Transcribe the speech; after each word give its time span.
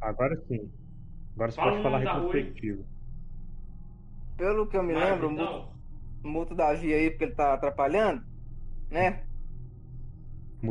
Agora 0.00 0.36
sim. 0.48 0.70
Agora 1.34 1.50
você 1.50 1.56
Fala 1.56 1.70
pode 1.70 1.82
falar 1.82 1.98
retrospectivo. 1.98 2.84
Pelo 4.36 4.66
que 4.66 4.76
eu 4.76 4.82
me 4.82 4.94
Mas, 4.94 5.10
lembro, 5.10 5.32
então, 5.32 5.70
o 6.24 6.54
Davi 6.54 6.92
aí 6.92 7.10
porque 7.10 7.24
ele 7.24 7.34
tá 7.34 7.54
atrapalhando, 7.54 8.22
né? 8.90 9.22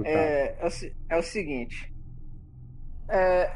É, 0.03 0.55
é, 0.61 0.67
é 1.09 1.17
o 1.17 1.23
seguinte. 1.23 1.93
É, 3.09 3.51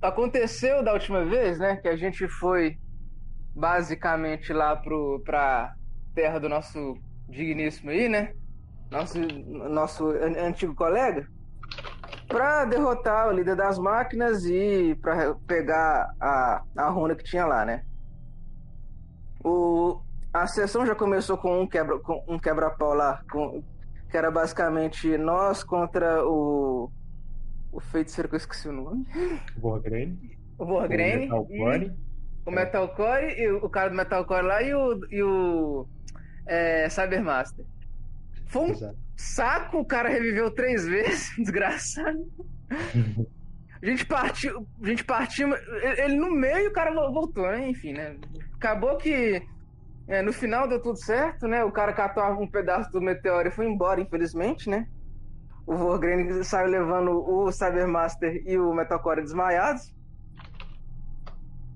aconteceu 0.00 0.82
da 0.82 0.92
última 0.92 1.24
vez, 1.24 1.58
né? 1.58 1.76
Que 1.76 1.88
a 1.88 1.96
gente 1.96 2.26
foi 2.28 2.76
basicamente 3.54 4.52
lá 4.52 4.76
pro, 4.76 5.20
pra 5.24 5.74
terra 6.14 6.38
do 6.38 6.48
nosso 6.48 6.96
digníssimo 7.28 7.90
aí, 7.90 8.08
né? 8.08 8.32
Nosso, 8.90 9.18
nosso 9.18 10.06
an- 10.08 10.38
antigo 10.48 10.74
colega. 10.74 11.26
Pra 12.32 12.64
derrotar 12.64 13.28
o 13.28 13.32
líder 13.32 13.56
das 13.56 13.78
máquinas 13.78 14.44
e 14.46 14.94
pra 15.00 15.34
pegar 15.46 16.14
a, 16.20 16.62
a 16.76 16.88
runa 16.88 17.14
que 17.14 17.24
tinha 17.24 17.44
lá, 17.44 17.64
né? 17.64 17.84
O, 19.44 20.00
a 20.32 20.46
sessão 20.46 20.86
já 20.86 20.94
começou 20.94 21.36
com 21.36 21.60
um 21.60 21.66
quebra 21.66 21.98
com 21.98 22.24
um 22.26 22.38
quebra-pau 22.38 22.94
lá, 22.94 23.22
com, 23.30 23.62
que 24.10 24.16
era 24.16 24.30
basicamente 24.30 25.16
nós 25.18 25.62
contra 25.62 26.24
o 26.24 26.90
o 27.72 27.80
feiticeiro 27.80 28.28
que 28.28 28.34
eu 28.34 28.38
esqueci 28.38 28.68
o 28.68 28.72
nome, 28.72 29.06
Vorgrane. 29.56 30.38
o 30.58 30.66
Vorgrane, 30.66 31.26
o 31.26 31.40
Metalcore. 31.40 31.92
o 32.44 32.50
Metalcore 32.50 33.40
e 33.40 33.50
o 33.50 33.68
cara 33.70 33.88
do 33.88 33.96
Metalcore 33.96 34.46
lá 34.46 34.62
e 34.62 34.74
o 34.74 35.00
e 35.10 35.22
o 35.22 35.86
é, 36.46 36.88
Cybermaster. 36.88 37.64
Foi 38.46 38.62
um 38.62 38.70
Exato. 38.70 39.01
Saco, 39.16 39.78
o 39.78 39.84
cara 39.84 40.08
reviveu 40.08 40.50
três 40.50 40.86
vezes, 40.86 41.32
desgraçado. 41.38 42.18
A 43.82 43.86
gente 43.86 44.06
partiu, 44.06 44.66
a 44.82 44.86
gente 44.86 45.04
partiu, 45.04 45.48
ele 45.98 46.14
no 46.16 46.30
meio 46.30 46.70
o 46.70 46.72
cara 46.72 46.92
vo- 46.92 47.12
voltou, 47.12 47.46
né? 47.50 47.68
Enfim, 47.68 47.92
né? 47.92 48.16
Acabou 48.54 48.96
que 48.96 49.42
é, 50.08 50.22
no 50.22 50.32
final 50.32 50.68
deu 50.68 50.80
tudo 50.80 50.96
certo, 50.96 51.46
né? 51.48 51.64
O 51.64 51.72
cara 51.72 51.92
catou 51.92 52.22
um 52.40 52.48
pedaço 52.48 52.90
do 52.92 53.00
meteoro 53.00 53.48
e 53.48 53.50
foi 53.52 53.66
embora, 53.66 54.00
infelizmente, 54.00 54.70
né? 54.70 54.86
O 55.66 55.76
Vorgrane 55.76 56.44
saiu 56.44 56.68
levando 56.68 57.10
o 57.12 57.50
Cybermaster 57.52 58.42
e 58.46 58.58
o 58.58 58.72
Metalcore 58.74 59.22
desmaiados. 59.22 59.92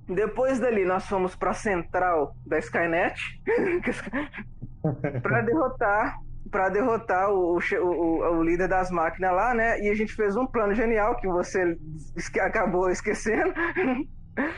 Depois 0.08 0.60
dali, 0.60 0.84
nós 0.84 1.06
fomos 1.08 1.34
pra 1.34 1.52
central 1.52 2.36
da 2.46 2.58
Skynet 2.60 3.20
pra 5.22 5.40
derrotar 5.42 6.16
para 6.50 6.68
derrotar 6.68 7.30
o, 7.30 7.58
o, 7.58 8.38
o, 8.38 8.42
líder 8.42 8.68
das 8.68 8.90
máquinas 8.90 9.32
lá, 9.34 9.54
né? 9.54 9.80
E 9.80 9.88
a 9.90 9.94
gente 9.94 10.12
fez 10.14 10.36
um 10.36 10.46
plano 10.46 10.74
genial 10.74 11.16
que 11.16 11.26
você 11.26 11.76
esque- 12.16 12.40
acabou 12.40 12.88
esquecendo. 12.90 13.52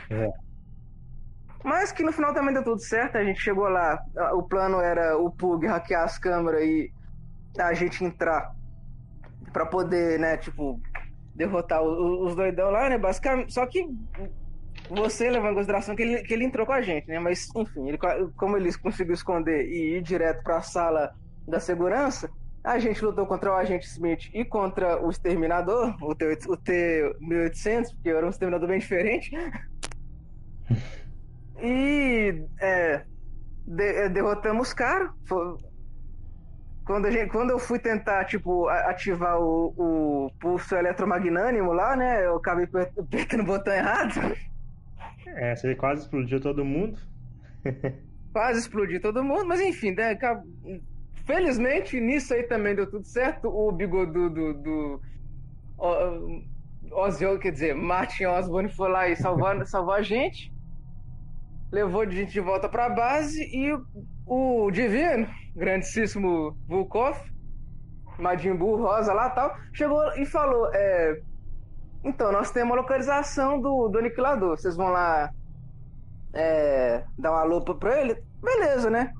É. 0.09 0.29
Mas 1.63 1.91
que 1.91 2.03
no 2.03 2.11
final 2.11 2.33
também 2.33 2.53
deu 2.53 2.63
tudo 2.63 2.81
certo. 2.81 3.17
A 3.17 3.23
gente 3.23 3.39
chegou 3.41 3.67
lá. 3.67 3.99
a- 4.17 4.33
O 4.35 4.43
plano 4.43 4.79
era 4.79 5.17
o 5.17 5.31
Pug 5.31 5.65
hackear 5.67 6.03
as 6.03 6.17
câmeras 6.17 6.61
e 6.63 6.91
a 7.59 7.73
gente 7.73 8.03
entrar 8.03 8.51
pra 9.51 9.65
poder, 9.65 10.19
né? 10.19 10.37
Tipo, 10.37 10.79
derrotar 11.35 11.81
o- 11.81 11.87
o- 11.87 12.25
os 12.25 12.35
doidão 12.35 12.69
lá, 12.71 12.89
né? 12.89 12.97
Basicamente. 12.97 13.53
Só 13.53 13.65
que 13.65 13.85
você 14.89 15.29
levando 15.29 15.51
em 15.51 15.55
consideração 15.55 15.95
que 15.95 16.01
ele, 16.03 16.21
que 16.23 16.33
ele 16.33 16.45
entrou 16.45 16.65
com 16.65 16.73
a 16.73 16.81
gente, 16.81 17.07
né? 17.07 17.19
Mas, 17.19 17.49
enfim, 17.55 17.89
ele, 17.89 17.97
como 18.37 18.55
ele 18.57 18.71
conseguiu 18.77 19.13
esconder 19.13 19.65
e 19.65 19.97
ir 19.97 20.01
direto 20.01 20.41
pra 20.43 20.61
sala 20.61 21.13
da 21.49 21.59
segurança, 21.59 22.29
a 22.63 22.77
gente 22.79 23.03
lutou 23.03 23.25
contra 23.25 23.51
o 23.51 23.55
agente 23.55 23.87
Smith 23.87 24.29
e 24.33 24.43
contra 24.45 25.01
o 25.03 25.09
exterminador, 25.09 25.95
o 26.01 26.13
T- 26.15 26.37
o 26.47 26.57
T-1800, 26.57 27.93
porque 27.95 28.09
era 28.09 28.25
um 28.25 28.29
exterminador 28.29 28.67
bem 28.69 28.79
diferente. 28.79 29.31
E 31.61 32.45
é, 32.61 33.03
de- 33.67 33.83
é, 33.83 34.07
derrotamos. 34.07 34.73
Foi- 35.25 35.57
Quando, 36.85 37.05
a 37.07 37.11
gente, 37.11 37.29
quando 37.29 37.51
eu 37.51 37.59
fui 37.59 37.77
tentar, 37.77 38.23
tipo, 38.25 38.67
ativar 38.69 39.37
o, 39.39 39.73
o 39.77 40.31
pulso 40.39 40.73
eletromagnânimo 40.75 41.73
lá, 41.73 41.95
né? 41.95 42.25
Eu 42.25 42.37
acabei 42.37 42.63
aper- 42.65 42.91
apertando 42.97 43.41
o 43.41 43.45
botão 43.45 43.73
errado. 43.73 44.13
É, 45.27 45.55
você 45.55 45.75
quase 45.75 46.03
explodiu 46.03 46.39
todo 46.41 46.63
mundo. 46.65 46.97
Quase 48.31 48.59
explodiu 48.59 49.01
todo 49.01 49.23
mundo, 49.23 49.45
mas 49.47 49.59
enfim, 49.59 49.91
né, 49.91 50.15
felizmente 51.29 52.01
nisso 52.01 52.33
aí 52.33 52.41
também 52.41 52.73
deu 52.73 52.89
tudo 52.89 53.05
certo. 53.05 53.49
O 53.49 53.71
bigodudo 53.71 54.51
do, 54.55 55.01
Ozzy, 56.91 57.37
quer 57.39 57.51
dizer, 57.51 57.75
Martin 57.75 58.25
Osborne 58.25 58.67
foi 58.67 58.89
lá 58.89 59.07
e 59.07 59.15
salvou, 59.15 59.47
salvou 59.67 59.93
a 59.93 60.01
gente, 60.01 60.51
levou 61.71 62.01
a 62.01 62.09
gente 62.09 62.31
de 62.31 62.39
volta 62.39 62.67
pra 62.67 62.89
base 62.89 63.43
e 63.55 63.71
o, 64.25 64.71
divino, 64.71 65.27
grandíssimo 65.55 66.57
Vulkov, 66.67 67.15
Majin 68.17 68.55
Buu, 68.55 68.77
Rosa 68.77 69.13
lá 69.13 69.29
tal, 69.29 69.55
chegou 69.71 70.01
e 70.15 70.25
falou: 70.25 70.67
é, 70.73 71.21
Então, 72.03 72.31
nós 72.31 72.49
temos 72.49 72.73
a 72.73 72.81
localização 72.81 73.61
do, 73.61 73.87
do 73.87 73.99
aniquilador, 73.99 74.57
vocês 74.57 74.75
vão 74.75 74.89
lá 74.89 75.29
é, 76.33 77.03
dar 77.19 77.33
uma 77.33 77.43
lupa 77.43 77.75
pra 77.75 78.01
ele, 78.01 78.19
beleza, 78.41 78.89
né? 78.89 79.13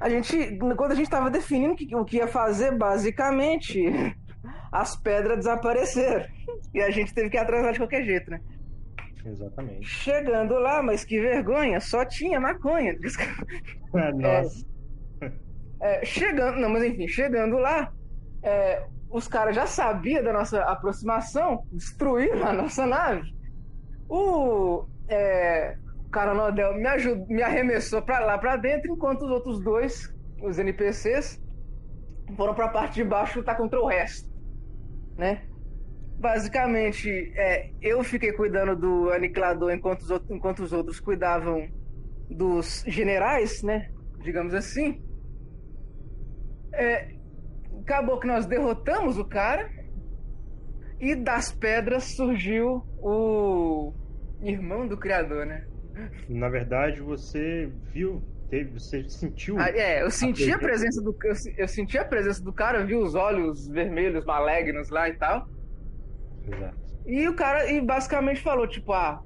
A 0.00 0.08
gente, 0.08 0.58
quando 0.76 0.92
a 0.92 0.94
gente 0.94 1.10
tava 1.10 1.30
definindo 1.30 1.74
o 1.74 1.76
que, 1.76 1.94
o 1.94 2.04
que 2.04 2.16
ia 2.16 2.26
fazer, 2.26 2.76
basicamente, 2.76 3.84
as 4.72 4.96
pedras 4.96 5.38
desapareceram. 5.38 6.24
E 6.72 6.80
a 6.80 6.90
gente 6.90 7.12
teve 7.12 7.28
que 7.28 7.36
lá 7.36 7.72
de 7.72 7.78
qualquer 7.78 8.04
jeito, 8.04 8.30
né? 8.30 8.40
Exatamente. 9.24 9.86
Chegando 9.86 10.54
lá, 10.54 10.82
mas 10.82 11.04
que 11.04 11.20
vergonha, 11.20 11.78
só 11.80 12.04
tinha 12.04 12.40
maconha. 12.40 12.96
Nossa. 14.16 14.64
É, 15.82 16.04
chegando, 16.04 16.60
não, 16.60 16.68
mas 16.68 16.84
enfim, 16.84 17.08
chegando 17.08 17.56
lá, 17.56 17.92
é, 18.42 18.86
os 19.10 19.26
caras 19.26 19.56
já 19.56 19.66
sabiam 19.66 20.22
da 20.22 20.32
nossa 20.32 20.62
aproximação, 20.62 21.62
destruíram 21.72 22.46
a 22.46 22.52
nossa 22.52 22.86
nave. 22.86 23.34
O 24.08 24.86
é, 25.08 25.76
cara 26.10 26.34
Nodel 26.34 26.74
me, 26.74 26.86
ajudou, 26.86 27.26
me 27.28 27.42
arremessou 27.42 28.02
pra 28.02 28.20
lá 28.20 28.38
pra 28.38 28.56
dentro, 28.56 28.92
enquanto 28.92 29.22
os 29.22 29.30
outros 29.30 29.60
dois, 29.62 30.12
os 30.42 30.58
NPCs, 30.58 31.40
foram 32.36 32.54
pra 32.54 32.68
parte 32.68 32.94
de 32.94 33.04
baixo 33.04 33.38
lutar 33.38 33.56
contra 33.56 33.80
o 33.80 33.86
resto, 33.86 34.28
né? 35.16 35.46
Basicamente, 36.18 37.08
é, 37.34 37.70
eu 37.80 38.02
fiquei 38.02 38.32
cuidando 38.32 38.76
do 38.76 39.10
aniquilador 39.10 39.72
enquanto 39.72 40.00
os, 40.02 40.10
outros, 40.10 40.30
enquanto 40.30 40.60
os 40.60 40.72
outros 40.72 41.00
cuidavam 41.00 41.66
dos 42.28 42.84
generais, 42.86 43.62
né? 43.62 43.90
Digamos 44.22 44.52
assim. 44.52 45.02
É, 46.72 47.14
acabou 47.80 48.20
que 48.20 48.26
nós 48.26 48.46
derrotamos 48.46 49.18
o 49.18 49.24
cara 49.24 49.68
e 51.00 51.14
das 51.14 51.50
pedras 51.50 52.04
surgiu 52.14 52.84
o 52.98 53.94
irmão 54.42 54.86
do 54.86 54.98
criador, 54.98 55.46
né? 55.46 55.66
Na 56.28 56.48
verdade, 56.48 57.00
você 57.00 57.70
viu, 57.92 58.22
teve, 58.48 58.78
você 58.78 59.08
sentiu. 59.08 59.58
Ah, 59.58 59.70
é, 59.70 60.02
eu 60.02 60.10
senti 60.10 60.50
a 60.52 60.58
presença. 60.58 61.00
presença 61.00 61.02
do 61.02 61.16
eu, 61.24 61.34
eu 61.64 61.68
senti 61.68 61.98
a 61.98 62.04
presença 62.04 62.42
do 62.42 62.52
cara, 62.52 62.84
vi 62.84 62.94
os 62.96 63.14
olhos 63.14 63.66
vermelhos 63.68 64.24
malignos 64.24 64.88
lá 64.90 65.08
e 65.08 65.14
tal. 65.14 65.46
Exato. 66.46 66.78
E 67.06 67.28
o 67.28 67.34
cara 67.34 67.70
e 67.70 67.80
basicamente 67.80 68.40
falou 68.40 68.66
tipo, 68.68 68.92
ah, 68.92 69.20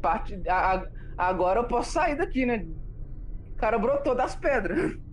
parte, 0.00 0.40
a- 0.48 0.76
a- 0.76 0.86
agora 1.18 1.60
eu 1.60 1.68
posso 1.68 1.92
sair 1.92 2.16
daqui, 2.16 2.46
né? 2.46 2.64
O 3.52 3.56
cara 3.56 3.78
brotou 3.78 4.14
das 4.14 4.34
pedras. 4.36 4.78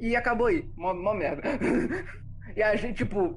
E 0.00 0.14
acabou 0.14 0.46
aí, 0.46 0.64
mó, 0.76 0.94
mó 0.94 1.12
merda. 1.14 1.42
E 2.56 2.62
a 2.62 2.74
gente, 2.76 2.98
tipo, 2.98 3.36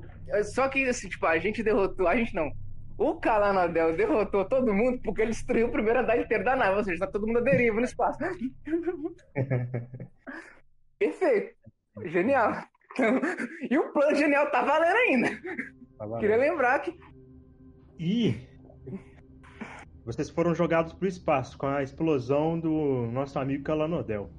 só 0.54 0.68
que 0.70 0.86
assim, 0.88 1.10
tipo, 1.10 1.26
a 1.26 1.38
gente 1.40 1.62
derrotou, 1.64 2.08
a 2.08 2.16
gente 2.16 2.34
não. 2.36 2.50
O 3.02 3.16
Calanadel 3.16 3.98
derrotou 3.98 4.46
todo 4.46 4.72
mundo 4.72 5.02
porque 5.04 5.24
ele 5.24 5.32
destruiu 5.32 5.66
o 5.66 5.72
primeiro 5.72 6.02
andar 6.02 6.20
inteiro 6.20 6.44
da 6.44 6.56
nave, 6.56 6.78
ou 6.78 6.84
seja, 6.84 7.00
tá 7.00 7.08
todo 7.12 7.26
mundo 7.26 7.40
à 7.40 7.42
deriva 7.42 7.78
no 7.78 7.84
espaço. 7.84 8.20
Perfeito. 11.00 11.56
Genial. 12.06 12.64
E 13.72 13.76
o 13.76 13.92
plano 13.92 14.16
genial 14.16 14.52
tá 14.52 14.62
valendo 14.62 14.98
ainda. 14.98 15.30
Tá 15.98 16.06
valendo. 16.06 16.20
Queria 16.20 16.38
lembrar 16.38 16.78
que 16.78 16.96
E 17.98 18.36
vocês 20.06 20.30
foram 20.30 20.54
jogados 20.54 20.94
pro 20.94 21.08
espaço 21.08 21.58
com 21.58 21.66
a 21.66 21.82
explosão 21.82 22.60
do 22.60 23.08
nosso 23.12 23.40
amigo 23.40 23.64
Calanodel. 23.64 24.30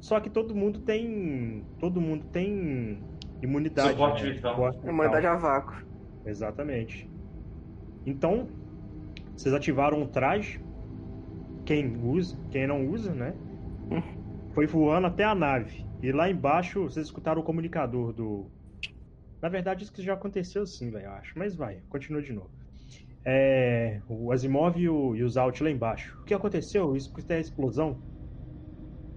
Só 0.00 0.18
que 0.18 0.28
todo 0.28 0.56
mundo 0.56 0.80
tem. 0.80 1.64
Todo 1.78 2.00
mundo 2.00 2.26
tem 2.32 3.00
imunidade. 3.40 3.90
Suporte 3.90 4.24
né? 4.24 4.32
vital. 4.32 4.54
Suporte 4.54 4.78
vital. 4.78 4.92
Humanidade 4.92 5.26
a 5.28 5.36
vácuo. 5.36 5.86
Exatamente. 6.26 7.13
Então, 8.06 8.48
vocês 9.36 9.54
ativaram 9.54 10.02
um 10.02 10.06
traje. 10.06 10.60
Quem 11.64 11.96
usa, 11.96 12.36
quem 12.50 12.66
não 12.66 12.86
usa, 12.88 13.14
né? 13.14 13.34
Foi 14.54 14.66
voando 14.66 15.06
até 15.06 15.24
a 15.24 15.34
nave. 15.34 15.84
E 16.02 16.12
lá 16.12 16.30
embaixo 16.30 16.82
vocês 16.82 17.06
escutaram 17.06 17.40
o 17.40 17.44
comunicador 17.44 18.12
do. 18.12 18.50
Na 19.40 19.48
verdade, 19.48 19.84
isso 19.84 20.02
já 20.02 20.14
aconteceu 20.14 20.66
sim, 20.66 20.90
velho, 20.90 21.06
eu 21.06 21.12
acho. 21.12 21.38
Mas 21.38 21.54
vai, 21.56 21.80
continua 21.88 22.22
de 22.22 22.32
novo. 22.32 22.50
É, 23.24 24.00
o 24.08 24.30
Asimov 24.30 24.78
e 24.78 24.88
o, 24.88 25.16
e 25.16 25.22
o 25.22 25.28
Zalt 25.28 25.60
lá 25.60 25.70
embaixo. 25.70 26.14
O 26.20 26.24
que 26.24 26.34
aconteceu? 26.34 26.94
Isso 26.94 27.10
é 27.28 27.36
a 27.36 27.40
explosão. 27.40 27.98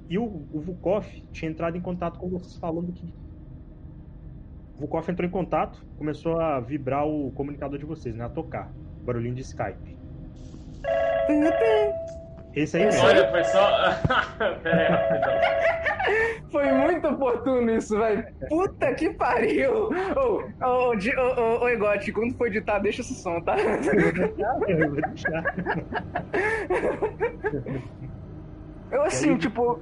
E 0.10 0.18
o, 0.18 0.24
o 0.24 0.62
Vukov 0.62 1.06
tinha 1.34 1.52
entrado 1.52 1.78
em 1.78 1.82
contato 1.82 2.18
com 2.18 2.30
vocês 2.30 2.56
falando 2.56 2.94
que. 2.94 3.14
O 4.78 4.82
Vukov 4.82 5.10
entrou 5.10 5.28
em 5.28 5.32
contato, 5.32 5.84
começou 5.98 6.40
a 6.40 6.60
vibrar 6.60 7.06
o 7.08 7.32
comunicador 7.32 7.80
de 7.80 7.86
vocês, 7.86 8.16
né? 8.16 8.26
A 8.26 8.30
tocar. 8.30 8.72
Barulhinho 9.04 9.34
de 9.36 9.42
Skype. 9.42 9.98
Esse 12.54 12.78
aí 12.78 12.86
mesmo. 12.86 13.04
Olha, 13.04 13.30
foi 13.32 13.44
só. 13.46 13.70
Pera 14.64 14.88
aí. 14.88 16.48
Foi 16.52 16.72
muito 16.72 17.08
oportuno 17.08 17.70
isso, 17.72 17.98
velho. 17.98 18.26
Puta 18.48 18.94
que 18.94 19.10
pariu! 19.12 19.90
Ô, 20.16 20.44
ô, 20.66 20.92
ô, 20.94 21.64
ô, 21.64 21.70
Egote, 21.70 22.12
quando 22.14 22.34
for 22.36 22.48
editar, 22.48 22.80
deixa 22.80 23.02
esse 23.02 23.16
som, 23.16 23.42
tá? 23.42 23.56
Eu 24.68 24.90
vou 24.92 25.02
deixar. 25.02 25.44
Eu 28.92 29.02
assim, 29.04 29.32
aí- 29.32 29.38
tipo. 29.38 29.80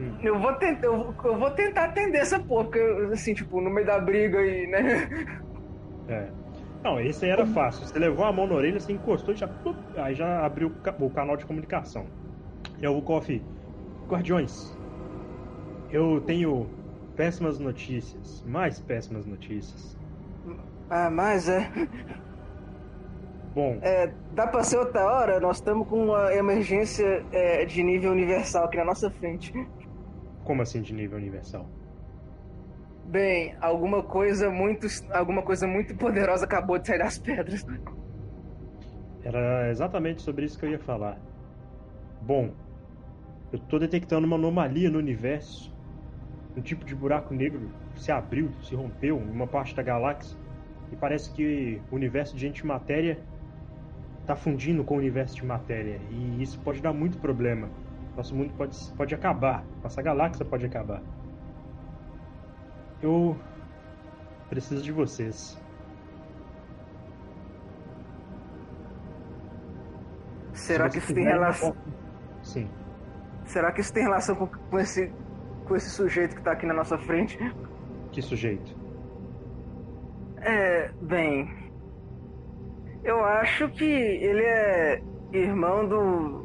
Hum. 0.00 0.16
Eu 0.22 0.38
vou, 0.38 0.52
tentar, 0.54 0.86
eu, 0.86 1.14
eu 1.24 1.38
vou 1.38 1.50
tentar 1.52 1.84
atender 1.84 2.18
essa 2.18 2.38
porra, 2.40 2.64
porque, 2.64 2.80
assim, 3.12 3.32
tipo, 3.34 3.60
no 3.60 3.70
meio 3.70 3.86
da 3.86 3.98
briga 3.98 4.38
aí, 4.38 4.66
né? 4.66 5.08
É. 6.08 6.28
Não, 6.82 7.00
esse 7.00 7.24
aí 7.24 7.30
era 7.30 7.46
fácil. 7.46 7.86
Você 7.86 7.98
levou 7.98 8.24
a 8.24 8.32
mão 8.32 8.46
na 8.46 8.54
orelha, 8.54 8.78
você 8.78 8.92
encostou 8.92 9.32
e 9.32 9.36
já. 9.36 9.48
aí 9.96 10.14
já 10.14 10.44
abriu 10.44 10.68
o 10.68 10.70
ca- 10.70 10.94
o 10.98 11.08
canal 11.10 11.36
de 11.36 11.46
comunicação. 11.46 12.06
E 12.78 12.86
o 12.86 12.94
Vukov. 12.94 13.40
Guardiões. 14.08 14.76
Eu 15.90 16.20
tenho 16.26 16.68
péssimas 17.16 17.58
notícias. 17.58 18.44
Mais 18.46 18.80
péssimas 18.80 19.24
notícias. 19.24 19.96
Ah, 20.90 21.08
mas 21.08 21.48
é. 21.48 21.70
Bom, 23.54 23.78
é 23.82 24.12
dá 24.32 24.46
pra 24.48 24.62
ser 24.64 24.78
outra 24.78 25.06
hora? 25.06 25.38
Nós 25.40 25.56
estamos 25.58 25.86
com 25.88 26.06
uma 26.06 26.34
emergência 26.34 27.24
é, 27.32 27.64
de 27.64 27.82
nível 27.84 28.10
universal 28.10 28.64
aqui 28.64 28.76
na 28.76 28.84
nossa 28.84 29.08
frente. 29.10 29.52
Como 30.44 30.62
assim 30.62 30.82
de 30.82 30.92
nível 30.92 31.18
universal? 31.18 31.66
Bem, 33.06 33.54
alguma 33.60 34.02
coisa 34.02 34.50
muito. 34.50 34.86
Alguma 35.12 35.42
coisa 35.42 35.66
muito 35.66 35.94
poderosa 35.96 36.44
acabou 36.44 36.78
de 36.78 36.86
sair 36.86 36.98
das 36.98 37.18
pedras. 37.18 37.66
Era 39.22 39.70
exatamente 39.70 40.22
sobre 40.22 40.44
isso 40.44 40.58
que 40.58 40.66
eu 40.66 40.70
ia 40.70 40.78
falar. 40.78 41.18
Bom, 42.22 42.52
eu 43.52 43.58
tô 43.58 43.78
detectando 43.78 44.26
uma 44.26 44.36
anomalia 44.36 44.90
no 44.90 44.98
universo. 44.98 45.72
Um 46.56 46.60
tipo 46.60 46.84
de 46.84 46.94
buraco 46.94 47.34
negro 47.34 47.70
se 47.96 48.12
abriu, 48.12 48.50
se 48.62 48.74
rompeu 48.74 49.18
em 49.18 49.30
uma 49.30 49.46
parte 49.46 49.74
da 49.74 49.82
galáxia. 49.82 50.38
E 50.92 50.96
parece 50.96 51.32
que 51.32 51.80
o 51.90 51.96
universo 51.96 52.36
de 52.36 52.46
antimatéria 52.46 53.18
tá 54.26 54.36
fundindo 54.36 54.84
com 54.84 54.94
o 54.94 54.98
universo 54.98 55.36
de 55.36 55.44
matéria. 55.44 56.00
E 56.10 56.42
isso 56.42 56.58
pode 56.60 56.80
dar 56.80 56.92
muito 56.92 57.18
problema. 57.18 57.68
Nosso 58.16 58.34
mundo 58.34 58.52
pode, 58.56 58.76
pode 58.96 59.14
acabar. 59.14 59.64
Nossa 59.82 60.00
galáxia 60.02 60.44
pode 60.44 60.64
acabar. 60.66 61.02
Eu 63.02 63.36
preciso 64.48 64.82
de 64.82 64.92
vocês. 64.92 65.60
Será 70.52 70.84
Se 70.88 70.92
que 70.92 70.98
isso 71.04 71.14
tem 71.14 71.24
relação. 71.24 71.72
posso- 71.72 71.94
Sim. 72.42 72.68
Será 73.44 73.72
que 73.72 73.80
isso 73.80 73.92
tem 73.92 74.02
relação 74.04 74.36
com, 74.36 74.46
com 74.46 74.78
esse. 74.78 75.12
com 75.66 75.74
esse 75.76 75.90
sujeito 75.90 76.36
que 76.36 76.42
tá 76.42 76.52
aqui 76.52 76.66
na 76.66 76.74
nossa 76.74 76.96
frente? 76.98 77.38
Que 78.12 78.22
sujeito? 78.22 78.76
É, 80.38 80.90
bem. 81.00 81.50
Eu 83.02 83.24
acho 83.24 83.68
que 83.70 83.84
ele 83.84 84.42
é 84.42 85.02
irmão 85.32 85.86
do. 85.88 86.43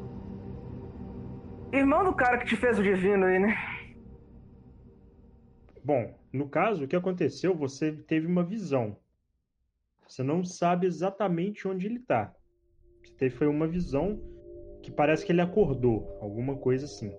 Irmão 1.71 2.03
do 2.03 2.15
cara 2.15 2.37
que 2.37 2.45
te 2.45 2.55
fez 2.55 2.79
o 2.79 2.83
divino 2.83 3.25
aí, 3.25 3.39
né? 3.39 3.55
Bom, 5.83 6.13
no 6.33 6.49
caso, 6.49 6.83
o 6.83 6.87
que 6.87 6.95
aconteceu? 6.95 7.55
Você 7.55 7.91
teve 7.91 8.27
uma 8.27 8.43
visão. 8.43 8.97
Você 10.07 10.23
não 10.23 10.43
sabe 10.43 10.87
exatamente 10.87 11.67
onde 11.67 11.85
ele 11.85 11.99
tá. 11.99 12.33
Você 13.03 13.13
teve 13.13 13.35
foi 13.35 13.47
uma 13.47 13.67
visão 13.67 14.19
que 14.81 14.91
parece 14.91 15.25
que 15.25 15.31
ele 15.31 15.41
acordou, 15.41 16.17
alguma 16.21 16.57
coisa 16.57 16.85
assim. 16.85 17.15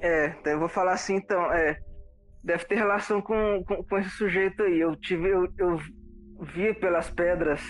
É, 0.00 0.28
então 0.28 0.52
eu 0.52 0.58
vou 0.60 0.68
falar 0.68 0.92
assim 0.92 1.16
então, 1.16 1.52
é. 1.52 1.78
Deve 2.42 2.64
ter 2.64 2.76
relação 2.76 3.20
com, 3.20 3.62
com, 3.64 3.84
com 3.84 3.98
esse 3.98 4.10
sujeito 4.10 4.62
aí. 4.62 4.80
Eu 4.80 4.96
tive. 4.96 5.28
Eu, 5.28 5.46
eu 5.58 5.76
vi 6.40 6.72
pelas 6.74 7.10
pedras 7.10 7.60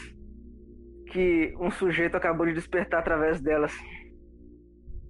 que 1.11 1.55
um 1.58 1.70
sujeito 1.70 2.17
acabou 2.17 2.46
de 2.46 2.52
despertar 2.52 3.00
através 3.00 3.40
delas. 3.40 3.72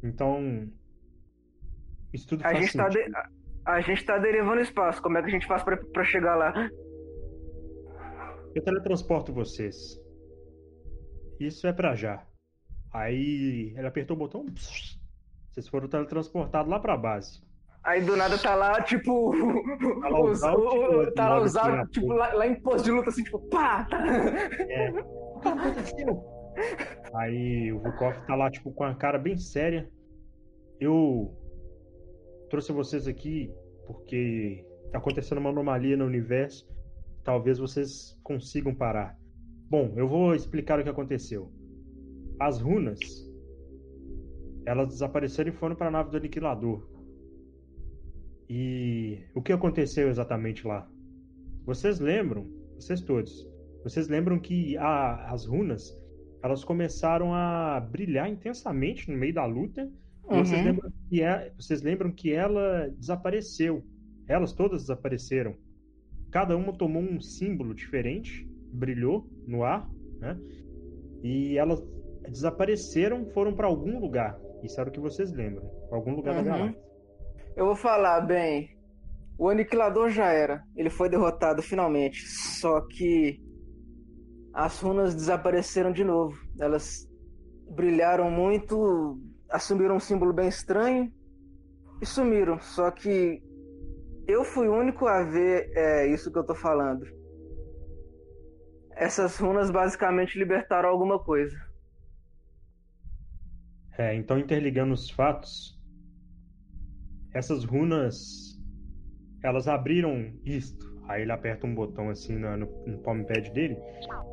Então, 0.03 0.71
isso 2.13 2.27
tudo 2.29 2.45
A 2.45 2.53
gente, 2.55 2.77
tá 2.77 2.89
de- 2.89 3.11
a, 3.67 3.81
gente 3.81 4.05
tá 4.05 4.19
derivando 4.19 4.61
espaço. 4.61 5.01
Como 5.03 5.19
é 5.19 5.23
que 5.23 5.29
a 5.29 5.31
gente 5.31 5.47
faz 5.47 5.63
pra, 5.63 5.77
pra 5.77 6.05
chegar 6.05 6.35
lá? 6.37 6.53
Eu 8.55 8.63
teletransporto 8.65 9.33
vocês. 9.33 9.77
Isso 11.39 11.67
é 11.67 11.73
pra 11.73 11.95
já. 11.95 12.25
Aí 12.93 13.73
ele 13.77 13.87
apertou 13.87 14.17
o 14.17 14.19
botão. 14.19 14.45
Vocês 15.51 15.69
foram 15.69 15.89
teletransportados 15.89 16.71
lá 16.71 16.81
pra 16.81 16.97
base. 16.97 17.43
Aí 17.83 18.03
do 18.03 18.15
nada 18.17 18.37
tá 18.37 18.55
lá, 18.55 18.83
tipo. 18.83 19.33
Tá 20.03 20.09
lá 20.09 20.21
o 20.21 20.31
os- 20.31 20.41
tipo, 20.41 21.13
tá 21.15 21.29
lá 21.31 21.41
os 21.43 21.53
tipo, 21.91 22.13
lá, 22.13 22.33
lá 22.35 22.47
em 22.47 22.61
posto 22.61 22.85
de 22.85 22.91
luta, 22.91 23.09
assim, 23.09 23.23
tipo, 23.25 23.39
pá! 23.49 23.85
Tá. 23.85 23.99
É. 24.69 24.91
O 25.41 25.41
que 25.41 25.49
aconteceu? 25.49 26.23
Aí 27.15 27.73
o 27.73 27.79
Vukov 27.79 28.15
tá 28.27 28.35
lá, 28.35 28.51
tipo, 28.51 28.71
com 28.73 28.85
a 28.85 28.95
cara 28.95 29.19
bem 29.19 29.39
séria. 29.39 29.89
Eu 30.79 31.35
trouxe 32.51 32.73
vocês 32.73 33.07
aqui 33.07 33.51
porque 33.87 34.65
tá 34.93 34.99
acontecendo 34.99 35.39
uma 35.39 35.51
anomalia 35.51 35.97
no 35.97 36.05
universo. 36.05 36.69
Talvez 37.25 37.59
vocês 37.59 38.19
consigam 38.23 38.75
parar. 38.75 39.19
Bom, 39.69 39.93
eu 39.97 40.09
vou 40.09 40.35
explicar 40.35 40.79
o 40.79 40.83
que 40.83 40.89
aconteceu. 40.89 41.51
As 42.39 42.61
runas, 42.61 42.99
elas 44.67 44.89
desapareceram 44.89 45.51
e 45.51 45.55
foram 45.55 45.77
para 45.77 45.89
a 45.89 45.91
nave 45.91 46.11
do 46.11 46.17
Aniquilador. 46.17 46.89
E 48.49 49.19
o 49.35 49.41
que 49.43 49.53
aconteceu 49.53 50.09
exatamente 50.09 50.67
lá? 50.67 50.91
Vocês 51.65 52.01
lembram, 52.01 52.51
vocês 52.75 53.01
todos, 53.01 53.49
vocês 53.85 54.09
lembram 54.09 54.41
que 54.41 54.77
a- 54.77 55.31
as 55.31 55.47
runas 55.47 55.97
elas 56.43 56.65
começaram 56.65 57.35
a 57.35 57.79
brilhar 57.79 58.29
intensamente 58.29 59.11
no 59.11 59.17
meio 59.17 59.35
da 59.35 59.45
luta. 59.45 59.91
E 60.31 60.35
vocês, 60.45 60.59
Uhum. 60.61 60.65
lembram 60.67 60.93
que 61.09 61.23
é- 61.23 61.53
vocês 61.59 61.83
lembram 61.83 62.13
que 62.13 62.33
ela 62.33 62.89
desapareceu. 62.99 63.83
Elas 64.29 64.53
todas 64.53 64.83
desapareceram. 64.83 65.57
Cada 66.31 66.57
uma 66.57 66.73
tomou 66.73 67.03
um 67.03 67.21
símbolo 67.21 67.75
diferente, 67.75 68.49
brilhou 68.73 69.29
no 69.47 69.65
ar, 69.65 69.91
né? 70.21 70.39
E 71.25 71.59
elas 71.59 71.83
desapareceram, 72.29 73.27
foram 73.31 73.55
para 73.55 73.67
algum 73.67 73.99
lugar. 73.99 74.39
Isso 74.63 74.81
era 74.81 74.89
o 74.89 74.93
que 74.93 75.01
vocês 75.01 75.33
lembram. 75.33 75.69
Algum 75.91 76.15
lugar 76.15 76.35
da 76.35 76.41
Uhum. 76.41 76.47
galáxia. 76.47 76.83
Eu 77.57 77.67
vou 77.67 77.75
falar, 77.75 78.21
bem. 78.21 78.71
O 79.37 79.49
Aniquilador 79.49 80.11
já 80.11 80.27
era. 80.33 80.63
Ele 80.77 80.91
foi 80.91 81.09
derrotado 81.09 81.63
finalmente. 81.63 82.29
Só 82.29 82.81
que. 82.83 83.41
As 84.53 84.81
runas 84.81 85.15
desapareceram 85.15 85.93
de 85.93 86.05
novo. 86.05 86.37
Elas 86.61 87.09
brilharam 87.75 88.31
muito, 88.31 89.19
assumiram 89.51 89.97
um 89.97 90.01
símbolo 90.01 90.33
bem 90.33 90.49
estranho 90.49 91.13
e 92.01 92.07
sumiram. 92.07 92.61
Só 92.61 92.91
que. 92.91 93.43
Eu 94.27 94.45
fui 94.45 94.69
o 94.69 94.75
único 94.75 95.07
a 95.07 95.23
ver 95.25 95.73
é, 95.75 96.07
isso 96.07 96.31
que 96.31 96.39
eu 96.39 96.45
tô 96.45 96.55
falando. 96.55 97.05
Essas 98.93 99.39
runas 99.39 99.71
basicamente 99.71 100.39
libertaram 100.39 100.89
alguma 100.89 101.19
coisa. 101.19 101.57
É, 103.99 104.15
então 104.15 104.39
interligando 104.39 104.93
os 104.95 105.11
fatos, 105.11 105.79
essas 107.35 107.65
runas, 107.65 108.57
elas 109.43 109.67
abriram 109.67 110.33
isto. 110.45 110.89
Aí 111.09 111.23
ele 111.23 111.33
aperta 111.33 111.67
um 111.67 111.75
botão 111.75 112.09
assim 112.09 112.39
na- 112.39 112.57
no, 112.57 112.67
no 112.87 112.99
palm 113.03 113.25
pad 113.25 113.51
dele 113.51 113.77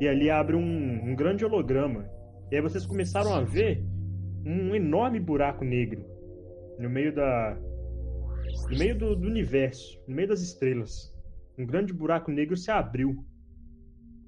e 0.00 0.06
ali 0.06 0.30
abre 0.30 0.54
um, 0.54 1.10
um 1.10 1.16
grande 1.16 1.44
holograma. 1.44 2.08
E 2.52 2.56
aí 2.56 2.62
vocês 2.62 2.86
começaram 2.86 3.34
a 3.34 3.40
ver 3.42 3.82
um 4.48 4.74
enorme 4.74 5.20
buraco 5.20 5.62
negro 5.62 6.02
no 6.78 6.88
meio 6.88 7.14
da, 7.14 7.58
no 8.70 8.78
meio 8.78 8.96
do, 8.96 9.14
do 9.14 9.26
universo, 9.26 10.02
no 10.08 10.16
meio 10.16 10.28
das 10.28 10.40
estrelas. 10.40 11.14
Um 11.58 11.66
grande 11.66 11.92
buraco 11.92 12.30
negro 12.30 12.56
se 12.56 12.70
abriu 12.70 13.24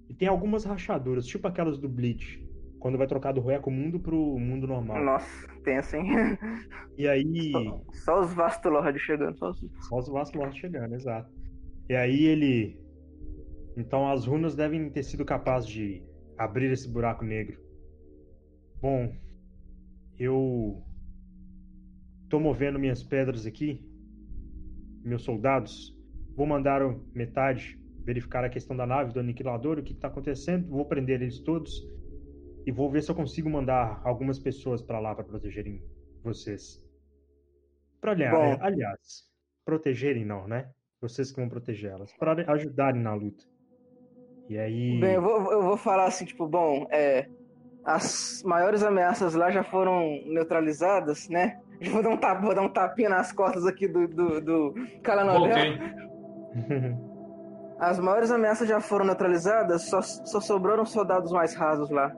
e 0.09 0.15
tem 0.15 0.29
algumas 0.29 0.65
rachaduras, 0.65 1.25
tipo 1.25 1.47
aquelas 1.49 1.79
do 1.79 1.89
Bleach, 1.89 2.45
quando 2.81 2.99
vai 2.99 3.07
trocar 3.07 3.33
do 3.33 3.41
Reco 3.41 3.71
mundo 3.71 3.99
pro 3.99 4.39
mundo 4.39 4.67
normal. 4.67 5.03
Nossa, 5.03 5.49
tenso, 5.65 5.97
hein? 5.97 6.07
E 6.99 7.09
aí. 7.09 7.53
Só, 7.53 7.83
só 7.93 8.21
os 8.21 8.35
Vastolord 8.35 8.99
chegando. 8.99 9.39
Só 9.39 9.51
os... 9.51 9.61
Só 9.89 9.99
os 9.99 10.31
chegando, 10.59 10.95
exato. 10.95 11.31
E 11.89 11.95
aí 11.95 12.27
ele. 12.27 12.79
Então 13.75 14.11
as 14.11 14.27
runas 14.27 14.55
devem 14.55 14.91
ter 14.91 15.03
sido 15.03 15.25
capazes 15.25 15.71
de 15.71 16.03
abrir 16.37 16.71
esse 16.71 16.91
buraco 16.91 17.25
negro. 17.25 17.59
Bom, 18.83 19.15
eu 20.21 20.85
tô 22.29 22.39
movendo 22.39 22.79
minhas 22.79 23.03
pedras 23.03 23.47
aqui, 23.47 23.83
meus 25.03 25.23
soldados. 25.23 25.99
Vou 26.37 26.47
mandar 26.47 26.83
metade 27.15 27.81
verificar 28.05 28.45
a 28.45 28.51
questão 28.51 28.77
da 28.77 28.87
nave 28.87 29.15
do 29.15 29.21
aniquilador, 29.21 29.79
o 29.79 29.83
que 29.83 29.95
está 29.95 30.09
acontecendo. 30.09 30.69
Vou 30.69 30.85
prender 30.85 31.23
eles 31.23 31.41
todos 31.41 31.73
e 32.67 32.71
vou 32.71 32.91
ver 32.91 33.03
se 33.03 33.11
eu 33.11 33.15
consigo 33.15 33.49
mandar 33.49 34.03
algumas 34.05 34.39
pessoas 34.39 34.83
para 34.83 35.01
lá 35.01 35.15
para 35.15 35.25
protegerem 35.25 35.83
vocês. 36.23 36.85
Para 37.99 38.13
aliás, 38.13 38.61
aliás, 38.61 39.31
protegerem 39.65 40.25
não, 40.25 40.47
né? 40.47 40.71
Vocês 41.01 41.31
que 41.31 41.41
vão 41.41 41.49
proteger 41.49 41.93
elas, 41.93 42.13
para 42.19 42.53
ajudarem 42.53 43.01
na 43.01 43.15
luta. 43.15 43.43
E 44.51 44.59
aí. 44.59 45.01
Bem, 45.01 45.15
eu 45.15 45.23
vou, 45.23 45.51
eu 45.51 45.63
vou 45.63 45.77
falar 45.79 46.07
assim, 46.07 46.27
tipo, 46.27 46.47
bom, 46.47 46.87
é, 46.91 47.27
as 47.95 48.43
maiores 48.45 48.83
ameaças 48.83 49.35
lá 49.35 49.51
já 49.51 49.63
foram 49.63 50.21
neutralizadas, 50.27 51.29
né? 51.29 51.59
Vou 51.93 52.03
dar 52.03 52.11
um, 52.11 52.17
tap, 52.19 52.43
vou 52.43 52.55
dar 52.55 52.61
um 52.63 52.69
tapinha 52.69 53.09
nas 53.09 53.33
costas 53.33 53.67
aqui 53.67 53.89
do, 53.89 54.07
do, 54.07 54.41
do. 54.41 54.75
As 57.79 57.99
maiores 57.99 58.31
ameaças 58.31 58.69
já 58.69 58.81
foram 58.81 59.07
neutralizadas, 59.07 59.83
só, 59.89 60.03
só 60.03 60.41
sobraram 60.41 60.85
soldados 60.85 61.33
mais 61.33 61.55
rasos 61.55 61.89
lá. 61.91 62.13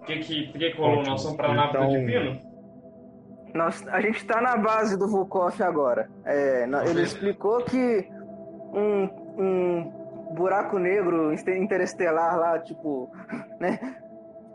O 0.00 0.04
que 0.06 0.18
que, 0.20 0.46
que, 0.52 0.58
que 0.70 0.78
rolou? 0.78 1.02
Nós 1.02 1.20
somos 1.20 1.36
pra 1.36 1.52
nave 1.52 1.72
do 1.72 1.78
Então- 1.78 1.90
Divino? 1.90 2.40
Nós, 3.54 3.86
a 3.88 4.00
gente 4.00 4.24
tá 4.26 4.40
na 4.40 4.56
base 4.56 4.98
do 4.98 5.08
Volkov 5.10 5.60
agora. 5.62 6.08
É, 6.24 6.66
na- 6.66 6.84
ele 6.86 7.02
explicou 7.02 7.62
que 7.64 8.08
um, 8.72 9.04
um 9.38 10.34
buraco 10.34 10.78
negro 10.78 11.32
inter- 11.32 11.56
interestelar 11.58 12.38
lá, 12.38 12.58
tipo, 12.58 13.10
né? 13.60 13.78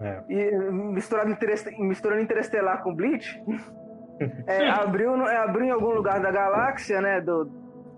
É. 0.01 0.21
E 0.29 0.51
misturado 0.91 1.29
intereste- 1.29 1.79
misturando 1.79 2.21
interestelar 2.21 2.81
com 2.83 2.93
Bleach, 2.95 3.41
é, 4.47 4.67
abriu, 4.69 5.15
é, 5.27 5.37
abriu 5.37 5.65
em 5.65 5.71
algum 5.71 5.91
lugar 5.91 6.19
da 6.21 6.31
galáxia, 6.31 6.99
né? 7.01 7.21
Do, 7.21 7.51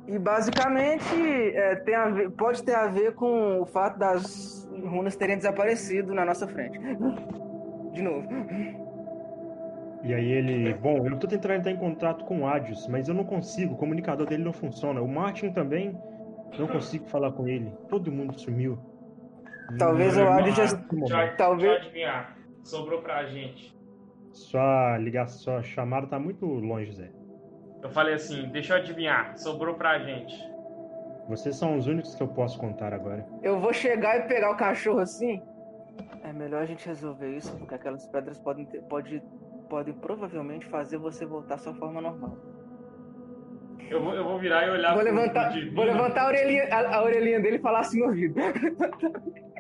e 0.08 0.20
basicamente 0.20 1.16
é, 1.56 1.76
tem 1.78 1.96
a 1.96 2.10
ver- 2.10 2.30
pode 2.32 2.62
ter 2.64 2.76
a 2.76 2.88
ver 2.88 3.16
com 3.16 3.62
o 3.62 3.66
fato 3.66 3.98
das 3.98 4.70
runas 4.84 5.16
terem 5.16 5.38
desaparecido 5.38 6.14
na 6.14 6.26
nossa 6.26 6.46
frente. 6.48 6.78
De 7.94 8.02
novo. 8.02 8.28
E 10.04 10.14
aí 10.14 10.30
ele, 10.30 10.74
bom, 10.74 11.08
eu 11.08 11.18
tô 11.18 11.28
tentando 11.28 11.54
entrar 11.54 11.72
em 11.72 11.78
contato 11.78 12.26
com 12.26 12.42
o 12.42 12.48
Adios, 12.48 12.86
mas 12.90 13.08
eu 13.08 13.14
não 13.16 13.24
consigo, 13.24 13.76
o 13.76 13.78
comunicador 13.78 14.28
dele 14.28 14.44
não 14.44 14.52
funciona. 14.52 15.02
O 15.02 15.08
Martin 15.08 15.54
também, 15.54 15.98
não 16.60 16.68
consigo 16.68 17.06
falar 17.06 17.32
com 17.32 17.48
ele. 17.48 17.72
Todo 17.88 18.12
mundo 18.12 18.38
sumiu. 18.38 18.78
Talvez 19.78 20.16
Não, 20.16 20.24
o 20.24 20.26
não, 20.26 20.34
Adios 20.34 20.56
já- 20.56 21.28
Talvez- 21.38 21.72
já 21.74 21.78
adivinhar. 21.80 22.38
Sobrou 22.64 23.02
pra 23.02 23.26
gente. 23.26 23.74
Sua 24.32 24.98
ligação, 24.98 25.38
sua 25.40 25.62
chamada 25.64 26.08
tá 26.08 26.18
muito 26.20 26.46
longe, 26.46 26.92
Zé. 26.94 27.12
Eu 27.82 27.90
falei 27.90 28.14
assim, 28.16 28.48
deixa 28.50 28.74
eu 28.74 28.78
adivinhar. 28.78 29.38
Sobrou 29.38 29.76
pra 29.76 30.00
gente. 30.00 30.34
Vocês 31.28 31.56
são 31.56 31.78
os 31.78 31.88
únicos 31.88 32.16
que 32.16 32.24
eu 32.24 32.28
posso 32.28 32.58
contar 32.60 32.94
agora. 32.94 33.26
Eu 33.42 33.60
vou 33.60 33.74
chegar 33.74 34.18
e 34.18 34.22
pegar 34.28 34.52
o 34.52 34.58
cachorro 34.58 35.00
assim. 35.00 35.42
É 36.24 36.34
melhor 36.34 36.62
a 36.62 36.66
gente 36.66 36.86
resolver 36.88 37.36
isso, 37.36 37.56
porque 37.58 37.76
aquelas 37.76 38.08
pedras 38.08 38.40
podem 38.40 38.66
ter, 38.66 38.82
pode, 38.84 39.22
podem 39.70 39.94
provavelmente 39.94 40.66
fazer 40.66 40.98
você 40.98 41.26
voltar 41.26 41.56
à 41.56 41.58
sua 41.58 41.74
forma 41.76 42.02
normal. 42.02 42.38
Eu 43.90 44.02
vou, 44.02 44.14
eu 44.16 44.24
vou 44.24 44.40
virar 44.40 44.66
e 44.66 44.70
olhar 44.72 44.94
Vou 44.96 45.04
pro- 45.04 45.14
levantar, 45.14 45.54
vou 45.76 45.84
levantar 45.86 46.24
a, 46.24 46.28
orelhinha, 46.28 46.64
a, 46.74 46.96
a 46.98 47.04
orelhinha 47.04 47.40
dele 47.42 47.58
e 47.58 47.60
falar 47.62 47.82
assim 47.82 48.00
no 48.00 48.06
ouvido. 48.08 48.36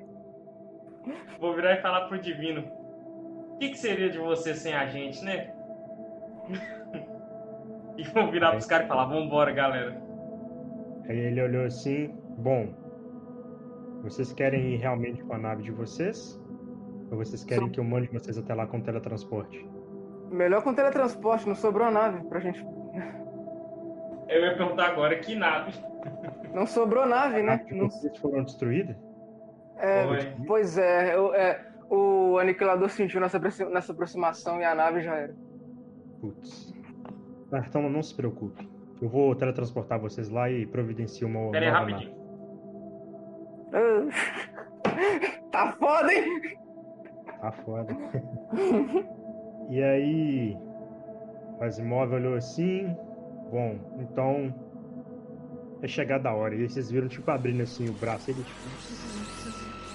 Vou 1.40 1.54
virar 1.56 1.74
e 1.74 1.82
falar 1.82 2.08
pro 2.08 2.18
Divino. 2.20 2.64
O 3.54 3.58
que, 3.58 3.70
que 3.70 3.78
seria 3.78 4.10
de 4.10 4.18
você 4.18 4.54
sem 4.54 4.74
a 4.74 4.86
gente, 4.88 5.24
né? 5.24 5.54
e 7.98 8.04
vou 8.04 8.30
virar 8.32 8.52
pros 8.52 8.66
caras 8.66 8.86
e 8.86 8.90
falar, 8.90 9.06
vambora, 9.06 9.52
galera. 9.52 10.02
Aí 11.08 11.18
ele 11.18 11.42
olhou 11.42 11.66
assim, 11.66 12.08
bom, 12.38 12.68
vocês 14.02 14.34
querem 14.34 14.74
ir 14.74 14.78
realmente 14.78 15.24
com 15.24 15.34
a 15.34 15.38
nave 15.38 15.64
de 15.64 15.72
vocês? 15.72 16.40
Ou 17.12 17.18
vocês 17.18 17.44
querem 17.44 17.66
Sim. 17.66 17.72
que 17.72 17.80
eu 17.80 17.84
mande 17.84 18.08
vocês 18.08 18.38
até 18.38 18.54
lá 18.54 18.66
com 18.66 18.82
teletransporte? 18.82 19.70
Melhor 20.32 20.64
com 20.64 20.74
teletransporte, 20.74 21.48
não 21.48 21.56
sobrou 21.56 21.92
nave 21.92 22.24
pra 22.28 22.40
gente. 22.40 22.66
Eu 24.28 24.42
ia 24.42 24.58
perguntar 24.58 24.88
agora, 24.88 25.20
que 25.20 25.36
nave? 25.36 25.74
Não 26.54 26.66
sobrou 26.66 27.06
nave, 27.06 27.36
A 27.36 27.44
né? 27.44 27.44
nave 27.44 27.66
de 27.66 27.76
Não- 27.76 27.90
vocês 27.90 28.18
foram 28.18 28.44
destruídas? 28.44 28.96
É, 29.78 30.36
pois 30.48 30.78
é, 30.78 31.16
eu- 31.16 31.34
é, 31.34 31.66
o 31.90 32.38
aniquilador 32.38 32.90
sentiu 32.90 33.20
nessa, 33.22 33.40
nessa 33.40 33.92
aproximação 33.92 34.60
e 34.60 34.64
a 34.64 34.74
nave 34.74 35.02
já 35.02 35.16
era. 35.16 35.36
Putz. 36.22 36.74
Ah, 37.52 37.64
então 37.68 37.90
não 37.90 38.02
se 38.02 38.16
preocupe. 38.16 38.68
Eu 39.02 39.10
vou 39.10 39.36
teletransportar 39.36 40.00
vocês 40.00 40.30
lá 40.30 40.50
e 40.50 40.66
providencio 40.66 41.28
uma 41.28 41.52
Pera 41.52 41.66
aí, 41.66 41.72
nova 41.72 41.92
rapidinho. 41.92 42.16
Ah. 43.74 44.10
tá 45.52 45.72
foda, 45.74 46.14
hein? 46.14 46.58
Tá 47.42 47.52
foda. 47.52 47.98
e 49.70 49.84
aí, 49.84 50.58
o 51.60 51.64
Asimov 51.64 52.14
olhou 52.14 52.36
assim. 52.36 52.96
Bom, 53.52 53.78
então 54.00 54.54
é 55.82 55.88
chegada 55.88 56.30
a 56.30 56.34
hora. 56.34 56.56
E 56.56 56.62
aí 56.62 56.70
vocês 56.70 56.90
viram, 56.90 57.08
tipo, 57.08 57.30
abrindo 57.30 57.62
assim 57.62 57.90
o 57.90 57.94
braço. 57.94 58.32
Ele, 58.32 58.42
tipo, 58.44 59.23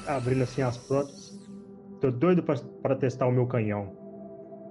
abrindo 0.09 0.43
assim 0.43 0.63
as 0.63 0.77
próteses. 0.77 1.39
Tô 2.01 2.11
doido 2.11 2.43
pra, 2.43 2.55
pra 2.83 2.97
testar 2.97 3.27
o 3.27 3.33
meu 3.33 3.47
canhão. 3.47 3.93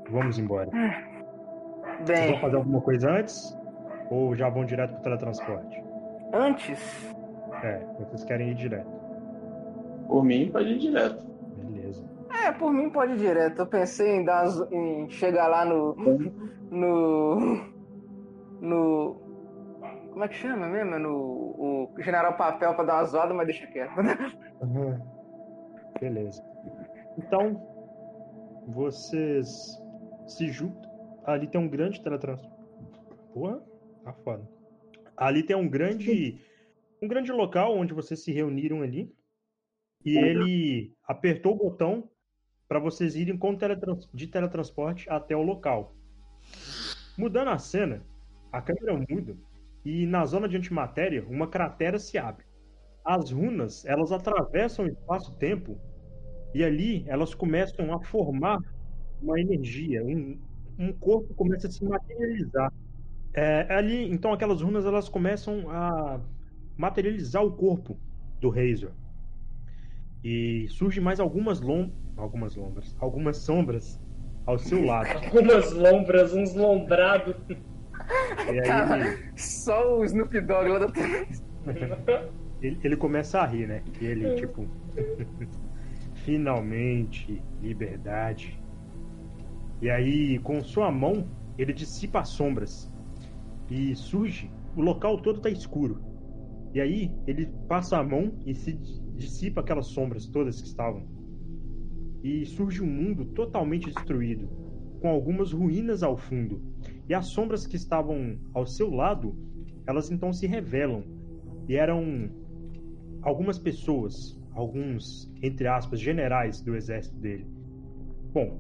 Vamos 0.10 0.40
embora. 0.40 0.70
Vocês 0.70 2.20
vão 2.20 2.30
Bem, 2.32 2.40
fazer 2.42 2.56
alguma 2.58 2.82
coisa 2.82 3.10
antes? 3.12 3.58
Ou 4.10 4.36
já 4.36 4.50
vão 4.50 4.66
direto 4.66 4.94
pro 4.94 5.02
teletransporte? 5.04 5.84
antes, 6.34 7.16
É, 7.64 7.80
vocês 8.00 8.24
querem 8.26 8.52
ir 8.52 8.56
direto. 8.56 8.90
Por 10.08 10.24
mim, 10.24 10.50
pode 10.52 10.70
ir 10.70 10.78
direto. 10.80 11.26
Beleza. 11.58 12.06
é, 12.46 12.52
por 12.52 12.72
mim 12.72 12.90
pode 12.90 13.14
ir 13.14 13.18
direto. 13.18 13.60
Eu 13.60 13.68
pensei 13.68 14.16
em, 14.18 14.24
dar, 14.26 14.46
em 14.72 15.10
chegar 15.10 15.48
lá 15.48 15.66
no. 15.66 15.96
No. 16.72 17.66
No. 18.62 19.16
Como 20.12 20.24
é 20.24 20.28
que 20.28 20.36
chama 20.36 20.68
mesmo? 20.68 20.98
No 21.00 21.38
o 21.60 21.90
General 22.00 22.34
Papel 22.38 22.74
pra 22.76 22.84
dar 22.86 22.94
uma 22.96 23.04
zoada, 23.06 23.34
mas 23.34 23.48
deixa 23.48 23.68
quieto. 23.68 23.92
Uhum. 24.62 25.00
Beleza. 26.00 26.44
Então, 27.18 27.62
vocês 28.68 29.82
se 30.28 30.50
juntam. 30.50 30.90
Ali 31.26 31.48
tem 31.48 31.60
um 31.60 31.68
grande 31.68 32.02
teletransporte. 32.02 32.56
Porra, 33.34 33.62
tá 34.04 34.14
foda. 34.14 34.48
Ali 35.16 35.44
tem 35.44 35.56
um 35.56 35.68
grande. 35.68 36.40
Um 37.02 37.08
grande 37.08 37.32
local 37.32 37.78
onde 37.78 37.94
vocês 37.94 38.24
se 38.24 38.32
reuniram 38.32 38.82
ali. 38.82 39.14
E 40.06 40.18
ele 40.18 40.96
apertou 41.04 41.54
o 41.54 41.58
botão 41.58 42.10
para 42.68 42.80
vocês 42.80 43.16
irem 43.16 43.38
com 43.38 43.56
teletrans- 43.56 44.10
de 44.14 44.28
teletransporte 44.28 45.10
até 45.10 45.36
o 45.36 45.42
local. 45.42 45.96
Mudando 47.18 47.50
a 47.50 47.58
cena, 47.58 48.06
a 48.52 48.62
câmera 48.62 48.94
muda 49.10 49.36
e 49.84 50.06
na 50.06 50.26
zona 50.26 50.48
de 50.48 50.58
antimatéria 50.58 51.26
uma 51.28 51.48
cratera 51.48 52.00
se 52.00 52.18
abre. 52.18 52.46
As 53.08 53.32
runas, 53.32 53.86
elas 53.86 54.12
atravessam 54.12 54.84
o 54.84 54.90
espaço-tempo 54.90 55.80
e 56.54 56.62
ali 56.62 57.06
elas 57.08 57.34
começam 57.34 57.94
a 57.94 58.02
formar 58.02 58.60
uma 59.22 59.40
energia, 59.40 60.04
um, 60.04 60.38
um 60.78 60.92
corpo 60.92 61.34
começa 61.34 61.68
a 61.68 61.72
se 61.72 61.86
materializar. 61.86 62.70
É, 63.34 63.74
ali, 63.74 64.12
então 64.12 64.34
aquelas 64.34 64.62
runas 64.62 64.86
elas 64.86 65.08
começam 65.08 65.70
a 65.70 66.20
materializar 66.76 67.46
o 67.46 67.52
corpo 67.54 67.98
do 68.42 68.50
Razor. 68.50 68.92
E 70.22 70.68
surge 70.68 71.00
mais 71.00 71.22
algumas 71.22 71.62
lom 71.62 71.90
algumas 72.18 72.56
lombras, 72.58 72.94
algumas 73.00 73.38
sombras 73.38 74.02
ao 74.46 74.58
seu 74.60 74.84
lado. 74.86 75.08
Umas 75.32 75.72
lombras, 75.72 76.34
uns 76.34 76.54
lombrados. 76.56 77.36
E 78.52 78.60
aí 78.60 79.32
Só 79.38 80.00
o 80.00 80.04
Snoop 80.04 80.42
Dogg 80.42 80.68
lá 80.68 80.80
da 80.80 80.88
ele, 82.62 82.80
ele 82.84 82.98
começa 82.98 83.40
a 83.40 83.46
rir, 83.46 83.68
né? 83.68 83.84
E 84.02 84.06
ele, 84.06 84.36
tipo. 84.36 84.66
Finalmente, 86.26 87.42
liberdade. 87.62 88.60
E 89.82 89.90
aí, 89.90 90.40
com 90.40 90.62
sua 90.64 90.92
mão, 90.92 91.28
ele 91.58 91.72
dissipa 91.72 92.20
as 92.20 92.30
sombras. 92.30 92.92
E 93.70 93.96
surge. 93.96 94.52
O 94.76 94.82
local 94.82 95.22
todo 95.22 95.40
tá 95.40 95.50
escuro. 95.50 96.02
E 96.74 96.82
aí, 96.82 97.12
ele 97.26 97.48
passa 97.68 97.98
a 97.98 98.04
mão 98.04 98.34
e 98.46 98.54
se 98.54 98.74
dissipa 99.16 99.62
aquelas 99.62 99.88
sombras 99.88 100.28
todas 100.28 100.62
que 100.62 100.68
estavam. 100.68 101.08
E 102.24 102.46
surge 102.46 102.82
um 102.82 102.88
mundo 102.88 103.26
totalmente 103.26 103.86
destruído, 103.86 104.50
com 105.00 105.10
algumas 105.10 105.52
ruínas 105.52 106.04
ao 106.04 106.18
fundo. 106.18 106.62
E 107.08 107.14
as 107.14 107.28
sombras 107.28 107.66
que 107.66 107.76
estavam 107.76 108.38
ao 108.54 108.66
seu 108.66 108.90
lado, 108.90 109.36
elas 109.88 110.12
então 110.12 110.34
se 110.34 110.46
revelam. 110.48 111.04
E 111.70 111.76
eram 111.76 112.30
algumas 113.22 113.58
pessoas, 113.58 114.40
alguns, 114.54 115.32
entre 115.42 115.68
aspas, 115.68 116.00
generais 116.00 116.62
do 116.62 116.76
exército 116.76 117.16
dele. 117.18 117.46
Bom, 118.34 118.60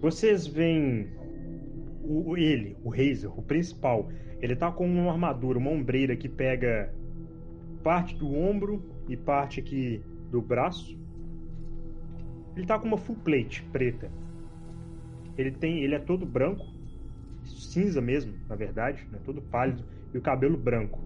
vocês 0.00 0.46
veem 0.46 1.08
o, 2.02 2.36
ele, 2.36 2.76
o 2.82 2.90
Razer, 2.90 3.30
o 3.36 3.42
principal. 3.42 4.08
Ele 4.40 4.54
tá 4.54 4.70
com 4.70 4.86
uma 4.86 5.12
armadura, 5.12 5.58
uma 5.58 5.70
ombreira 5.70 6.16
que 6.16 6.28
pega 6.28 6.94
parte 7.82 8.16
do 8.16 8.32
ombro 8.32 8.82
e 9.08 9.16
parte 9.16 9.60
aqui 9.60 10.02
do 10.30 10.40
braço. 10.40 10.98
Ele 12.56 12.66
tá 12.66 12.78
com 12.78 12.86
uma 12.86 12.96
full 12.96 13.16
plate 13.16 13.62
preta. 13.72 14.10
Ele 15.36 15.50
tem, 15.50 15.82
ele 15.82 15.94
é 15.94 15.98
todo 15.98 16.26
branco, 16.26 16.66
cinza 17.44 18.00
mesmo, 18.00 18.34
na 18.48 18.56
verdade, 18.56 19.06
né? 19.10 19.18
todo 19.24 19.40
pálido 19.40 19.84
e 20.12 20.18
o 20.18 20.20
cabelo 20.20 20.56
branco. 20.56 21.00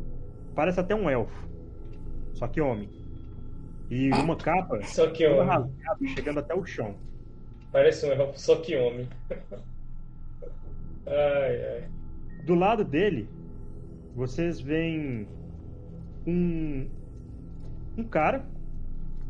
Parece 0.55 0.81
até 0.81 0.95
um 0.95 1.09
elfo, 1.09 1.49
só 2.35 2.49
que 2.49 2.61
homem. 2.61 2.89
E 3.91 4.11
uma 4.11 4.37
capa 4.37 4.83
Só 4.85 5.11
que 5.11 5.27
homem. 5.27 5.47
rasgada, 5.47 6.07
chegando 6.15 6.41
até 6.41 6.55
o 6.55 6.65
chão. 6.65 6.95
Parece 7.71 8.07
um 8.07 8.13
elfo, 8.13 8.39
só 8.39 8.57
que 8.57 8.77
homem. 8.77 9.09
ai, 11.07 11.65
ai. 11.75 11.89
Do 12.45 12.55
lado 12.55 12.85
dele, 12.85 13.29
vocês 14.15 14.61
veem 14.61 15.29
um 16.27 16.89
um 17.97 18.05
cara 18.05 18.47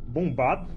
bombado 0.09 0.73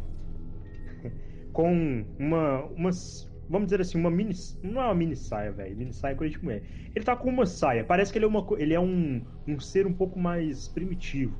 com 1.53 2.05
uma 2.17 2.63
umas 2.65 3.31
vamos 3.47 3.67
dizer 3.67 3.81
assim 3.81 3.99
uma 3.99 4.09
mini 4.09 4.33
não 4.63 4.81
é 4.81 4.85
uma 4.85 4.95
mini 4.95 5.15
saia 5.15 5.51
velho 5.51 5.77
mini 5.77 5.93
saia 5.93 6.13
é 6.13 6.15
coisa 6.15 6.35
de 6.35 6.43
mulher 6.43 6.63
ele 6.95 7.05
tá 7.05 7.15
com 7.15 7.29
uma 7.29 7.45
saia 7.45 7.83
parece 7.83 8.11
que 8.11 8.17
ele 8.17 8.25
é 8.25 8.27
uma 8.27 8.45
ele 8.57 8.73
é 8.73 8.79
um, 8.79 9.23
um 9.47 9.59
ser 9.59 9.85
um 9.85 9.93
pouco 9.93 10.17
mais 10.17 10.67
primitivo 10.67 11.35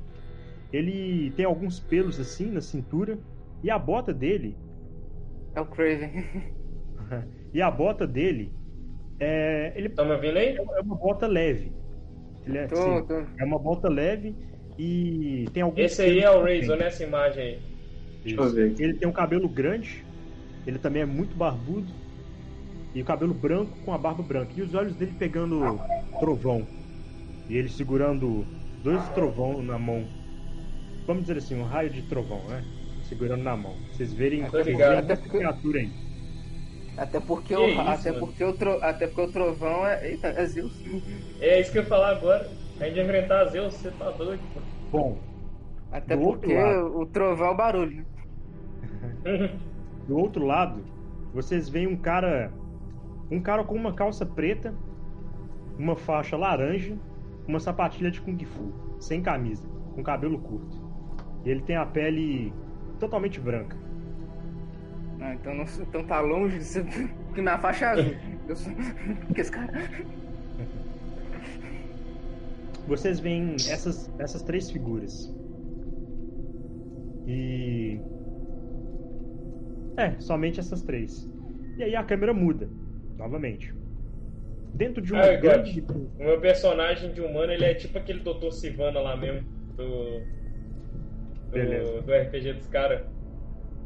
ele 0.72 1.30
tem 1.32 1.44
alguns 1.44 1.78
pelos 1.80 2.18
assim 2.20 2.50
na 2.50 2.60
cintura 2.60 3.18
e 3.62 3.70
a 3.70 3.78
bota 3.78 4.12
dele 4.12 4.56
É 5.54 5.60
o 5.60 5.66
Craven. 5.66 6.24
e 7.54 7.62
a 7.62 7.70
bota 7.70 8.06
dele 8.06 8.50
é 9.20 9.72
ele 9.76 9.88
Tá 9.90 10.04
me 10.04 10.12
ouvindo 10.12 10.38
aí? 10.38 10.56
é 10.56 10.80
uma 10.80 10.96
bota 10.96 11.26
leve 11.26 11.72
ele 12.46 12.58
é, 12.58 12.66
Tô, 12.66 12.76
sim, 12.76 13.06
tô. 13.06 13.14
é 13.14 13.44
uma 13.44 13.58
bota 13.58 13.88
leve 13.88 14.34
e 14.78 15.46
tem 15.52 15.62
alguns 15.62 15.80
Esse 15.80 16.02
aí 16.02 16.20
é 16.20 16.30
o. 16.30 16.42
Razor 16.42 16.76
nessa 16.76 17.02
imagem 17.02 17.42
aí. 17.42 17.58
Deixa 18.22 18.40
eu 18.40 18.52
ver. 18.52 18.74
Ele 18.78 18.94
tem 18.94 19.08
um 19.08 19.12
cabelo 19.12 19.48
grande, 19.48 20.04
ele 20.66 20.78
também 20.78 21.02
é 21.02 21.06
muito 21.06 21.34
barbudo, 21.36 21.92
e 22.94 23.02
o 23.02 23.04
cabelo 23.04 23.34
branco 23.34 23.76
com 23.84 23.92
a 23.92 23.98
barba 23.98 24.22
branca. 24.22 24.52
E 24.56 24.62
os 24.62 24.74
olhos 24.74 24.94
dele 24.96 25.12
pegando 25.18 25.60
trovão. 26.20 26.66
E 27.48 27.56
ele 27.56 27.68
segurando 27.68 28.44
dois 28.82 29.06
trovão 29.10 29.62
na 29.62 29.78
mão. 29.78 30.04
Vamos 31.06 31.22
dizer 31.22 31.38
assim, 31.38 31.58
um 31.60 31.64
raio 31.64 31.90
de 31.90 32.02
trovão, 32.02 32.42
né? 32.48 32.64
Segurando 33.04 33.42
na 33.42 33.56
mão. 33.56 33.74
Vocês 33.92 34.12
verem 34.12 34.44
Tô 34.50 34.60
ligado. 34.60 35.10
essa 35.10 35.28
criatura 35.28 35.78
aí. 35.80 35.90
Até 36.96 37.20
porque, 37.20 37.54
Que 37.54 37.60
o, 37.60 37.68
isso, 37.68 37.80
até, 37.80 38.10
mano? 38.10 38.26
porque 38.26 38.44
o 38.44 38.52
tro, 38.54 38.82
até 38.82 39.06
porque 39.06 39.20
o 39.20 39.30
trovão 39.32 39.86
é. 39.86 40.10
Eita, 40.10 40.28
é 40.28 40.46
Zeus. 40.46 40.72
É 41.40 41.60
isso 41.60 41.70
que 41.70 41.78
eu 41.78 41.82
ia 41.82 41.88
falar 41.88 42.10
agora. 42.16 42.50
A 42.80 42.84
gente 42.84 42.94
vai 42.94 43.04
enfrentar 43.04 43.44
Zeus, 43.46 43.74
você 43.74 43.90
tá 43.92 44.10
doido, 44.12 44.40
pô. 44.52 44.60
Bom, 44.98 45.18
Até 45.92 46.16
porque 46.16 46.54
lado. 46.54 46.98
o 47.00 47.06
trovão 47.06 47.48
é 47.48 47.50
o 47.50 47.56
barulho. 47.56 48.06
né? 49.24 49.50
do 50.08 50.16
outro 50.18 50.44
lado, 50.44 50.82
vocês 51.32 51.68
veem 51.68 51.86
um 51.86 51.96
cara. 51.96 52.52
Um 53.30 53.40
cara 53.40 53.62
com 53.64 53.74
uma 53.74 53.92
calça 53.92 54.24
preta, 54.24 54.72
uma 55.78 55.96
faixa 55.96 56.36
laranja, 56.36 56.96
uma 57.46 57.58
sapatilha 57.60 58.10
de 58.10 58.20
Kung 58.20 58.38
Fu, 58.44 58.72
sem 59.00 59.20
camisa, 59.20 59.68
com 59.94 60.02
cabelo 60.02 60.38
curto. 60.38 60.85
E 61.46 61.50
ele 61.50 61.60
tem 61.60 61.76
a 61.76 61.86
pele 61.86 62.52
totalmente 62.98 63.38
branca. 63.40 63.76
Ah, 65.20 65.32
então, 65.34 65.54
não, 65.54 65.64
então 65.80 66.04
tá 66.04 66.20
longe 66.20 66.58
de 66.58 66.64
ser 66.64 66.84
que 67.34 67.40
na 67.40 67.56
faixa 67.56 67.90
azul. 67.90 68.14
Que 69.32 69.40
esse 69.40 69.50
cara. 69.50 69.72
Vocês 72.86 73.20
veem 73.20 73.54
essas, 73.54 74.12
essas 74.18 74.42
três 74.42 74.70
figuras. 74.70 75.32
E. 77.26 78.00
É, 79.96 80.18
somente 80.20 80.60
essas 80.60 80.82
três. 80.82 81.28
E 81.76 81.82
aí 81.82 81.96
a 81.96 82.04
câmera 82.04 82.34
muda, 82.34 82.68
novamente. 83.16 83.74
Dentro 84.74 85.00
de 85.02 85.12
uma 85.12 85.22
Ah, 85.22 85.36
grande. 85.36 85.84
O 86.18 86.22
meu 86.22 86.40
personagem 86.40 87.12
de 87.12 87.20
humano, 87.20 87.52
ele 87.52 87.64
é 87.64 87.74
tipo 87.74 87.98
aquele 87.98 88.20
Dr. 88.20 88.50
Sivana 88.50 89.00
lá 89.00 89.16
mesmo, 89.16 89.48
do. 89.76 90.35
Beleza. 91.62 92.02
Do, 92.02 92.12
RPG 92.12 92.52
dos 92.54 92.66
caras. 92.68 93.02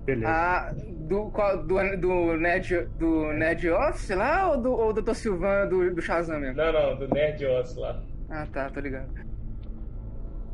Beleza. 0.05 0.29
Ah, 0.33 0.73
do, 0.75 1.31
qual- 1.31 1.63
do, 1.63 1.97
do, 1.97 2.37
Ned, 2.37 2.87
do 2.99 3.33
Ned 3.33 3.69
Office 3.71 4.11
lá 4.11 4.51
ou 4.51 4.61
do, 4.61 4.73
ou 4.73 4.93
do 4.93 5.03
Dr. 5.03 5.15
Silvan 5.15 5.67
do, 5.69 5.95
do 5.95 6.01
Shazam 6.03 6.41
mesmo? 6.41 6.57
Não, 6.57 6.73
não, 6.73 6.97
do 6.97 7.09
Nerd 7.09 7.45
Oss 7.47 7.77
lá. 7.77 8.03
Ah, 8.29 8.47
tá, 8.53 8.71
tô 8.71 8.81
ligado. 8.81 9.09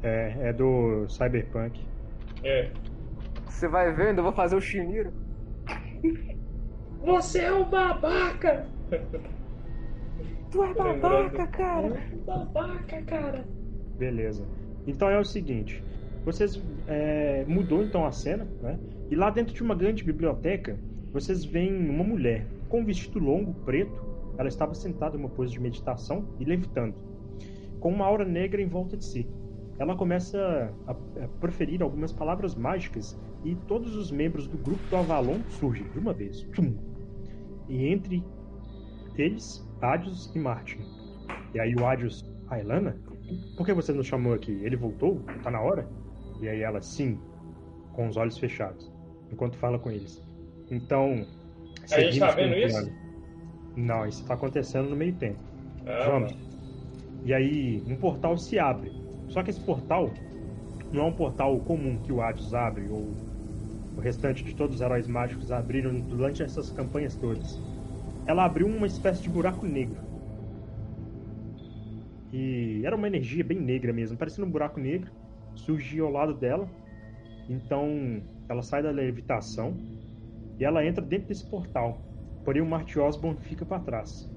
É, 0.03 0.49
é 0.49 0.53
do 0.53 1.07
Cyberpunk. 1.09 1.81
É. 2.43 2.71
Você 3.47 3.69
vai 3.69 3.93
ver, 3.93 4.09
ainda 4.09 4.23
vou 4.23 4.33
fazer 4.33 4.57
o 4.57 4.61
Shimiro. 4.61 5.13
Você 7.03 7.41
é 7.41 7.53
um 7.53 7.65
babaca! 7.65 8.67
Tu 10.51 10.65
é 10.65 10.75
babaca, 10.75 11.47
cara. 11.49 11.97
Babaca, 12.27 13.03
cara! 13.03 13.45
Beleza. 13.99 14.45
Então 14.87 15.09
é 15.09 15.19
o 15.19 15.25
seguinte, 15.25 15.83
vocês 16.27 16.61
é, 16.89 17.45
mudou 17.47 17.85
então 17.85 18.05
a 18.05 18.11
cena, 18.11 18.49
né? 18.61 18.77
E 19.09 19.15
lá 19.15 19.31
dentro 19.31 19.55
de 19.55 19.63
uma 19.63 19.77
grande 19.77 20.03
biblioteca, 20.03 20.77
vocês 21.13 21.45
veem 21.45 21.89
uma 21.89 22.03
mulher 22.03 22.45
com 22.69 22.81
um 22.81 22.85
vestido 22.85 23.21
longo 23.21 23.55
preto. 23.65 24.05
Ela 24.37 24.49
estava 24.49 24.75
sentada 24.75 25.17
em 25.17 25.21
uma 25.21 25.29
pose 25.29 25.53
de 25.53 25.61
meditação 25.61 26.27
e 26.41 26.45
levitando, 26.45 26.97
com 27.79 27.91
uma 27.91 28.05
aura 28.05 28.25
negra 28.25 28.61
em 28.61 28.67
volta 28.67 28.97
de 28.97 29.05
si. 29.05 29.29
Ela 29.79 29.95
começa 29.95 30.75
a, 30.89 30.95
proferir 31.39 31.81
algumas 31.81 32.13
palavras 32.13 32.57
mágicas 32.57 33.17
e 33.45 33.55
todos 33.55 33.95
os 33.95 34.11
membros 34.11 34.49
do 34.49 34.59
grupo 34.59 34.83
do 34.91 34.97
Avalon 34.97 35.39
surgem 35.49 35.89
de 35.91 35.99
uma 36.01 36.13
vez. 36.13 36.43
Tum! 36.55 36.75
E 37.69 37.87
entre 37.87 38.25
eles, 39.17 39.65
Adios 39.81 40.35
e 40.35 40.41
Martin. 40.41 40.81
E 41.55 41.61
aí 41.61 41.73
o 41.77 41.87
Adios, 41.87 42.29
a 42.49 42.59
Elana? 42.59 42.97
Por 43.57 43.65
que 43.65 43.73
você 43.73 43.93
nos 43.93 44.09
chamou 44.09 44.35
aqui? 44.35 44.53
Ele 44.65 44.77
voltou? 44.77 45.21
Tá 45.45 45.51
na 45.53 45.61
hora? 45.61 45.89
E 46.41 46.49
aí 46.49 46.61
ela, 46.61 46.81
sim, 46.83 47.19
com 47.93 48.09
os 48.09 48.17
olhos 48.17 48.39
fechados, 48.39 48.91
enquanto 49.33 49.57
fala 49.57 49.79
com 49.79 49.91
eles. 49.91 50.23
Então. 50.71 51.27
A 51.91 52.01
gente 52.01 52.19
tá 52.19 52.29
com 52.29 52.33
o 52.33 52.37
vendo 52.37 52.57
isso? 52.57 52.79
plano. 52.79 52.93
Não, 53.77 54.07
isso 54.07 54.25
tá 54.27 54.35
acontecendo 54.35 54.91
no 54.91 54.97
meio 54.97 55.15
tempo. 55.15 55.39
Ah, 55.87 56.09
Vamos. 56.11 56.35
E 57.25 57.33
aí, 57.35 57.83
um 57.87 57.97
portal 57.97 58.37
se 58.39 58.59
abre. 58.59 58.93
Só 59.29 59.43
que 59.43 59.51
esse 59.51 59.61
portal 59.61 60.11
não 60.93 61.05
é 61.05 61.07
um 61.07 61.13
portal 61.13 61.59
comum 61.61 61.99
que 61.99 62.13
o 62.13 62.21
Hades 62.21 62.55
abre, 62.55 62.89
ou 62.89 63.15
o 63.97 64.01
restante 64.01 64.45
de 64.45 64.55
todos 64.55 64.77
os 64.77 64.83
heróis 64.83 65.07
mágicos 65.07 65.51
abriram 65.51 65.99
durante 66.01 66.43
essas 66.43 66.71
campanhas 66.71 67.17
todas. 67.17 67.61
Ela 68.27 68.45
abriu 68.45 68.67
uma 68.67 68.87
espécie 68.87 69.23
de 69.23 69.29
buraco 69.29 69.67
negro. 69.67 69.99
E 72.33 72.83
era 72.85 72.95
uma 72.95 73.07
energia 73.07 73.43
bem 73.43 73.59
negra 73.59 73.93
mesmo, 73.93 74.17
parecendo 74.17 74.47
um 74.47 74.51
buraco 74.51 74.79
negro. 74.79 75.11
Surgiu 75.57 76.07
ao 76.07 76.13
lado 76.13 76.35
dela. 76.35 76.69
Então 77.49 78.23
ela 78.49 78.63
sai 78.63 78.83
da 78.83 78.91
levitação 78.91 79.77
e 80.59 80.65
ela 80.65 80.85
entra 80.85 81.05
dentro 81.05 81.29
desse 81.29 81.45
portal. 81.45 82.01
Porém 82.45 82.63
o 82.63 82.67
Marty 82.67 82.99
Osborn 82.99 83.37
fica 83.41 83.65
para 83.65 83.83
trás, 83.83 84.31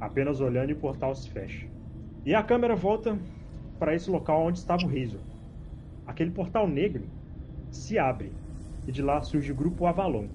apenas 0.00 0.40
olhando 0.40 0.70
e 0.70 0.72
o 0.72 0.78
portal 0.78 1.14
se 1.14 1.28
fecha. 1.28 1.66
E 2.24 2.34
a 2.34 2.42
câmera 2.42 2.74
volta 2.74 3.18
para 3.78 3.94
esse 3.94 4.10
local 4.10 4.46
onde 4.46 4.58
estava 4.58 4.82
o 4.84 4.88
Razor. 4.88 5.20
Aquele 6.06 6.30
portal 6.30 6.66
negro 6.66 7.04
se 7.70 7.98
abre 7.98 8.32
e 8.86 8.92
de 8.92 9.02
lá 9.02 9.20
surge 9.22 9.52
o 9.52 9.54
grupo 9.54 9.86
Avalon. 9.86 10.28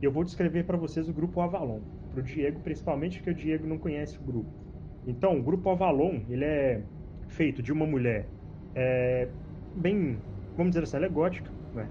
E 0.00 0.04
eu 0.04 0.12
vou 0.12 0.24
descrever 0.24 0.64
para 0.64 0.76
vocês 0.76 1.08
o 1.08 1.12
grupo 1.12 1.40
Avalon, 1.40 1.80
para 2.10 2.20
o 2.20 2.22
Diego 2.22 2.60
principalmente, 2.60 3.18
porque 3.18 3.30
o 3.30 3.34
Diego 3.34 3.66
não 3.66 3.78
conhece 3.78 4.18
o 4.18 4.22
grupo. 4.22 4.50
Então, 5.06 5.38
o 5.38 5.42
grupo 5.42 5.70
Avalon 5.70 6.20
ele 6.28 6.44
é 6.44 6.82
feito 7.28 7.62
de 7.62 7.72
uma 7.72 7.86
mulher 7.86 8.26
é, 8.74 9.28
bem, 9.76 10.18
vamos 10.56 10.72
dizer 10.72 10.84
assim, 10.84 10.96
ela 10.96 11.06
é 11.06 11.08
gótica, 11.08 11.50
né? 11.74 11.88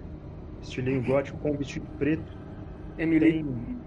estilinho 0.62 1.04
gótico 1.04 1.38
com 1.39 1.52
vestido 1.58 1.86
preto 2.00 2.38
Emily. 2.98 3.46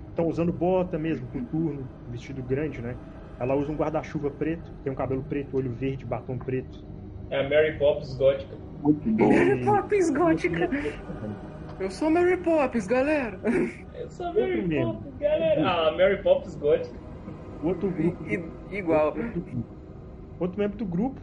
estão 0.09 0.27
usando 0.29 0.53
bota 0.53 0.99
mesmo, 0.99 1.27
coturno, 1.29 1.89
vestido 2.11 2.43
grande, 2.43 2.83
né? 2.83 2.95
Ela 3.39 3.55
usa 3.55 3.71
um 3.71 3.77
guarda-chuva 3.77 4.31
preto, 4.31 4.71
tem 4.83 4.93
um 4.93 4.97
cabelo 4.97 5.23
preto, 5.23 5.57
olho 5.57 5.71
verde, 5.73 6.05
batom 6.05 6.39
preto. 6.39 6.85
É 7.31 7.41
a 7.41 7.49
Mary 7.49 7.79
Poppins 7.79 8.15
gótica. 8.17 8.55
Muito 8.83 9.11
bom. 9.11 9.29
Mary 9.33 9.65
Poppins 9.65 10.11
gótica. 10.11 10.71
Eu 11.79 11.91
sou 11.91 12.11
Mary 12.11 12.37
Poppins, 12.39 12.87
galera. 12.87 13.39
Eu 13.95 14.09
sou 14.09 14.27
a 14.27 14.33
Mary 14.33 14.53
Outro 14.53 14.69
mesmo. 14.69 14.93
Poppins, 14.95 15.19
galera. 15.19 15.69
Ah, 15.69 15.89
a 15.89 15.93
Mary 15.93 16.23
Poppins 16.23 16.57
gótica. 16.57 16.97
Outro 17.63 17.91
grupo, 17.91 18.25
I- 18.31 18.45
igual. 18.71 19.15
outro 20.39 20.59
membro 20.59 20.77
do 20.79 20.85
grupo 20.87 21.21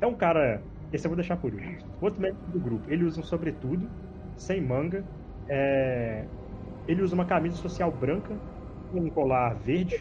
é 0.00 0.06
um 0.06 0.14
cara. 0.14 0.62
Esse 0.92 1.06
eu 1.06 1.10
vou 1.10 1.16
deixar 1.16 1.36
por 1.38 1.54
último. 1.54 1.78
Outro 2.00 2.20
membro 2.22 2.38
do 2.46 2.60
grupo, 2.60 2.90
ele 2.90 3.04
usa 3.04 3.20
um 3.20 3.24
sobretudo, 3.24 3.94
sem 4.36 4.60
manga, 4.60 5.10
é, 5.48 6.30
Ele 6.86 7.02
usa 7.02 7.14
uma 7.14 7.26
camisa 7.26 7.56
social 7.56 7.96
branca, 7.96 8.42
um 8.92 9.10
colar 9.10 9.54
verde, 9.54 9.94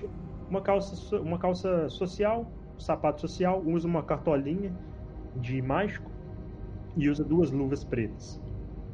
uma 0.49 0.61
calça, 0.63 1.21
uma 1.21 1.39
calça 1.39 1.89
social, 1.89 2.55
um 2.77 2.79
sapato 2.79 3.21
social, 3.21 3.63
usa 3.65 3.87
uma 3.87 4.05
cartolinha 4.05 4.79
de 5.35 5.61
mágico 5.61 6.11
e 6.95 7.09
usa 7.09 7.23
duas 7.25 7.51
luvas 7.51 7.83
pretas. 7.85 8.41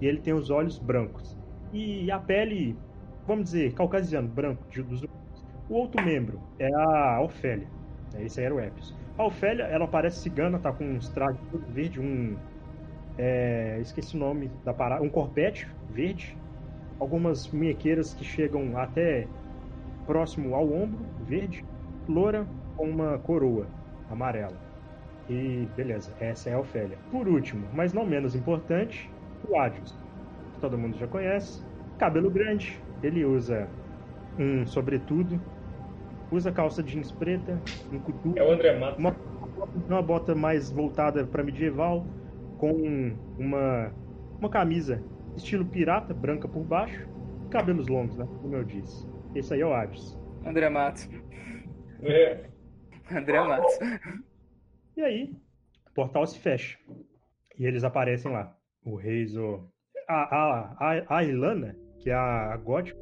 E 0.01 0.06
ele 0.08 0.21
tem 0.21 0.34
os 0.34 0.49
olhos 0.49 0.79
brancos. 0.79 1.39
E 1.71 2.12
a 2.12 2.19
pele, 2.19 2.84
vamos 3.25 3.45
dizer, 3.45 3.73
caucasiano, 3.75 4.29
branco, 4.29 4.67
dos 4.86 5.03
O 5.67 5.75
outro 5.75 6.01
membro 6.01 6.45
é 6.60 6.67
a 6.73 7.21
Ofélia. 7.23 7.73
Esse 8.15 8.39
aí 8.41 8.45
era 8.47 8.56
o 8.56 8.60
Epios. 8.62 9.03
A 9.17 9.26
Ofélia, 9.26 9.63
ela 9.63 9.88
parece 9.88 10.17
cigana, 10.19 10.58
tá 10.58 10.71
com 10.71 10.84
um 10.84 10.99
trajes 10.99 11.39
verde, 11.69 11.99
um. 11.99 12.36
É, 13.17 13.78
esqueci 13.80 14.15
o 14.15 14.19
nome 14.19 14.49
da 14.65 14.73
parada. 14.73 15.04
Um 15.04 15.10
corpete 15.10 15.67
verde. 15.91 16.36
Algumas 16.99 17.47
munhequeiras 17.52 18.13
que 18.13 18.23
chegam 18.23 18.78
até 18.78 19.28
próximo 20.06 20.56
ao 20.56 20.71
ombro, 20.71 20.99
verde. 21.21 21.63
Loura 22.08 22.47
com 22.76 22.89
uma 22.89 23.19
coroa 23.19 23.67
amarela. 24.10 24.58
E 25.30 25.67
beleza, 25.76 26.12
essa 26.19 26.49
é 26.49 26.54
a 26.54 26.60
Ofélia. 26.60 26.97
Por 27.12 27.28
último, 27.28 27.67
mas 27.73 27.93
não 27.93 28.06
menos 28.06 28.36
importante, 28.36 29.10
o 29.47 29.58
Adios. 29.58 29.95
Todo 30.60 30.78
mundo 30.78 30.97
já 30.97 31.08
conhece. 31.08 31.63
Cabelo 31.97 32.30
grande, 32.30 32.82
ele 33.02 33.23
usa 33.23 33.67
um 34.39 34.65
sobretudo, 34.65 35.39
usa 36.34 36.52
calça 36.52 36.82
jeans 36.82 37.12
preta, 37.12 37.62
um 37.91 38.00
coturno. 38.00 38.38
É 38.38 38.43
o 38.43 38.52
André 38.52 38.78
Matos. 38.78 38.98
Uma, 38.98 39.15
uma 39.88 40.02
bota 40.02 40.34
mais 40.34 40.72
voltada 40.72 41.26
para 41.26 41.43
medieval, 41.43 42.06
com 42.58 42.72
uma, 43.38 43.93
uma 44.39 44.50
camisa 44.50 45.04
estilo 45.36 45.65
pirata, 45.65 46.13
branca 46.13 46.48
por 46.48 46.63
baixo, 46.63 47.08
cabelos 47.50 47.88
longos, 47.88 48.17
né? 48.17 48.28
Como 48.41 48.56
eu 48.56 48.63
disse. 48.63 49.08
Esse 49.36 49.54
aí 49.54 49.62
é 49.62 49.65
o 49.65 49.74
Adios. 49.74 50.19
André 50.46 50.69
Matos. 50.69 51.10
É. 52.02 52.50
André 53.12 53.39
Matos. 53.39 53.80
E 54.96 55.02
aí, 55.02 55.36
o 55.88 55.93
portal 55.93 56.26
se 56.28 56.39
fecha. 56.39 56.78
E 57.58 57.65
eles 57.65 57.84
aparecem 57.84 58.32
lá. 58.32 58.56
O 58.84 58.96
Reizo. 58.96 59.67
A, 60.08 60.36
a, 60.36 60.76
a, 60.80 61.17
a 61.17 61.24
Ilana, 61.24 61.76
que 62.04 62.10
é 62.10 62.13
a 62.13 62.58
gótica, 62.58 63.00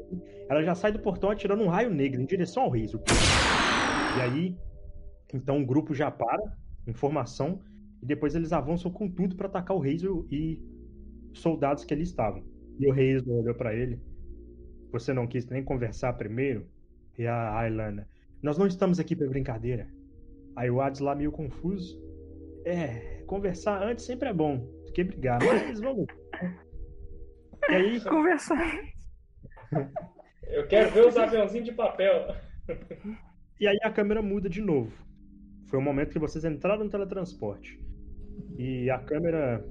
ela 0.48 0.64
já 0.64 0.76
sai 0.76 0.92
do 0.92 1.00
portão 1.00 1.32
atirando 1.32 1.64
um 1.64 1.68
raio 1.68 1.90
negro 1.90 2.22
em 2.22 2.26
direção 2.26 2.64
ao 2.64 2.70
Reizo. 2.70 3.02
E 4.16 4.22
aí, 4.22 4.58
então 5.34 5.60
o 5.60 5.66
grupo 5.66 5.96
já 5.96 6.12
para, 6.12 6.56
informação, 6.88 7.60
e 8.02 8.06
depois 8.06 8.36
eles 8.36 8.54
avançam 8.54 8.92
com 8.92 9.10
tudo 9.10 9.36
para 9.36 9.48
atacar 9.48 9.76
o 9.76 9.80
Reizo 9.80 10.28
e 10.30 10.62
soldados 11.34 11.84
que 11.84 11.94
ali 11.96 12.04
estavam. 12.04 12.44
E 12.80 12.88
o 12.88 12.94
Reizo 12.94 13.32
olhou 13.32 13.56
para 13.56 13.74
ele. 13.74 14.00
Você 14.92 15.14
não 15.14 15.26
quis 15.26 15.48
nem 15.48 15.64
conversar 15.64 16.14
primeiro? 16.14 16.68
E 17.18 17.26
a 17.26 17.68
Ilana. 17.68 18.08
Nós 18.42 18.58
não 18.58 18.68
estamos 18.68 19.00
aqui 19.00 19.16
para 19.16 19.28
brincadeira. 19.28 19.88
Aí 20.56 20.70
o 20.70 20.80
Hades 20.80 21.00
lá 21.00 21.16
meio 21.16 21.32
confuso. 21.32 22.00
É, 22.66 23.24
conversar 23.26 23.82
antes 23.84 24.06
sempre 24.06 24.30
é 24.30 24.34
bom 24.34 24.58
do 24.86 24.92
que 24.94 25.04
brigar, 25.04 25.40
mas 25.44 25.80
vamos. 25.80 26.06
E 27.70 27.74
aí, 27.74 28.02
Conversar. 28.02 28.82
Eu 30.44 30.68
quero 30.68 30.92
ver 30.92 31.08
os 31.08 31.18
aviãozinhos 31.18 31.66
de 31.66 31.74
papel. 31.74 32.36
e 33.60 33.68
aí 33.68 33.78
a 33.84 33.92
câmera 33.92 34.22
muda 34.22 34.50
de 34.50 34.62
novo. 34.62 34.92
Foi 35.70 35.80
o 35.80 35.82
momento 35.82 36.12
que 36.12 36.20
vocês 36.20 36.44
entraram 36.44 36.84
no 36.84 36.90
teletransporte. 36.90 37.80
E 38.58 38.90
a 38.90 39.00
câmera 39.00 39.64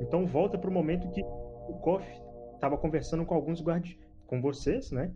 então 0.00 0.26
volta 0.26 0.58
para 0.58 0.70
o 0.70 0.72
momento 0.72 1.10
que 1.10 1.22
o 1.22 1.78
Koff 1.80 2.06
estava 2.54 2.76
conversando 2.78 3.24
com 3.24 3.34
alguns 3.34 3.62
guardiões, 3.62 3.98
com 4.26 4.40
vocês, 4.40 4.90
né? 4.90 5.12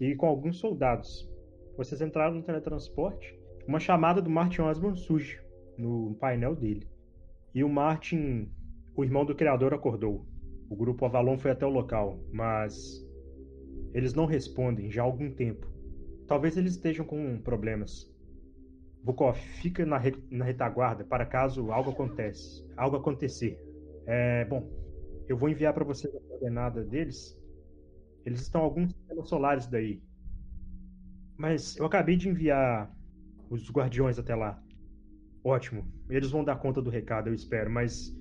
E 0.00 0.14
com 0.14 0.26
alguns 0.26 0.58
soldados. 0.58 1.28
Vocês 1.76 2.00
entraram 2.00 2.36
no 2.36 2.42
teletransporte. 2.42 3.38
Uma 3.66 3.80
chamada 3.80 4.22
do 4.22 4.30
Martin 4.30 4.62
Osborn 4.62 4.96
surge 4.96 5.40
no 5.76 6.14
painel 6.14 6.54
dele. 6.54 6.86
E 7.54 7.64
o 7.64 7.68
Martin, 7.68 8.50
o 8.94 9.04
irmão 9.04 9.24
do 9.24 9.34
criador, 9.34 9.74
acordou. 9.74 10.26
O 10.70 10.76
grupo 10.76 11.04
Avalon 11.04 11.36
foi 11.36 11.50
até 11.50 11.66
o 11.66 11.68
local, 11.68 12.20
mas 12.32 13.04
eles 13.92 14.14
não 14.14 14.24
respondem 14.24 14.88
já 14.88 15.02
há 15.02 15.04
algum 15.04 15.28
tempo. 15.28 15.66
Talvez 16.28 16.56
eles 16.56 16.74
estejam 16.74 17.04
com 17.04 17.40
problemas. 17.42 18.08
Vukov, 19.02 19.36
fica 19.36 19.84
na, 19.84 19.98
re 19.98 20.14
na 20.30 20.44
retaguarda 20.44 21.04
para 21.04 21.26
caso 21.26 21.72
algo 21.72 21.90
acontece, 21.90 22.64
algo 22.76 22.96
acontecer. 22.96 23.58
É, 24.06 24.44
bom, 24.44 24.70
eu 25.28 25.36
vou 25.36 25.48
enviar 25.48 25.74
para 25.74 25.84
vocês 25.84 26.14
a 26.14 26.20
coordenada 26.20 26.84
deles. 26.84 27.36
Eles 28.24 28.40
estão 28.40 28.60
alguns 28.60 28.92
sistemas 28.92 29.28
solares 29.28 29.66
daí. 29.66 30.00
Mas 31.36 31.76
eu 31.78 31.84
acabei 31.84 32.16
de 32.16 32.28
enviar 32.28 32.94
os 33.48 33.68
guardiões 33.72 34.20
até 34.20 34.36
lá. 34.36 34.62
Ótimo. 35.42 35.84
Eles 36.08 36.30
vão 36.30 36.44
dar 36.44 36.60
conta 36.60 36.80
do 36.80 36.90
recado, 36.90 37.28
eu 37.28 37.34
espero, 37.34 37.70
mas 37.70 38.14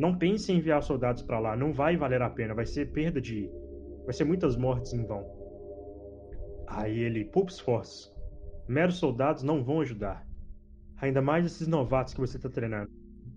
não 0.00 0.16
pense 0.16 0.50
em 0.50 0.56
enviar 0.56 0.82
soldados 0.82 1.22
para 1.22 1.38
lá, 1.38 1.54
não 1.54 1.72
vai 1.72 1.96
valer 1.96 2.22
a 2.22 2.30
pena, 2.30 2.54
vai 2.54 2.64
ser 2.64 2.90
perda 2.90 3.20
de 3.20 3.50
vai 4.04 4.14
ser 4.14 4.24
muitas 4.24 4.56
mortes 4.56 4.94
em 4.94 5.04
vão. 5.04 5.24
Aí 6.66 6.98
ele, 6.98 7.26
poucos 7.26 7.56
esforço. 7.56 8.10
Meros 8.66 8.96
soldados 8.96 9.42
não 9.42 9.62
vão 9.62 9.80
ajudar. 9.80 10.26
Ainda 10.96 11.20
mais 11.20 11.44
esses 11.44 11.68
novatos 11.68 12.14
que 12.14 12.20
você 12.20 12.38
está 12.38 12.48
treinando. 12.48 12.90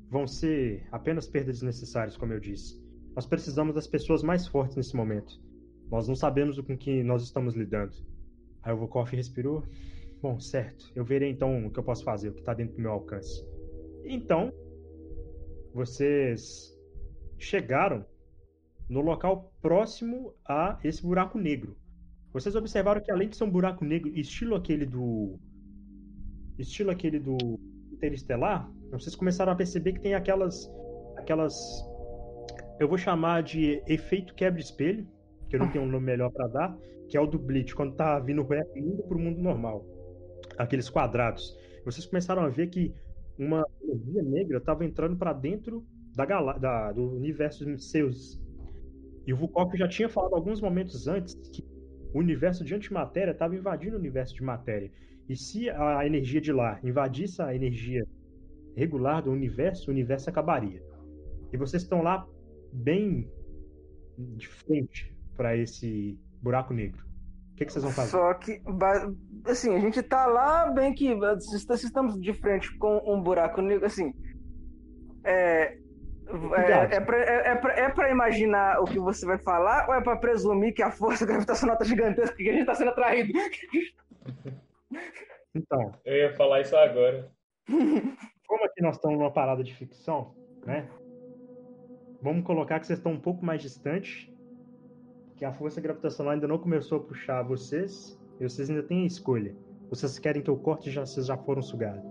Vão 0.10 0.26
ser 0.26 0.88
apenas 0.92 1.28
perdas 1.28 1.56
desnecessárias, 1.56 2.16
como 2.16 2.32
eu 2.32 2.40
disse. 2.40 2.82
Nós 3.16 3.26
precisamos 3.26 3.76
das 3.76 3.88
pessoas 3.88 4.24
mais 4.24 4.48
fortes 4.48 4.78
nesse 4.78 4.96
momento. 4.96 5.42
Nós 5.92 6.08
não 6.08 6.16
sabemos 6.16 6.60
com 6.62 6.78
que 6.78 7.04
nós 7.04 7.24
estamos 7.24 7.56
lidando. 7.56 7.94
Aí 8.62 8.74
o 8.74 8.78
Volkov 8.78 9.10
respirou. 9.12 9.64
Bom, 10.22 10.40
certo. 10.40 10.92
Eu 10.96 11.04
verei 11.04 11.30
então 11.30 11.66
o 11.66 11.72
que 11.72 11.80
eu 11.80 11.84
posso 11.84 12.04
fazer, 12.04 12.30
o 12.30 12.34
que 12.34 12.40
está 12.40 12.54
dentro 12.54 12.76
do 12.76 12.82
meu 12.82 12.92
alcance. 12.92 13.46
Então, 14.06 14.54
vocês 15.74 16.78
chegaram 17.38 18.06
no 18.90 19.02
local 19.02 19.52
próximo 19.62 20.34
a 20.48 20.80
esse 20.84 21.02
buraco 21.02 21.38
negro. 21.38 21.76
Vocês 22.32 22.56
observaram 22.56 23.02
que 23.02 23.12
além 23.12 23.30
de 23.30 23.38
ser 23.38 23.44
um 23.44 23.50
buraco 23.50 23.84
negro, 23.84 24.10
estilo 24.18 24.56
aquele 24.56 24.86
do 24.86 25.40
estilo 26.58 26.92
aquele 26.92 27.20
do 27.20 27.38
Interestelar, 27.92 28.72
vocês 28.92 29.16
começaram 29.16 29.52
a 29.52 29.56
perceber 29.56 29.94
que 29.94 30.02
tem 30.02 30.14
aquelas 30.14 30.70
aquelas 31.18 31.54
eu 32.80 32.88
vou 32.88 32.98
chamar 32.98 33.44
de 33.44 33.82
efeito 33.88 34.34
quebra-espelho, 34.34 35.08
que 35.50 35.56
eu 35.56 35.60
não 35.60 35.72
tenho 35.72 35.84
um 35.86 35.88
nome 35.88 36.06
melhor 36.06 36.32
para 36.32 36.48
dar, 36.48 36.78
que 37.08 37.16
é 37.16 37.22
o 37.22 37.28
do 37.28 37.38
Bleach, 37.38 37.74
quando 37.76 37.96
tá 37.96 38.20
vindo 38.20 38.42
o 38.42 38.78
indo 38.78 39.04
pro 39.04 39.20
mundo 39.20 39.40
normal. 39.40 39.86
Aqueles 40.58 40.90
quadrados. 40.90 41.56
Vocês 41.86 42.06
começaram 42.06 42.44
a 42.44 42.50
ver 42.50 42.68
que 42.68 42.94
uma 43.38 43.66
energia 43.82 44.24
negra 44.24 44.58
estava 44.58 44.86
entrando 44.86 45.16
para 45.16 45.34
dentro 45.34 45.86
da, 46.16 46.26
da, 46.58 46.92
do 46.92 47.16
universo 47.16 47.66
seus. 47.80 48.42
E 49.26 49.34
o 49.34 49.38
Vukov 49.38 49.76
já 49.76 49.88
tinha 49.88 50.10
falado 50.10 50.36
alguns 50.36 50.62
momentos 50.62 51.08
antes 51.08 51.34
que 51.50 51.64
o 52.14 52.20
universo 52.20 52.64
de 52.64 52.76
antimatéria 52.76 53.32
estava 53.32 53.56
invadindo 53.56 53.96
o 53.96 54.00
universo 54.00 54.36
de 54.36 54.44
matéria. 54.44 54.92
E 55.28 55.36
se 55.36 55.70
a 55.70 56.06
energia 56.06 56.42
de 56.42 56.52
lá 56.52 56.80
invadisse 56.84 57.42
a 57.42 57.56
energia 57.56 58.06
regular 58.76 59.24
do 59.24 59.32
universo, 59.32 59.90
o 59.90 59.94
universo 59.94 60.30
acabaria. 60.30 60.84
E 61.52 61.58
vocês 61.58 61.84
estão 61.84 62.02
lá 62.02 62.28
bem 62.72 63.30
de 64.18 64.48
frente 64.48 65.16
para 65.36 65.56
esse 65.56 66.20
buraco 66.42 66.74
negro. 66.74 67.13
Que, 67.64 67.68
que, 67.68 67.74
vocês 67.74 67.84
vão 67.84 67.94
fazer? 67.94 68.12
Só 68.12 68.34
que, 68.36 68.62
assim, 69.46 69.76
a 69.76 69.80
gente 69.80 70.02
tá 70.02 70.26
lá 70.26 70.70
bem 70.72 70.94
que 70.94 71.16
se 71.40 71.86
estamos 71.86 72.20
de 72.20 72.34
frente 72.34 72.76
com 72.78 73.02
um 73.06 73.22
buraco 73.22 73.62
negro, 73.62 73.86
assim, 73.86 74.14
é, 75.24 75.78
é, 76.56 76.96
é, 76.96 77.00
pra, 77.00 77.18
é, 77.18 77.52
é, 77.52 77.56
pra, 77.56 77.74
é 77.74 77.90
pra 77.90 78.12
imaginar 78.12 78.82
o 78.82 78.86
que 78.86 79.00
você 79.00 79.26
vai 79.26 79.38
falar 79.38 79.88
ou 79.88 79.94
é 79.94 80.02
pra 80.02 80.16
presumir 80.16 80.74
que 80.74 80.82
a 80.82 80.92
força 80.92 81.26
gravitacional 81.28 81.78
tá 81.78 81.86
gigantesca 81.86 82.36
que 82.36 82.50
a 82.50 82.54
gente 82.54 82.66
tá 82.66 82.76
sendo 82.76 82.90
atraído? 82.92 83.32
Então. 85.56 85.94
Eu 86.04 86.16
ia 86.16 86.34
falar 86.34 86.62
isso 86.62 86.76
agora. 86.76 87.32
Como 88.48 88.66
aqui 88.66 88.82
nós 88.82 88.96
estamos 88.96 89.20
numa 89.20 89.32
parada 89.32 89.64
de 89.64 89.72
ficção, 89.74 90.34
né? 90.66 90.90
Vamos 92.24 92.44
colocar 92.44 92.80
que 92.80 92.88
vocês 92.88 92.98
estão 92.98 93.12
um 93.12 93.20
pouco 93.20 93.46
mais 93.46 93.62
distantes, 93.62 94.33
que 95.44 95.48
a 95.48 95.52
força 95.52 95.82
gravitacional 95.82 96.32
ainda 96.32 96.48
não 96.48 96.58
começou 96.58 97.00
a 97.00 97.02
puxar 97.02 97.44
vocês, 97.44 98.18
e 98.40 98.48
vocês 98.48 98.70
ainda 98.70 98.82
têm 98.82 99.04
a 99.04 99.08
escolha. 99.08 99.54
Vocês 99.90 100.18
querem 100.18 100.42
que 100.42 100.50
eu 100.50 100.56
corte 100.56 100.90
já 100.90 101.06
vocês 101.06 101.26
já 101.26 101.36
foram 101.36 101.62
sugados. 101.62 102.02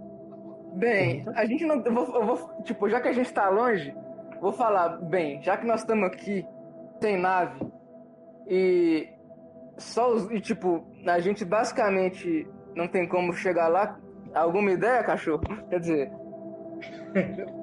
Bem, 0.74 1.24
a 1.34 1.46
gente 1.46 1.64
não. 1.64 1.82
Eu 1.82 1.94
vou, 1.94 2.14
eu 2.14 2.26
vou, 2.26 2.62
tipo, 2.62 2.90
já 2.90 3.00
que 3.00 3.08
a 3.08 3.12
gente 3.12 3.32
tá 3.32 3.48
longe, 3.48 3.94
vou 4.38 4.52
falar, 4.52 5.00
bem, 5.08 5.42
já 5.42 5.56
que 5.56 5.66
nós 5.66 5.80
estamos 5.80 6.04
aqui, 6.08 6.44
sem 7.00 7.18
nave, 7.18 7.58
e 8.46 9.08
só 9.78 10.12
os. 10.12 10.30
E, 10.30 10.38
tipo, 10.38 10.86
a 11.06 11.18
gente 11.18 11.42
basicamente 11.42 12.46
não 12.76 12.86
tem 12.86 13.08
como 13.08 13.32
chegar 13.32 13.68
lá. 13.68 13.98
Alguma 14.34 14.72
ideia, 14.72 15.02
cachorro? 15.04 15.42
Quer 15.70 15.80
dizer. 15.80 16.12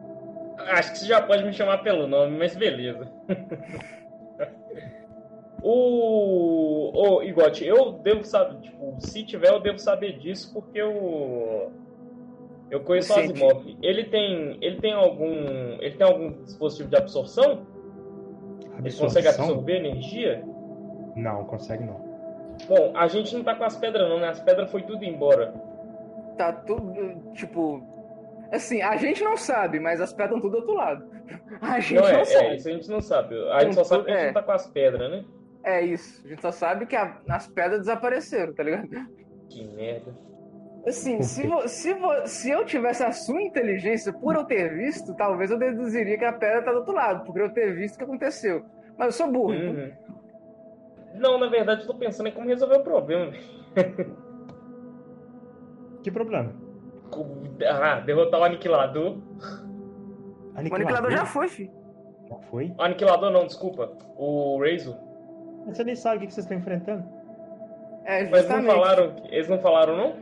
Acho 0.72 0.92
que 0.94 0.98
você 0.98 1.06
já 1.06 1.22
pode 1.22 1.46
me 1.46 1.54
chamar 1.54 1.78
pelo 1.84 2.08
nome, 2.08 2.40
mas 2.40 2.56
beleza. 2.56 3.08
o, 5.62 6.92
Ô, 6.94 7.24
Igote, 7.24 7.66
eu 7.66 7.94
devo 7.94 8.24
saber, 8.24 8.60
tipo, 8.62 8.96
se 9.00 9.24
tiver, 9.26 9.50
eu 9.52 9.60
devo 9.60 9.80
saber 9.80 10.18
disso 10.20 10.54
porque 10.54 10.80
eu. 10.82 11.72
Eu 12.70 12.82
conheço 12.82 13.14
o. 13.14 13.20
Asimov. 13.20 13.78
Ele 13.82 14.04
tem. 14.06 14.58
Ele 14.62 14.80
tem 14.80 14.94
algum. 14.94 15.34
Ele 15.80 15.96
tem 15.96 16.06
algum 16.08 16.32
dispositivo 16.44 16.90
de 16.90 16.98
absorção? 16.98 17.66
Ele 18.78 18.94
consegue 18.94 19.28
Absorção? 19.28 19.46
absorver 19.46 19.78
energia? 19.78 20.44
Não, 21.16 21.44
consegue 21.46 21.84
não. 21.84 22.00
Bom, 22.68 22.92
a 22.96 23.08
gente 23.08 23.36
não 23.36 23.44
tá 23.44 23.56
com 23.56 23.64
as 23.64 23.76
pedras 23.78 24.08
não, 24.10 24.20
né? 24.20 24.30
As 24.30 24.40
pedras 24.40 24.70
foi 24.72 24.84
tudo 24.84 25.04
embora. 25.04 25.54
Tá 26.38 26.54
tudo, 26.54 26.94
tipo... 27.34 27.82
Assim, 28.52 28.82
a 28.82 28.96
gente 28.98 29.22
não 29.24 29.36
sabe, 29.36 29.80
mas 29.80 30.00
as 30.00 30.14
pedras 30.14 30.38
estão 30.38 30.42
tudo 30.50 30.52
do 30.52 30.58
outro 30.68 30.74
lado. 30.76 31.06
A 31.62 31.80
gente 31.80 31.96
Não 31.96 32.04
não, 32.04 32.10
é, 32.20 32.26
sabe. 32.26 32.46
é, 32.46 32.56
isso 32.56 32.68
a 32.70 32.72
gente 32.72 32.90
não 32.90 33.02
sabe. 33.02 33.36
A 33.52 33.60
gente 33.64 33.76
só 33.76 33.84
sabe 33.84 34.06
que 34.06 34.12
a 34.12 34.14
gente 34.14 34.24
É. 34.24 34.28
não 34.28 34.34
tá 34.34 34.44
com 34.44 34.52
as 34.52 34.68
pedras, 34.68 35.12
né? 35.12 35.26
É 35.64 35.82
isso. 35.82 36.26
A 36.26 36.30
gente 36.30 36.42
só 36.42 36.52
sabe 36.52 36.86
que 36.86 36.96
a- 36.96 37.18
as 37.30 37.48
pedras 37.48 37.80
desapareceram, 37.82 38.54
tá 38.54 38.64
ligado? 38.64 38.88
Que 39.50 39.68
merda. 39.68 40.16
Assim, 40.88 41.22
se, 41.22 41.46
vo- 41.46 41.68
se, 41.68 41.94
vo- 41.94 42.26
se 42.28 42.50
eu 42.50 42.66
tivesse 42.66 43.04
a 43.04 43.12
sua 43.12 43.42
inteligência 43.42 44.14
por 44.14 44.36
eu 44.36 44.46
ter 44.46 44.74
visto, 44.76 45.14
talvez 45.16 45.52
eu 45.52 45.60
deduziria 45.60 46.18
que 46.18 46.24
a 46.26 46.32
pedra 46.34 46.64
tá 46.64 46.72
do 46.72 46.78
outro 46.78 46.94
lado, 46.94 47.26
por 47.26 47.38
eu 47.40 47.52
ter 47.54 47.76
visto 47.76 47.96
o 47.96 47.98
que 47.98 48.04
aconteceu. 48.06 48.64
Mas 48.98 49.08
eu 49.08 49.12
sou 49.26 49.32
burro. 49.32 49.54
então- 49.54 49.74
Uhum. 49.74 49.92
Não, 51.20 51.38
na 51.40 51.48
verdade, 51.50 51.82
eu 51.82 51.88
tô 51.88 51.96
pensando 51.96 52.28
em 52.28 52.32
como 52.32 52.48
resolver 52.48 52.78
o 52.78 52.84
problema. 52.84 53.34
Que 56.04 56.10
problema? 56.12 56.54
Ah, 57.68 58.00
derrotar 58.00 58.40
o 58.40 58.44
aniquilador. 58.44 59.18
O 59.18 60.60
aniquilador 60.60 61.12
já 61.12 61.26
foi, 61.26 61.50
filho. 61.50 61.72
Já 62.30 62.38
foi? 62.50 62.74
O 62.78 62.82
aniquilador 62.82 63.32
não, 63.32 63.46
desculpa. 63.46 63.92
O 64.16 64.60
Razor. 64.64 64.96
Você 65.68 65.84
nem 65.84 65.96
sabe 65.96 66.24
o 66.24 66.28
que 66.28 66.34
vocês 66.34 66.46
estão 66.46 66.58
enfrentando. 66.58 67.04
É, 68.06 68.28
Mas 68.30 68.48
não 68.50 68.64
falaram. 68.64 69.16
Eles 69.30 69.48
não 69.50 69.60
falaram, 69.60 69.96
não? 69.98 70.16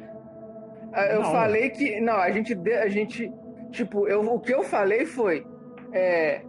Ah, 0.93 1.06
Eu 1.08 1.21
Não. 1.21 1.32
falei 1.32 1.69
que. 1.69 2.00
Não, 2.02 2.15
a 2.15 2.32
gente. 2.32 2.54
A 2.71 2.88
gente 2.89 3.32
tipo, 3.71 4.08
eu, 4.08 4.21
o 4.21 4.39
que 4.39 4.54
eu 4.54 4.63
falei 4.63 5.06
foi. 5.06 5.45
É, 5.93 6.41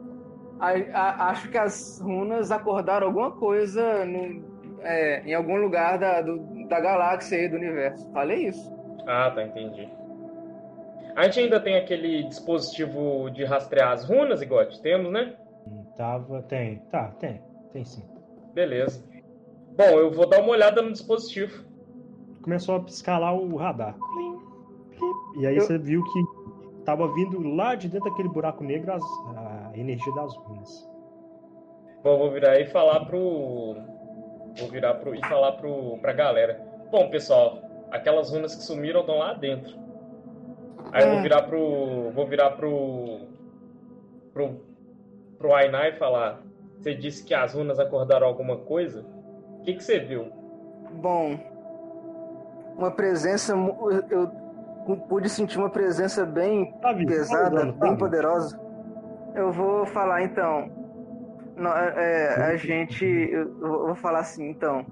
a- 0.59 0.73
a- 0.93 1.31
acho 1.31 1.49
que 1.51 1.59
as 1.59 2.01
runas 2.01 2.51
acordaram 2.51 3.07
alguma 3.09 3.31
coisa 3.33 4.05
no- 4.05 4.43
é, 4.83 5.23
em 5.25 5.35
algum 5.35 5.57
lugar 5.57 5.99
da, 5.99 6.21
do- 6.23 6.67
da 6.69 6.81
galáxia 6.81 7.37
e 7.37 7.49
do 7.49 7.57
universo. 7.57 8.11
Falei 8.13 8.47
isso. 8.49 8.73
Ah, 9.07 9.31
tá, 9.31 9.43
entendi. 9.43 9.89
A 11.17 11.25
gente 11.25 11.41
ainda 11.41 11.61
tem 11.61 11.77
aquele 11.77 12.23
dispositivo 12.25 13.29
de 13.31 13.45
rastrear 13.45 13.91
as 13.93 14.05
runas, 14.05 14.41
Igote? 14.41 14.81
Temos, 14.81 15.13
né? 15.13 15.35
Hum, 15.67 15.85
Tava. 15.97 16.43
Tem. 16.43 16.79
Tá, 16.91 17.13
tem. 17.19 17.41
Tem 17.73 17.85
sim. 17.85 18.05
Beleza. 18.59 19.05
Bom, 19.77 19.85
eu 19.85 20.11
vou 20.11 20.29
dar 20.29 20.41
uma 20.41 20.51
olhada 20.51 20.83
no 20.83 20.91
dispositivo. 20.91 21.63
Começou 22.43 22.75
a 22.75 22.81
piscar 22.81 23.17
lá 23.21 23.33
o 23.33 23.55
radar. 23.55 23.97
E 25.39 25.47
aí 25.47 25.55
Eu- 25.57 25.63
você 25.63 25.79
viu 25.79 26.03
que 26.03 26.83
tava 26.85 27.07
vindo 27.15 27.41
lá 27.55 27.77
de 27.77 27.89
dentro 27.89 28.11
daquele 28.11 28.29
buraco 28.29 28.65
negro 28.65 28.93
as- 28.93 29.05
a 29.37 29.71
energia 29.77 30.13
das 30.17 30.35
runas. 30.39 30.91
Bom, 32.03 32.19
vou 32.19 32.33
virar 32.33 32.59
e 32.61 32.67
falar 32.67 33.05
pro. 33.05 33.77
Vou 34.59 34.69
virar 34.73 34.95
pro, 34.95 35.15
e 35.15 35.21
falar 35.25 35.53
pro, 35.53 35.97
pra 35.99 36.13
galera. 36.13 36.61
Bom, 36.91 37.09
pessoal, 37.11 37.61
aquelas 37.93 38.33
runas 38.33 38.57
que 38.57 38.63
sumiram 38.65 39.03
estão 39.03 39.19
lá 39.19 39.35
dentro. 39.35 39.73
Aí 40.91 41.05
eu 41.05 41.11
vou 41.11 41.19
Ah. 41.19 41.23
virar 41.23 41.43
pro. 41.43 42.11
Vou 42.13 42.27
virar 42.27 42.51
pro. 42.57 43.21
pro. 44.35 44.67
pro 45.39 45.55
Ainá 45.55 45.89
e 45.89 45.93
falar. 45.93 46.43
Você 46.81 46.95
disse 46.95 47.25
que 47.25 47.35
as 47.35 47.55
runas 47.55 47.79
acordaram 47.79 48.27
alguma 48.27 48.57
coisa? 48.57 49.05
O 49.59 49.63
que, 49.63 49.75
que 49.75 49.83
você 49.83 49.99
viu? 49.99 50.27
Bom, 50.93 51.39
uma 52.77 52.91
presença. 52.91 53.55
mu- 53.57 53.91
Eu 54.11 54.31
pude 55.09 55.29
sentir 55.29 55.59
uma 55.59 55.71
presença 55.71 56.25
bem 56.25 56.73
Tá 56.81 56.93
vindo, 56.93 57.09
tá 57.09 57.15
pesada, 57.15 57.57
tá 57.67 57.73
bem 57.73 57.91
vindo. 57.91 57.99
poderosa. 57.99 58.59
Eu 59.35 59.53
vou 59.53 59.85
falar 59.87 60.23
então. 60.23 60.71
Nó- 61.57 61.75
é, 61.77 62.53
a 62.53 62.57
gente. 62.57 63.05
Eu 63.05 63.53
vou 63.59 63.87
vou 63.87 63.95
falar 63.95 64.21
assim, 64.21 64.49
então. 64.49 64.87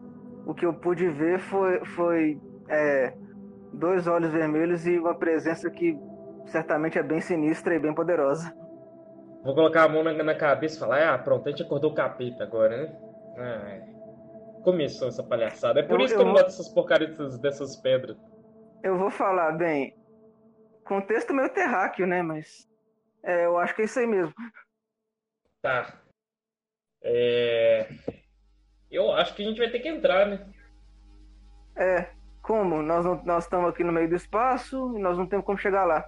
O 0.44 0.54
que 0.54 0.66
eu 0.66 0.72
pude 0.74 1.08
ver 1.08 1.38
foi, 1.38 1.84
foi 1.84 2.40
é, 2.68 3.12
dois 3.72 4.06
olhos 4.06 4.30
vermelhos 4.32 4.86
e 4.86 4.98
uma 4.98 5.14
presença 5.14 5.68
que 5.70 5.98
certamente 6.46 6.98
é 6.98 7.02
bem 7.02 7.20
sinistra 7.20 7.74
e 7.74 7.78
bem 7.80 7.94
poderosa. 7.94 8.52
Vou 9.46 9.54
colocar 9.54 9.84
a 9.84 9.88
mão 9.88 10.02
na, 10.02 10.12
na 10.12 10.34
cabeça 10.34 10.74
e 10.74 10.78
falar: 10.80 11.14
Ah, 11.14 11.16
pronto, 11.18 11.46
a 11.46 11.50
gente 11.50 11.62
acordou 11.62 11.92
o 11.92 11.94
capeta 11.94 12.42
agora, 12.42 12.88
né? 13.36 13.94
Começou 14.64 15.06
essa 15.06 15.22
palhaçada. 15.22 15.78
É 15.78 15.82
por 15.84 16.00
Eu- 16.00 16.04
isso 16.06 16.14
que 16.16 16.20
eu 16.20 16.26
eu 16.26 16.32
vou- 16.32 16.34
gosto 16.34 16.46
dessas 16.46 16.68
porcarias 16.68 17.10
dessas, 17.10 17.38
dessas 17.38 17.76
pedras. 17.76 18.18
Eu 18.82 18.98
vou 18.98 19.08
falar, 19.08 19.52
bem. 19.52 19.96
Contexto 20.84 21.32
meio 21.32 21.48
terráqueo, 21.48 22.06
né? 22.08 22.22
Mas. 22.22 22.68
é, 23.22 23.44
eu 23.46 23.56
acho 23.56 23.74
que 23.74 23.82
é 23.82 23.84
isso 23.84 23.98
aí 24.00 24.06
mesmo. 24.06 24.34
Tá. 25.62 25.94
É... 27.02 27.88
Eu 28.90 29.12
acho 29.12 29.32
que 29.34 29.42
a 29.42 29.46
gente 29.46 29.58
vai 29.58 29.70
ter 29.70 29.78
que 29.80 29.88
entrar, 29.88 30.26
né? 30.26 30.44
É, 31.76 32.10
como? 32.42 32.82
Nós 32.82 33.04
não, 33.04 33.22
nós 33.24 33.44
estamos 33.44 33.68
aqui 33.70 33.84
no 33.84 33.92
meio 33.92 34.08
do 34.08 34.16
espaço 34.16 34.96
e 34.96 35.00
nós 35.00 35.16
não 35.16 35.26
temos 35.26 35.44
como 35.46 35.58
chegar 35.58 35.84
lá. 35.84 36.04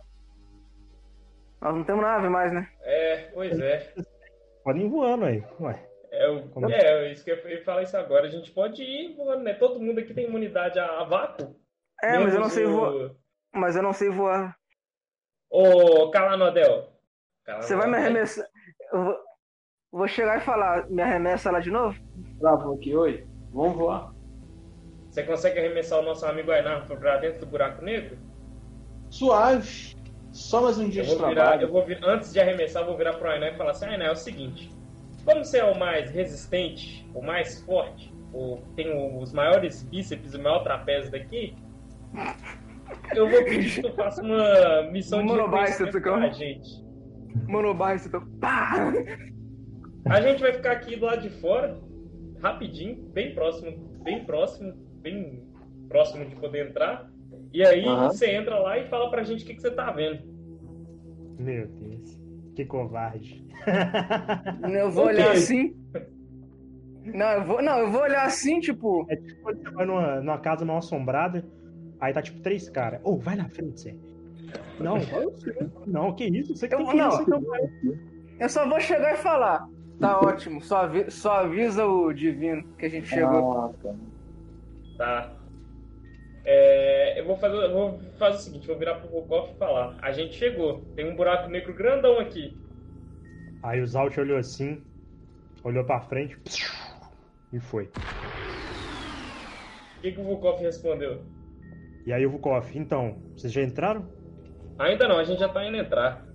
Nós 1.60 1.74
não 1.74 1.84
temos 1.84 2.02
nave 2.02 2.28
mais, 2.28 2.52
né? 2.52 2.68
É, 2.82 3.16
pois 3.34 3.58
é. 3.58 3.92
Podem 4.64 4.86
ir 4.86 4.88
voando 4.88 5.24
aí. 5.24 5.42
Ué. 5.60 5.84
É, 6.10 6.26
eu, 6.26 6.48
Como? 6.50 6.70
é, 6.70 7.12
isso 7.12 7.24
que 7.24 7.30
eu 7.30 7.48
ia 7.48 7.64
falar 7.64 7.82
isso 7.82 7.96
agora. 7.96 8.26
A 8.26 8.30
gente 8.30 8.50
pode 8.50 8.82
ir 8.82 9.14
voando, 9.16 9.42
né? 9.42 9.54
Todo 9.54 9.80
mundo 9.80 9.98
aqui 10.00 10.14
tem 10.14 10.26
imunidade 10.26 10.78
a, 10.78 11.00
a 11.00 11.04
vácuo. 11.04 11.54
É, 12.02 12.18
mas 12.18 12.34
eu 12.34 12.40
não 12.40 12.48
sei 12.48 12.64
o- 12.66 12.70
voar. 12.72 13.10
Mas 13.54 13.76
eu 13.76 13.82
não 13.82 13.92
sei 13.92 14.08
voar. 14.10 14.56
Ô, 15.50 16.10
Calanodel. 16.10 16.92
Você 17.60 17.74
vai 17.74 17.88
me 17.88 17.96
arremessar. 17.96 18.46
Eu 18.92 19.04
vou, 19.04 19.16
vou 19.90 20.08
chegar 20.08 20.36
e 20.38 20.44
falar, 20.44 20.88
me 20.90 21.00
arremessa 21.02 21.50
lá 21.50 21.60
de 21.60 21.70
novo? 21.70 21.98
Travou 22.38 22.76
aqui, 22.76 22.94
oi? 22.94 23.26
Vamos 23.52 23.76
voar. 23.76 24.12
Você 25.10 25.22
consegue 25.22 25.58
arremessar 25.58 26.00
o 26.00 26.02
nosso 26.02 26.26
amigo 26.26 26.50
Ainar 26.52 26.86
pra 26.86 27.16
dentro 27.16 27.40
do 27.40 27.46
buraco 27.46 27.82
negro? 27.82 28.18
Suave. 29.10 29.96
Só 30.32 30.62
mais 30.62 30.78
um 30.78 30.88
dia 30.88 31.02
de 31.02 31.14
virar, 31.14 31.30
trabalho. 31.32 31.62
eu 31.62 31.72
vou 31.72 31.84
vir, 31.84 31.98
antes 32.02 32.32
de 32.32 32.40
arremessar, 32.40 32.82
eu 32.82 32.86
vou 32.86 32.96
virar 32.96 33.14
pro 33.14 33.28
Ainar 33.30 33.54
e 33.54 33.56
falar 33.56 33.70
assim, 33.70 33.86
Ainar, 33.86 34.08
é 34.08 34.12
o 34.12 34.16
seguinte, 34.16 34.70
como 35.24 35.44
você 35.44 35.58
é 35.58 35.64
o 35.64 35.78
mais 35.78 36.10
resistente, 36.10 37.08
o 37.14 37.22
mais 37.22 37.62
forte, 37.62 38.12
o, 38.32 38.58
tem 38.76 38.92
os 39.18 39.32
maiores 39.32 39.82
bíceps, 39.84 40.34
o 40.34 40.42
maior 40.42 40.62
trapézio 40.62 41.10
daqui, 41.10 41.54
eu 43.14 43.28
vou 43.28 43.44
pedir 43.44 43.74
que 43.74 43.82
tu 43.82 43.94
faça 43.94 44.22
uma 44.22 44.90
missão 44.90 45.24
de 45.24 45.32
reconhecimento 45.32 46.02
como? 46.02 46.18
pra 46.18 46.30
gente. 46.30 46.84
Monobar, 47.46 47.98
você 47.98 48.08
tá. 48.08 48.20
Pá! 48.40 48.92
A 50.06 50.20
gente 50.20 50.40
vai 50.40 50.52
ficar 50.52 50.72
aqui 50.72 50.96
do 50.96 51.06
lado 51.06 51.22
de 51.22 51.30
fora, 51.40 51.78
rapidinho, 52.42 52.96
bem 53.12 53.34
próximo, 53.34 53.70
bem 54.02 54.24
próximo, 54.24 54.72
bem 55.02 55.46
próximo 55.88 56.24
de 56.24 56.36
poder 56.36 56.68
entrar. 56.68 57.10
E 57.52 57.64
aí 57.64 57.84
Aham. 57.84 58.08
você 58.10 58.30
entra 58.30 58.58
lá 58.58 58.78
e 58.78 58.88
fala 58.88 59.10
pra 59.10 59.22
gente 59.22 59.42
o 59.44 59.46
que, 59.46 59.54
que 59.54 59.60
você 59.62 59.70
tá 59.70 59.90
vendo. 59.90 60.20
Meu 61.38 61.66
Deus. 61.66 62.18
Que 62.54 62.64
covarde. 62.64 63.44
Eu 64.72 64.90
vou 64.90 65.06
olhar 65.06 65.32
assim. 65.32 65.74
Não, 67.04 67.26
eu 67.30 67.44
vou, 67.44 67.62
não, 67.62 67.78
eu 67.78 67.90
vou 67.90 68.02
olhar 68.02 68.24
assim, 68.26 68.60
tipo. 68.60 69.06
É 69.08 69.16
tipo 69.16 69.40
quando 69.42 69.62
você 69.62 69.70
vai 69.70 69.86
numa, 69.86 70.20
numa 70.20 70.38
casa 70.38 70.64
mal 70.64 70.78
assombrada, 70.78 71.44
aí 72.00 72.12
tá 72.12 72.20
tipo 72.20 72.40
três 72.40 72.68
caras. 72.68 73.00
Ô, 73.04 73.16
vai 73.16 73.34
na 73.36 73.48
frente, 73.48 73.80
você. 73.80 73.96
Não. 74.80 74.96
Não, 75.86 76.12
que 76.14 76.24
isso? 76.26 76.54
Você 76.56 76.68
que 76.68 76.74
Eu- 76.74 76.78
tem 76.78 76.86
que 76.88 76.96
ir, 76.96 76.98
não. 76.98 77.24
não 77.26 77.40
vai. 77.40 77.60
Eu 78.40 78.48
só 78.48 78.68
vou 78.68 78.78
chegar 78.80 79.14
e 79.14 79.16
falar. 79.16 79.66
Tá 79.98 80.20
ótimo, 80.20 80.60
só, 80.62 80.82
avi- 80.82 81.10
só 81.10 81.40
avisa 81.40 81.84
o 81.86 82.12
divino 82.12 82.62
que 82.78 82.86
a 82.86 82.88
gente 82.88 83.08
chegou. 83.08 83.52
Ah, 83.52 83.70
tá. 84.98 85.32
É, 86.50 87.20
eu 87.20 87.26
vou 87.26 87.36
fazer, 87.36 87.56
eu 87.56 87.72
vou 87.72 87.98
fazer 88.18 88.38
o 88.38 88.40
seguinte, 88.40 88.66
vou 88.66 88.78
virar 88.78 88.94
pro 88.94 89.10
Volkov 89.10 89.50
e 89.50 89.58
falar. 89.58 89.98
A 90.00 90.12
gente 90.12 90.34
chegou, 90.34 90.80
tem 90.96 91.06
um 91.06 91.14
buraco 91.14 91.50
negro 91.50 91.74
grandão 91.74 92.18
aqui. 92.18 92.56
Aí 93.62 93.82
o 93.82 93.86
Zalt 93.86 94.16
olhou 94.16 94.38
assim, 94.38 94.82
olhou 95.62 95.84
pra 95.84 96.00
frente 96.00 96.38
e 97.52 97.60
foi. 97.60 97.84
O 99.98 100.00
que, 100.00 100.12
que 100.12 100.20
o 100.20 100.24
Volkov 100.24 100.60
respondeu? 100.62 101.22
E 102.06 102.12
aí 102.14 102.24
o 102.24 102.30
Vukov, 102.30 102.66
então, 102.74 103.20
vocês 103.36 103.52
já 103.52 103.62
entraram? 103.62 104.08
Ainda 104.78 105.06
não, 105.06 105.18
a 105.18 105.24
gente 105.24 105.40
já 105.40 105.48
tá 105.48 105.66
indo 105.66 105.76
entrar. 105.76 106.26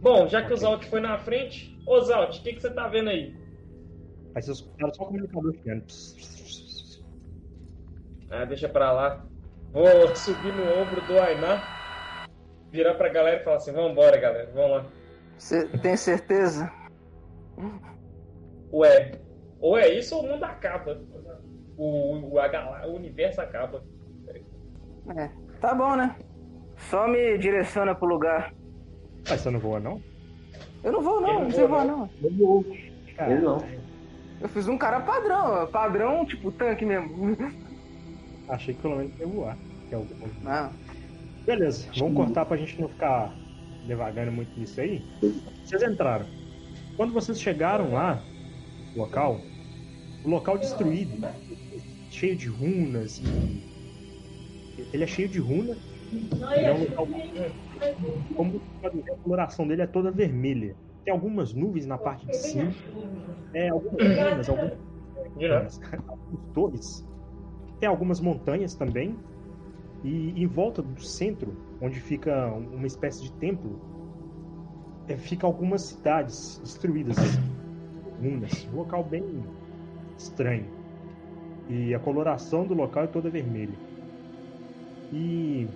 Bom, 0.00 0.26
já 0.26 0.40
que 0.42 0.52
o 0.52 0.56
Ok. 0.56 0.56
Zalt 0.56 0.84
foi 0.84 1.00
na 1.00 1.18
frente, 1.18 1.78
ô 1.86 2.00
Zalt, 2.00 2.38
o 2.38 2.42
que, 2.42 2.54
que 2.54 2.60
você 2.62 2.72
tá 2.72 2.88
vendo 2.88 3.10
aí? 3.10 3.34
Aí 4.34 4.42
vocês 4.42 4.58
escutaram 4.58 4.94
só 4.94 5.02
o 5.02 5.06
comunicador 5.06 5.52
chegando. 5.56 5.84
Ah, 8.30 8.44
deixa 8.44 8.68
pra 8.68 8.92
lá. 8.92 9.26
Vou 9.74 10.14
subir 10.14 10.52
no 10.52 10.62
ombro 10.80 11.00
do 11.00 11.18
Ainar, 11.18 12.28
virar 12.70 12.94
pra 12.94 13.08
galera 13.08 13.40
e 13.40 13.44
falar 13.44 13.56
assim, 13.56 13.72
vambora 13.72 14.16
galera, 14.16 14.48
vamos 14.54 14.70
lá. 14.70 14.86
Você 15.36 15.66
tem 15.78 15.96
certeza? 15.96 16.70
Ué, 18.72 19.10
ou 19.58 19.76
é 19.76 19.88
isso 19.88 20.14
ou 20.14 20.22
o 20.22 20.28
mundo 20.28 20.44
acaba. 20.44 20.96
o, 21.76 22.34
o, 22.34 22.38
a 22.38 22.86
o 22.86 22.94
universo 22.94 23.40
acaba. 23.40 23.82
É, 25.16 25.28
tá 25.60 25.74
bom, 25.74 25.96
né? 25.96 26.14
Só 26.76 27.08
me 27.08 27.36
direciona 27.36 27.96
pro 27.96 28.06
lugar. 28.06 28.54
Mas 29.28 29.40
você 29.40 29.50
não 29.50 29.58
voa, 29.58 29.80
não? 29.80 30.00
Eu 30.84 30.92
não 30.92 31.02
vou, 31.02 31.20
não, 31.20 31.40
não 31.40 31.48
não 31.48 31.68
voa, 31.68 31.84
não. 31.84 31.98
não. 31.98 32.10
Eu 32.22 32.30
vou. 32.30 32.64
Cara, 33.16 33.32
Ele 33.32 33.40
não. 33.40 33.58
Eu 34.40 34.48
fiz 34.48 34.68
um 34.68 34.78
cara 34.78 35.00
padrão, 35.00 35.66
padrão 35.66 36.24
tipo 36.24 36.52
tanque 36.52 36.86
mesmo. 36.86 37.36
Achei 38.48 38.74
que 38.74 38.82
pelo 38.82 38.96
menos 38.96 39.12
ia 39.18 39.26
voar. 39.26 39.56
Que 39.88 39.94
é 39.94 39.98
o- 39.98 40.06
Não. 40.42 40.70
Beleza, 41.46 41.86
vamos 41.98 42.16
cortar 42.16 42.46
pra 42.46 42.56
gente 42.56 42.80
não 42.80 42.88
ficar 42.88 43.34
devagando 43.86 44.32
muito 44.32 44.58
nisso 44.58 44.80
aí. 44.80 45.02
Vocês 45.64 45.82
entraram. 45.82 46.26
Quando 46.96 47.12
vocês 47.12 47.40
chegaram 47.40 47.92
lá, 47.92 48.22
no 48.94 49.02
local, 49.02 49.40
o 50.24 50.28
local 50.28 50.56
destruído, 50.56 51.26
cheio 52.10 52.34
de 52.36 52.48
runas 52.48 53.18
e. 53.18 53.74
Ele 54.92 55.04
é 55.04 55.06
cheio 55.06 55.28
de 55.28 55.38
runas. 55.38 55.76
Ele 56.12 56.64
é 56.66 56.72
um 56.74 56.80
local. 56.84 57.08
Como 58.36 58.60
a 58.82 59.16
coloração 59.22 59.66
dele 59.68 59.82
é 59.82 59.86
toda 59.86 60.10
vermelha. 60.10 60.76
Tem 61.04 61.12
algumas 61.12 61.52
nuvens 61.52 61.84
na 61.84 61.98
parte 61.98 62.26
de 62.26 62.36
cima. 62.36 62.72
É, 63.52 63.68
algumas 63.68 64.00
runas, 64.02 64.48
algumas 64.48 64.72
algumas 66.08 66.52
torres. 66.54 67.04
Tem 67.84 67.90
algumas 67.90 68.18
montanhas 68.18 68.74
também. 68.74 69.14
E 70.02 70.42
em 70.42 70.46
volta 70.46 70.80
do 70.80 71.02
centro, 71.02 71.54
onde 71.82 72.00
fica 72.00 72.50
uma 72.50 72.86
espécie 72.86 73.22
de 73.24 73.32
templo, 73.34 73.78
é, 75.06 75.18
fica 75.18 75.46
algumas 75.46 75.82
cidades 75.82 76.58
destruídas, 76.64 77.14
ruínas. 78.18 78.66
Um 78.72 78.76
local 78.76 79.04
bem 79.04 79.44
estranho. 80.16 80.64
E 81.68 81.94
a 81.94 81.98
coloração 81.98 82.66
do 82.66 82.72
local 82.72 83.04
é 83.04 83.06
toda 83.06 83.28
vermelha. 83.28 83.74
E 85.12 85.68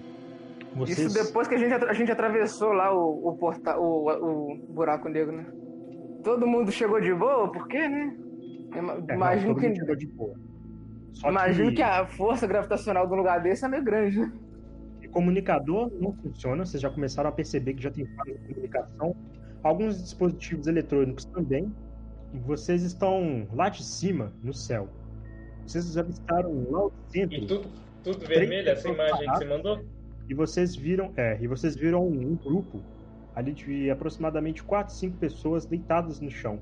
vocês 0.75 0.99
Isso 0.99 1.27
depois 1.27 1.47
que 1.47 1.57
a 1.57 1.59
gente, 1.59 1.75
a 1.75 1.92
gente 1.92 2.11
atravessou 2.11 2.73
lá 2.73 2.90
o, 2.90 3.29
o, 3.29 3.37
porta, 3.37 3.79
o, 3.79 4.09
o 4.09 4.57
buraco 4.73 5.11
negro, 5.11 5.37
né? 5.37 5.44
Todo 6.25 6.47
mundo 6.47 6.73
chegou 6.73 7.03
de 7.03 7.12
boa, 7.12 7.53
por 7.53 7.68
quê, 7.68 7.87
né? 7.87 8.16
Ima- 8.75 8.94
É, 8.94 9.01
não, 9.01 9.14
imagino 9.14 9.53
todo 9.53 9.61
que, 9.61 9.68
mundo 9.68 9.77
chegou 9.77 9.97
de 9.97 10.07
boa. 10.07 10.48
Só 11.14 11.31
imagino 11.31 11.71
que, 11.71 11.77
que 11.77 11.83
a 11.83 12.07
força 12.07 12.47
gravitacional 12.47 13.07
de 13.07 13.12
um 13.12 13.16
lugar 13.16 13.40
desse 13.42 13.64
é 13.64 13.68
meio 13.68 13.83
grande, 13.83 14.21
né? 14.21 14.33
o 15.05 15.11
comunicador 15.11 15.90
não 15.99 16.12
funciona, 16.12 16.64
vocês 16.64 16.83
já 16.83 16.90
começaram 16.90 17.31
a 17.31 17.33
perceber 17.33 17.75
que 17.75 17.83
já 17.83 17.90
tem 17.90 18.05
falha 18.05 18.35
de 18.35 18.55
comunicação. 18.55 19.16
Alguns 19.62 20.03
dispositivos 20.03 20.66
eletrônicos 20.66 21.25
também. 21.25 21.73
E 22.33 22.38
vocês 22.38 22.83
estão 22.83 23.49
lá 23.55 23.71
de 23.71 23.83
cima, 23.83 24.33
no 24.42 24.53
céu. 24.53 24.88
Vocês 25.66 25.97
avistaram 25.97 26.66
lá 26.71 26.90
E 27.09 27.12
centro 27.12 27.47
tudo, 27.47 27.68
tudo 28.05 28.27
vermelho, 28.27 28.68
essa 28.68 28.88
imagem 28.88 29.16
que 29.16 29.25
você 29.25 29.27
paradas. 29.27 29.49
mandou? 29.49 29.85
e 30.29 30.35
vocês 30.35 30.77
viram, 30.77 31.11
é, 31.16 31.38
e 31.40 31.47
vocês 31.47 31.75
viram 31.75 32.07
um 32.07 32.37
grupo 32.37 32.83
ali 33.35 33.53
de 33.53 33.90
aproximadamente 33.90 34.62
4, 34.62 34.94
5 34.94 35.16
pessoas 35.16 35.64
deitadas 35.64 36.21
no 36.21 36.31
chão. 36.31 36.61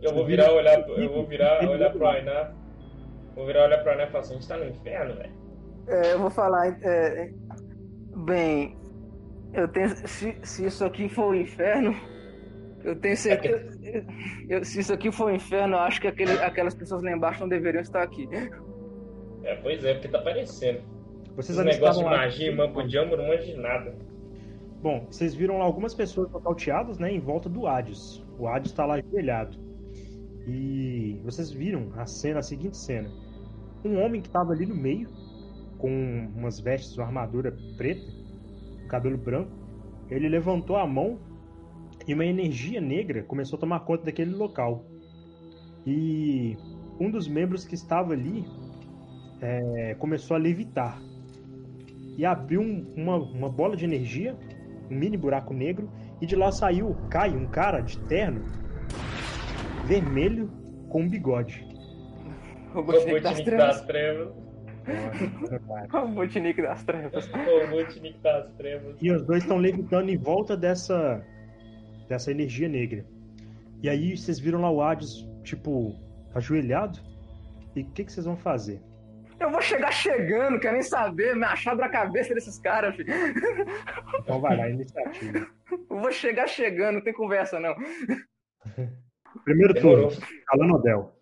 Eu 0.00 0.14
vou 0.14 0.24
virar 0.24 0.52
olhar, 0.52 0.88
eu 0.88 1.12
vou 1.12 1.26
virar 1.26 1.68
olhar 1.68 1.90
pro 1.90 2.06
Ainá. 2.06 2.52
Vou 3.34 3.46
virar 3.46 3.64
olhar 3.64 3.78
pro 3.82 3.90
Ainá 3.92 4.04
e 4.04 4.06
falar 4.08 4.20
assim, 4.20 4.32
a 4.34 4.36
gente 4.36 4.48
tá 4.48 4.56
no 4.56 4.64
inferno, 4.68 5.14
velho. 5.16 5.32
É, 5.88 6.12
eu 6.12 6.18
vou 6.20 6.30
falar. 6.30 6.78
é, 6.82 7.30
bem, 8.24 8.76
eu 9.52 9.68
tenho. 9.68 9.88
Se, 10.06 10.36
se 10.42 10.66
isso 10.66 10.84
aqui 10.84 11.08
for 11.08 11.32
o 11.32 11.34
inferno, 11.34 11.94
eu 12.84 12.94
tenho 12.96 13.16
certeza. 13.16 13.78
eu- 14.48 14.64
se 14.64 14.80
isso 14.80 14.92
aqui 14.92 15.10
for 15.12 15.26
o 15.30 15.34
inferno, 15.34 15.74
eu 15.76 15.80
acho 15.80 16.00
que 16.00 16.08
aquele, 16.08 16.32
aquelas 16.32 16.74
pessoas 16.74 17.02
lá 17.02 17.10
embaixo 17.12 17.40
não 17.40 17.48
deveriam 17.48 17.82
estar 17.82 18.02
aqui. 18.02 18.28
É, 19.42 19.56
pois 19.56 19.84
é, 19.84 19.94
porque 19.94 20.08
tá 20.08 20.20
parecendo. 20.22 20.80
Vocês 21.36 21.58
Esse 21.58 21.66
negócio 21.66 21.80
de 21.80 21.86
avistaram 21.86 22.10
lá- 22.10 22.16
magia, 22.24 22.54
mambo 22.56 22.88
jumbo, 22.88 23.16
não 23.16 23.26
manjo 23.26 23.44
de 23.44 23.56
nada. 23.56 23.94
Bom, 24.80 25.06
vocês 25.10 25.34
viram 25.34 25.58
lá 25.58 25.64
algumas 25.64 25.92
pessoas 25.94 26.30
nocauteadas, 26.30 26.98
né, 26.98 27.10
em 27.10 27.18
volta 27.18 27.48
do 27.48 27.66
Hades. 27.66 28.24
O 28.38 28.46
Hades 28.46 28.70
está 28.70 28.86
lá 28.86 28.94
ajoelhado. 28.94 29.58
E 30.46 31.20
vocês 31.24 31.50
viram 31.50 31.90
a 31.96 32.06
cena, 32.06 32.38
a 32.40 32.42
seguinte 32.42 32.76
cena. 32.76 33.10
Um 33.84 34.00
homem 34.00 34.20
que 34.20 34.28
estava 34.28 34.52
ali 34.52 34.66
no 34.66 34.74
meio, 34.74 35.08
com 35.78 36.28
umas 36.34 36.58
vestes, 36.60 36.96
uma 36.96 37.06
armadura 37.06 37.54
preta, 37.76 38.06
cabelo 38.88 39.18
branco, 39.18 39.50
ele 40.10 40.28
levantou 40.28 40.76
a 40.76 40.86
mão 40.86 41.18
e 42.06 42.14
uma 42.14 42.24
energia 42.24 42.80
negra 42.80 43.22
começou 43.22 43.56
a 43.56 43.60
tomar 43.60 43.80
conta 43.80 44.04
daquele 44.04 44.34
local. 44.34 44.84
E 45.86 46.56
um 46.98 47.10
dos 47.10 47.28
membros 47.28 47.64
que 47.64 47.74
estava 47.74 48.12
ali 48.12 48.44
é, 49.40 49.94
começou 49.94 50.36
a 50.36 50.40
levitar. 50.40 51.00
E 52.16 52.24
abriu 52.24 52.60
um- 52.60 52.94
uma, 52.96 53.16
uma 53.16 53.48
bola 53.48 53.76
de 53.76 53.84
energia 53.84 54.36
um 54.90 54.94
mini 54.96 55.16
buraco 55.16 55.52
negro 55.54 55.90
e 56.20 56.26
de 56.26 56.36
lá 56.36 56.52
saiu 56.52 56.94
Caio, 57.10 57.38
um 57.38 57.46
cara 57.46 57.80
de 57.80 57.98
terno 58.00 58.42
vermelho 59.86 60.50
com 60.88 61.02
um 61.02 61.08
bigode. 61.08 61.66
Robotnik 62.74 63.20
das 63.20 63.40
Robotnik 63.40 63.56
das 63.56 63.82
trevas. 63.82 63.82
trevas. 63.82 64.34
Robotnik 65.90 66.62
das 66.62 66.84
trevas. 66.84 67.26
Robotnik 67.28 68.18
das 68.20 68.52
trevas. 68.56 68.96
E 69.00 69.10
os 69.10 69.22
dois 69.24 69.42
estão 69.42 69.56
levitando 69.58 70.08
em 70.10 70.16
volta 70.18 70.56
dessa 70.56 71.24
dessa 72.08 72.30
energia 72.30 72.68
negra. 72.68 73.04
E 73.82 73.88
aí 73.88 74.16
vocês 74.16 74.38
viram 74.38 74.60
lá 74.60 74.70
o 74.70 74.82
Hades, 74.82 75.26
tipo, 75.42 75.94
ajoelhado. 76.34 76.98
E 77.74 77.82
o 77.82 77.90
que, 77.90 78.04
que 78.04 78.12
vocês 78.12 78.26
vão 78.26 78.36
fazer? 78.36 78.80
Eu 79.40 79.50
vou 79.50 79.60
chegar 79.60 79.90
chegando, 79.90 80.60
quero 80.60 80.74
nem 80.74 80.82
saber, 80.82 81.34
me 81.34 81.44
achar 81.44 81.76
da 81.76 81.88
cabeça 81.88 82.34
desses 82.34 82.58
caras, 82.58 82.94
filho. 82.94 83.12
Então 84.20 84.40
vai 84.40 84.56
lá, 84.56 84.70
iniciativa. 84.70 85.46
Eu 85.90 85.98
vou 85.98 86.12
chegar 86.12 86.46
chegando, 86.46 86.96
não 86.96 87.02
tem 87.02 87.12
conversa 87.12 87.58
não. 87.58 87.74
Primeiro 89.44 89.74
turno, 89.74 90.08
Alano 90.48 90.80
Del. 90.82 91.12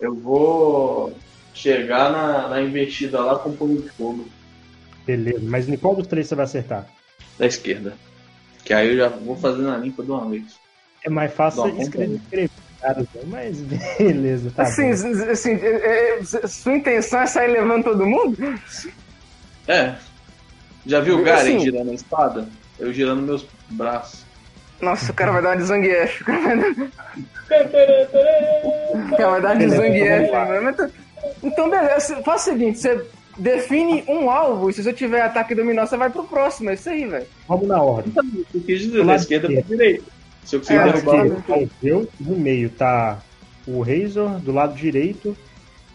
Eu 0.00 0.14
vou 0.14 1.16
chegar 1.54 2.10
na, 2.10 2.48
na 2.48 2.62
investida 2.62 3.20
lá 3.20 3.38
com 3.38 3.50
o 3.50 3.56
pulo 3.56 3.82
de 3.82 3.88
fogo 3.90 4.26
Beleza, 5.06 5.40
mas 5.42 5.68
em 5.68 5.76
qual 5.76 5.94
dos 5.96 6.06
três 6.06 6.28
você 6.28 6.34
vai 6.34 6.44
acertar? 6.44 6.86
da 7.38 7.46
esquerda. 7.46 7.94
Que 8.64 8.72
aí 8.72 8.88
eu 8.90 8.96
já 8.96 9.08
vou 9.08 9.36
fazendo 9.36 9.68
a 9.70 9.76
limpa 9.76 10.02
de 10.04 10.10
uma 10.10 10.28
vez. 10.28 10.54
É 11.04 11.10
mais 11.10 11.32
fácil 11.34 11.66
escrever, 11.80 12.16
escrever 12.16 12.50
mas 13.26 13.58
beleza, 13.98 14.52
tá 14.54 14.62
assim, 14.62 14.92
z- 14.94 15.30
assim 15.30 15.52
é- 15.54 16.18
é- 16.18 16.22
sua 16.46 16.74
intenção 16.76 17.20
é 17.20 17.26
sair 17.26 17.48
levando 17.52 17.84
todo 17.84 18.06
mundo? 18.06 18.36
É. 19.66 19.96
Já 20.86 21.00
viu 21.00 21.16
o 21.16 21.18
Eu, 21.20 21.24
Garen 21.24 21.56
assim- 21.56 21.60
girando 21.60 21.90
a 21.90 21.94
espada? 21.94 22.48
Eu 22.78 22.92
girando 22.92 23.22
meus 23.22 23.44
braços. 23.70 24.24
Nossa, 24.82 25.12
o 25.12 25.14
cara 25.14 25.32
vai 25.32 25.40
dar 25.42 25.50
uma 25.50 25.56
de 25.56 25.62
Zangief. 25.62 26.20
O 26.22 26.24
cara 26.24 26.40
vai 26.40 26.56
dar, 26.58 26.70
o 28.94 29.16
cara 29.16 29.30
vai 29.30 29.40
dar 29.40 29.48
uma 29.54 29.56
de 29.56 29.68
Zangief. 29.68 30.30
mano. 30.32 30.70
Então- 30.70 30.90
Então, 31.42 31.70
beleza. 31.70 32.22
Faz 32.22 32.42
o 32.42 32.44
seguinte: 32.44 32.78
você 32.80 33.04
define 33.38 34.04
um 34.08 34.28
alvo 34.28 34.68
e 34.68 34.72
se 34.72 34.82
você 34.82 34.92
tiver 34.92 35.22
ataque 35.22 35.54
dominó, 35.54 35.86
você 35.86 35.96
vai 35.96 36.10
pro 36.10 36.24
próximo. 36.24 36.70
É 36.70 36.74
isso 36.74 36.90
aí, 36.90 37.06
velho. 37.06 37.26
Vamos 37.48 37.68
na 37.68 37.80
ordem. 37.80 38.12
Eu 38.52 38.60
quis 38.60 38.80
dizer 38.80 38.98
Do 38.98 39.06
da 39.06 39.14
esquerda 39.16 39.46
esquerdo. 39.48 39.66
pra 39.66 39.76
direita. 39.76 40.04
Se 40.44 40.56
eu 40.56 40.60
conseguir 40.60 40.78
É, 40.80 40.84
derrubar 40.92 41.42
tá 41.46 41.58
Zeus, 41.80 42.08
no 42.18 42.36
meio 42.36 42.68
tá 42.70 43.18
o 43.66 43.80
Razor, 43.82 44.30
do 44.40 44.50
lado 44.52 44.74
direito 44.74 45.36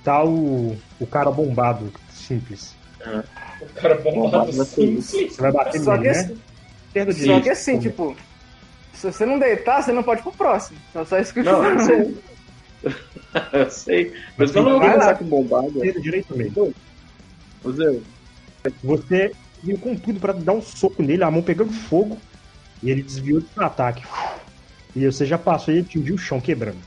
tá 0.05 0.23
o, 0.23 0.77
o 1.01 1.05
cara 1.05 1.29
bombado, 1.29 1.91
simples. 2.13 2.73
O 3.61 3.65
cara 3.75 3.95
bombado 3.95 4.45
Bombado, 4.51 4.65
simples. 4.65 5.05
Você 5.11 5.41
vai 5.41 5.51
bater 5.51 5.81
Só 5.81 5.97
nele, 5.97 6.13
que, 6.13 6.19
né? 6.29 6.37
Esquerda 6.87 7.11
só 7.13 7.39
que 7.41 7.49
assim, 7.49 7.77
tipo, 7.79 8.15
se 8.97 9.11
você 9.11 9.25
não 9.25 9.37
deitar, 9.39 9.81
você 9.83 9.91
não 9.91 10.03
pode 10.03 10.21
ir 10.21 10.23
pro 10.23 10.31
próximo. 10.31 10.79
Só, 10.91 11.05
só 11.05 11.19
isso 11.19 11.33
que 11.33 11.39
eu 11.39 11.43
Não, 11.43 11.63
eu 11.63 11.79
sei. 11.85 12.17
eu 13.53 13.69
sei. 13.71 14.13
Mas 14.37 14.55
eu 14.55 14.63
não 14.63 14.71
vou 14.71 14.81
começar 14.81 15.15
com 15.15 15.25
bombada. 15.25 15.71
Meio. 16.35 16.73
Ô, 17.63 17.71
Zé, 17.71 17.99
Você 18.83 19.31
viu 19.63 19.77
com 19.77 19.95
tudo 19.95 20.19
pra 20.19 20.33
dar 20.33 20.53
um 20.53 20.61
soco 20.61 21.03
nele, 21.03 21.23
a 21.23 21.31
mão 21.31 21.41
pegando 21.41 21.71
fogo, 21.71 22.17
e 22.81 22.89
ele 22.89 23.03
desviou 23.03 23.41
do 23.41 23.47
seu 23.47 23.63
ataque. 23.63 24.03
E 24.95 25.05
você 25.05 25.25
já 25.25 25.37
passou 25.37 25.73
e 25.73 25.79
atingiu 25.79 26.15
o 26.15 26.19
chão 26.19 26.41
quebrando. 26.41 26.77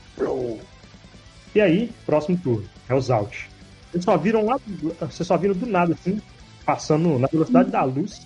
E 1.55 1.61
aí, 1.61 1.91
próximo 2.05 2.37
turno, 2.37 2.67
é 2.89 2.93
o 2.93 3.01
Zalt. 3.01 3.45
Vocês 3.91 4.03
só 4.03 4.17
viram 4.17 4.45
lá, 4.45 4.57
vocês 4.99 5.27
só 5.27 5.37
viram 5.37 5.53
do 5.53 5.65
nada, 5.65 5.93
assim, 5.93 6.21
passando 6.65 7.19
na 7.19 7.27
velocidade 7.27 7.69
da 7.69 7.83
luz, 7.83 8.25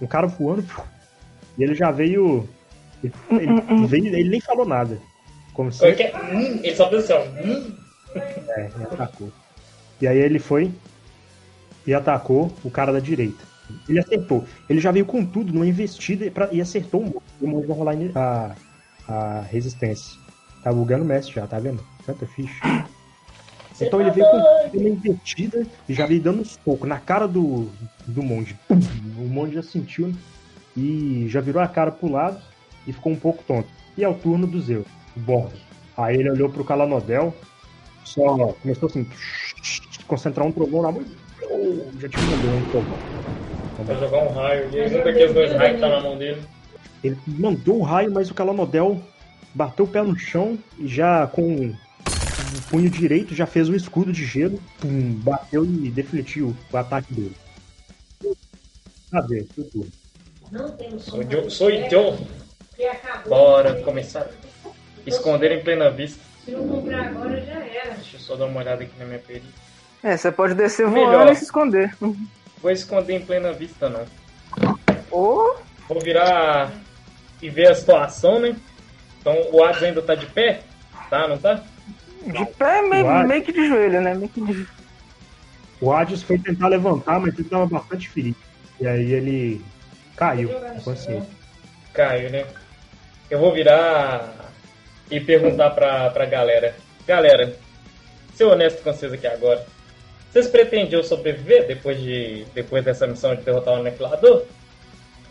um 0.00 0.06
cara 0.06 0.26
voando, 0.26 0.64
e 1.58 1.62
ele 1.62 1.74
já 1.74 1.90
veio. 1.90 2.48
Ele, 3.02 3.12
ele 3.70 3.86
veio, 3.86 4.06
ele 4.06 4.28
nem 4.30 4.40
falou 4.40 4.66
nada. 4.66 4.98
Como 5.54 5.72
se 5.72 5.84
é 5.84 5.92
que 5.92 6.02
é? 6.04 6.16
Hum, 6.16 6.60
ele 6.62 6.74
só 6.76 6.88
fez 6.88 7.10
assim. 7.10 7.28
Hum. 7.44 7.72
é, 8.16 8.70
e 8.78 8.82
atacou. 8.82 9.32
E 10.00 10.06
aí 10.06 10.18
ele 10.18 10.38
foi 10.38 10.70
e 11.86 11.92
atacou 11.94 12.52
o 12.64 12.70
cara 12.70 12.92
da 12.92 13.00
direita. 13.00 13.44
Ele 13.88 13.98
acertou. 13.98 14.44
Ele 14.68 14.80
já 14.80 14.90
veio 14.90 15.04
com 15.04 15.24
tudo 15.24 15.52
numa 15.52 15.66
investida 15.66 16.24
e, 16.24 16.30
pra- 16.30 16.48
e 16.52 16.60
acertou 16.60 17.00
o 17.00 17.04
monstro. 17.04 17.22
E 17.40 17.44
o 17.44 17.48
monstro 17.48 17.68
vai 17.68 17.76
rolar 17.76 17.94
a, 18.14 18.54
a 19.08 19.40
resistência. 19.42 20.18
Tá 20.62 20.72
bugando 20.72 21.04
o 21.04 21.06
mestre 21.06 21.34
já, 21.34 21.46
tá 21.46 21.58
vendo? 21.58 21.84
Tanta 22.06 22.26
ficha. 22.26 22.54
Então 23.80 24.00
ele 24.00 24.10
veio 24.10 24.26
com 24.28 24.78
uma 24.78 24.88
invertida 24.88 25.64
e 25.88 25.94
já 25.94 26.04
veio 26.06 26.20
dando 26.20 26.40
um 26.42 26.44
soco 26.44 26.86
na 26.86 26.98
cara 26.98 27.28
do, 27.28 27.70
do 28.06 28.22
monge. 28.22 28.56
Pum! 28.66 28.80
O 29.18 29.28
monge 29.28 29.54
já 29.54 29.62
sentiu 29.62 30.12
e 30.76 31.26
já 31.28 31.40
virou 31.40 31.62
a 31.62 31.68
cara 31.68 31.92
pro 31.92 32.10
lado 32.10 32.40
e 32.88 32.92
ficou 32.92 33.12
um 33.12 33.16
pouco 33.16 33.44
tonto. 33.44 33.68
E 33.96 34.02
é 34.02 34.08
o 34.08 34.14
turno 34.14 34.46
do 34.46 34.60
Zeus, 34.60 34.86
o 35.14 35.20
Borg. 35.20 35.52
Aí 35.96 36.16
ele 36.16 36.30
olhou 36.30 36.48
pro 36.48 36.64
Calanodel, 36.64 37.34
só 38.02 38.52
começou 38.54 38.88
assim, 38.88 39.06
concentrar 40.06 40.46
um 40.46 40.52
trovão 40.52 40.82
na 40.82 40.92
mão. 40.92 41.02
e 41.02 42.00
Já 42.00 42.08
te 42.08 42.16
mandou 42.18 42.50
um 42.50 42.70
trovão. 42.70 42.98
Vai 43.84 44.00
jogar 44.00 44.24
um 44.24 44.32
raio. 44.32 44.70
E 44.72 44.80
aí, 44.80 45.00
um 45.00 45.04
daqueles 45.04 45.34
dois 45.34 45.52
raios 45.52 45.74
que 45.74 45.80
tá 45.80 45.88
na 45.88 46.00
mão 46.00 46.16
dele. 46.16 46.42
Ele 47.04 47.16
mandou 47.26 47.78
o 47.78 47.82
raio, 47.82 48.10
mas 48.10 48.30
o 48.30 48.34
Calanodel 48.34 49.00
bateu 49.54 49.84
o 49.84 49.88
pé 49.88 50.02
no 50.02 50.18
chão 50.18 50.58
e 50.78 50.88
já 50.88 51.26
com 51.26 51.66
o 51.66 52.62
punho 52.70 52.90
direito 52.90 53.34
já 53.34 53.46
fez 53.46 53.68
um 53.68 53.74
escudo 53.74 54.12
de 54.12 54.24
gelo, 54.24 54.60
pum, 54.80 55.12
bateu 55.22 55.64
e 55.64 55.90
defletiu 55.90 56.56
o 56.72 56.76
ataque 56.76 57.12
dele. 57.12 57.36
Cadê? 59.10 59.46
Seu 59.54 59.64
turno. 59.64 59.92
Sou 60.98 61.22
eu. 61.22 61.50
Sou 61.50 61.70
eu. 61.70 62.18
Bora 63.26 63.82
começar. 63.82 64.28
Esconder 65.06 65.52
em 65.52 65.62
plena 65.62 65.90
vista. 65.90 66.22
Se 66.44 66.50
não 66.52 66.68
comprar 66.68 67.06
agora, 67.06 67.40
já 67.40 67.54
era. 67.54 67.94
Deixa 67.94 68.16
eu 68.16 68.20
só 68.20 68.36
dar 68.36 68.46
uma 68.46 68.60
olhada 68.60 68.82
aqui 68.82 68.92
na 68.98 69.04
minha 69.04 69.18
perícia. 69.18 69.48
É, 70.02 70.16
você 70.16 70.30
pode 70.30 70.54
descer 70.54 70.88
Melhor. 70.88 71.12
voando 71.12 71.32
e 71.32 71.36
se 71.36 71.44
esconder. 71.44 71.94
Vou 71.98 72.70
esconder 72.70 73.14
em 73.14 73.24
plena 73.24 73.52
vista, 73.52 73.88
não. 73.88 74.04
Ou 75.10 75.60
Vou 75.88 76.00
virar 76.00 76.70
e 77.40 77.48
ver 77.48 77.70
a 77.70 77.74
situação, 77.74 78.38
né? 78.38 78.54
Então 79.20 79.34
o 79.50 79.64
Hades 79.64 79.82
ainda 79.82 80.02
tá 80.02 80.14
de 80.14 80.26
pé? 80.26 80.60
Tá, 81.08 81.26
não 81.26 81.38
tá? 81.38 81.64
de 82.26 82.44
pé, 82.44 82.82
meio, 82.82 83.26
meio 83.26 83.42
que 83.42 83.52
de 83.52 83.66
joelho, 83.66 84.00
né? 84.02 84.14
Meio 84.14 84.28
que 84.28 84.40
de... 84.40 84.66
O 85.80 85.90
Hades 85.90 86.22
foi 86.22 86.38
tentar 86.38 86.68
levantar, 86.68 87.18
mas 87.18 87.38
ele 87.38 87.48
tava 87.48 87.66
bastante 87.66 88.08
ferido. 88.08 88.36
E 88.78 88.86
aí 88.86 89.12
ele 89.12 89.64
caiu, 90.14 90.50
inconsciente. 90.76 91.26
Caio, 91.94 92.30
né? 92.30 92.46
Eu 93.30 93.38
vou 93.38 93.52
virar 93.52 94.34
e 95.10 95.20
perguntar 95.20 95.70
pra, 95.70 96.10
pra 96.10 96.24
galera. 96.26 96.74
Galera, 97.06 97.54
ser 98.34 98.44
honesto 98.44 98.82
com 98.82 98.92
vocês 98.92 99.12
aqui 99.12 99.26
agora. 99.26 99.64
Vocês 100.30 100.46
pretendiam 100.48 101.02
sobreviver 101.02 101.66
depois, 101.66 101.98
de, 102.00 102.44
depois 102.54 102.84
dessa 102.84 103.06
missão 103.06 103.34
de 103.34 103.42
derrotar 103.42 103.74
o 103.74 103.76
Aniquilador? 103.78 104.44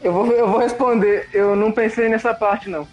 Eu 0.04 0.12
vou, 0.14 0.32
eu 0.32 0.48
vou 0.48 0.60
responder, 0.60 1.28
eu 1.34 1.56
não 1.56 1.72
pensei 1.72 2.08
nessa 2.10 2.34
parte, 2.34 2.70
não. 2.70 2.88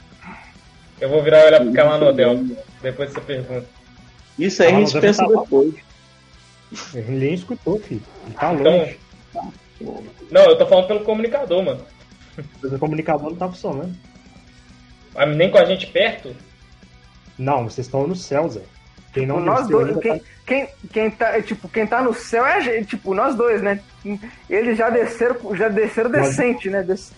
Eu 1.00 1.08
vou 1.08 1.22
virar 1.22 1.40
e 1.42 1.46
olhar 1.48 1.60
pro 1.60 1.72
Calanodel 1.72 2.44
depois 2.80 3.08
dessa 3.10 3.20
pergunta. 3.20 3.66
Isso 4.38 4.62
aí 4.62 4.74
a 4.74 4.78
gente 4.78 5.00
pensa 5.00 5.22
tá 5.26 5.40
depois. 5.40 5.74
Ele 6.94 7.10
nem 7.18 7.34
escutou, 7.34 7.78
filho. 7.78 8.02
Ele 8.26 8.34
tá 8.34 8.52
Então- 8.54 8.78
longe. 8.78 8.98
Não, 10.30 10.42
eu 10.44 10.56
tô 10.56 10.66
falando 10.66 10.86
pelo 10.86 11.00
comunicador, 11.00 11.62
mano. 11.62 11.84
Mas 12.62 12.72
o 12.72 12.78
comunicador 12.78 13.30
não 13.30 13.36
tá 13.36 13.48
funcionando. 13.48 13.94
Mas 15.14 15.36
nem 15.36 15.50
com 15.50 15.58
a 15.58 15.64
gente 15.64 15.86
perto? 15.86 16.34
Não, 17.38 17.64
vocês 17.68 17.86
estão 17.86 18.06
no 18.06 18.16
céu, 18.16 18.48
Zé. 18.48 18.60
Quem 19.12 19.26
não 19.26 19.38
nós 19.40 19.66
desceu 19.68 19.80
dois, 19.86 19.98
quem, 19.98 20.18
tá- 20.18 20.24
quem, 20.46 20.68
quem 20.92 21.10
tá, 21.10 21.40
tipo, 21.42 21.68
quem 21.68 21.86
tá 21.86 22.02
no 22.02 22.12
céu 22.12 22.44
é 22.44 22.54
a 22.54 22.60
gente, 22.60 22.86
tipo, 22.88 23.14
nós 23.14 23.34
dois, 23.36 23.62
né? 23.62 23.80
Eles 24.50 24.76
já 24.76 24.90
desceram, 24.90 25.36
já 25.56 25.68
desceram 25.68 26.10
Nós- 26.10 26.28
decente, 26.30 26.68
né? 26.68 26.82
Des- 26.82 27.12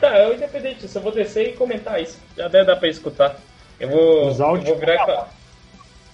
Tá, 0.00 0.16
eu 0.20 0.34
independente 0.34 0.80
disso, 0.80 0.96
eu 0.96 1.02
vou 1.02 1.12
descer 1.12 1.48
e 1.50 1.52
comentar 1.54 2.00
isso. 2.00 2.18
Já 2.36 2.48
deve 2.48 2.64
dar 2.64 2.76
pra 2.76 2.88
escutar. 2.88 3.36
Eu 3.80 3.88
vou, 3.90 4.28
Os 4.28 4.38
eu 4.40 4.46
áudios 4.46 4.68
vou 4.70 4.78
virar 4.78 4.94
e 4.94 4.98
falar. 4.98 5.28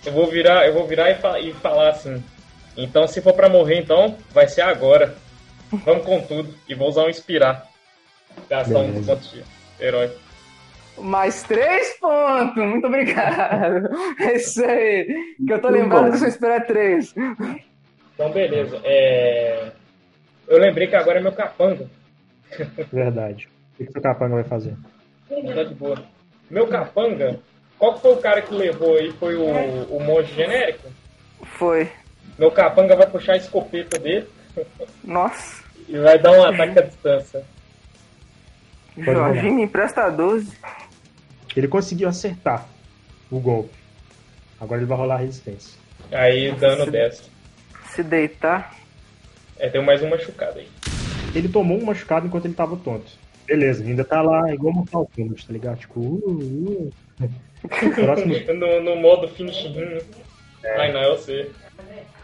Eu 0.06 0.12
vou 0.12 0.26
virar, 0.26 0.66
eu 0.66 0.74
vou 0.74 0.86
virar 0.86 1.10
e, 1.10 1.14
fa- 1.16 1.38
e 1.38 1.52
falar 1.54 1.90
assim. 1.90 2.22
Então, 2.76 3.06
se 3.06 3.20
for 3.20 3.34
pra 3.34 3.48
morrer, 3.48 3.78
então, 3.78 4.16
vai 4.32 4.48
ser 4.48 4.62
agora. 4.62 5.14
Vamos 5.84 6.04
com 6.04 6.20
tudo. 6.22 6.54
E 6.68 6.74
vou 6.74 6.88
usar 6.88 7.02
um 7.02 7.10
inspirar. 7.10 7.66
Gastar 8.48 8.78
um 8.78 9.04
ponto 9.04 9.20
de 9.28 9.44
herói. 9.78 10.10
Mais 11.00 11.42
três 11.42 11.98
pontos, 11.98 12.56
muito 12.64 12.86
obrigado. 12.86 13.88
É 14.20 14.36
isso 14.36 14.64
aí. 14.64 15.04
Que 15.46 15.52
eu 15.52 15.60
tô 15.60 15.68
Muito 15.68 15.82
lembrado 15.82 16.04
bom. 16.04 16.10
que 16.10 16.16
eu 16.16 16.20
só 16.20 16.26
esperar 16.26 16.66
três. 16.66 17.14
Então, 18.14 18.30
beleza. 18.30 18.80
É... 18.84 19.70
Eu 20.48 20.58
lembrei 20.58 20.86
que 20.86 20.96
agora 20.96 21.18
é 21.18 21.22
meu 21.22 21.32
capanga. 21.32 21.88
Verdade. 22.92 23.48
O 23.78 23.84
que 23.84 23.92
seu 23.92 24.02
capanga 24.02 24.34
vai 24.36 24.44
fazer? 24.44 24.74
Tá 25.28 25.62
de 25.64 25.74
boa. 25.74 26.02
Meu 26.50 26.66
capanga, 26.66 27.38
qual 27.78 27.94
que 27.94 28.00
foi 28.00 28.12
o 28.12 28.16
cara 28.16 28.42
que 28.42 28.54
levou 28.54 28.96
aí? 28.96 29.12
Foi 29.12 29.36
o, 29.36 29.44
o 29.94 30.00
monge 30.00 30.32
genérico? 30.34 30.88
Foi. 31.42 31.90
Meu 32.38 32.50
capanga 32.50 32.96
vai 32.96 33.06
puxar 33.06 33.34
a 33.34 33.36
escopeta 33.36 33.98
dele 33.98 34.26
Nossa. 35.04 35.62
e 35.88 35.98
vai 35.98 36.18
dar 36.18 36.32
um 36.32 36.44
ataque 36.44 36.78
à 36.78 36.82
distância. 36.82 37.44
Jorginho 38.96 39.54
me 39.54 39.62
empresta 39.62 40.08
12. 40.10 40.56
Ele 41.58 41.66
conseguiu 41.66 42.08
acertar 42.08 42.66
o 43.30 43.40
golpe. 43.40 43.74
Agora 44.60 44.80
ele 44.80 44.86
vai 44.88 44.96
rolar 44.96 45.16
a 45.16 45.18
resistência. 45.18 45.76
Aí 46.12 46.52
dano 46.52 46.88
destro. 46.88 47.28
Se 47.90 48.02
deitar. 48.02 48.76
É, 49.58 49.68
tem 49.68 49.82
mais 49.84 50.00
um 50.00 50.08
machucado 50.08 50.60
aí. 50.60 50.68
Ele 51.34 51.48
tomou 51.48 51.76
um 51.76 51.84
machucado 51.84 52.26
enquanto 52.28 52.44
ele 52.44 52.54
tava 52.54 52.76
tonto. 52.76 53.10
Beleza, 53.44 53.82
ainda 53.82 54.04
tá 54.04 54.22
lá 54.22 54.54
igual 54.54 54.72
Mortal 54.72 55.10
Kombat, 55.16 55.46
tá 55.46 55.52
ligado? 55.52 55.78
Tipo, 55.78 55.98
uh, 56.00 56.90
uh. 57.20 57.30
Próximo. 57.94 58.34
No, 58.54 58.80
no 58.82 58.96
modo 58.96 59.26
finishing. 59.26 59.98
Ai 60.76 60.92
não, 60.92 61.02
eu 61.02 61.18
sei. 61.18 61.50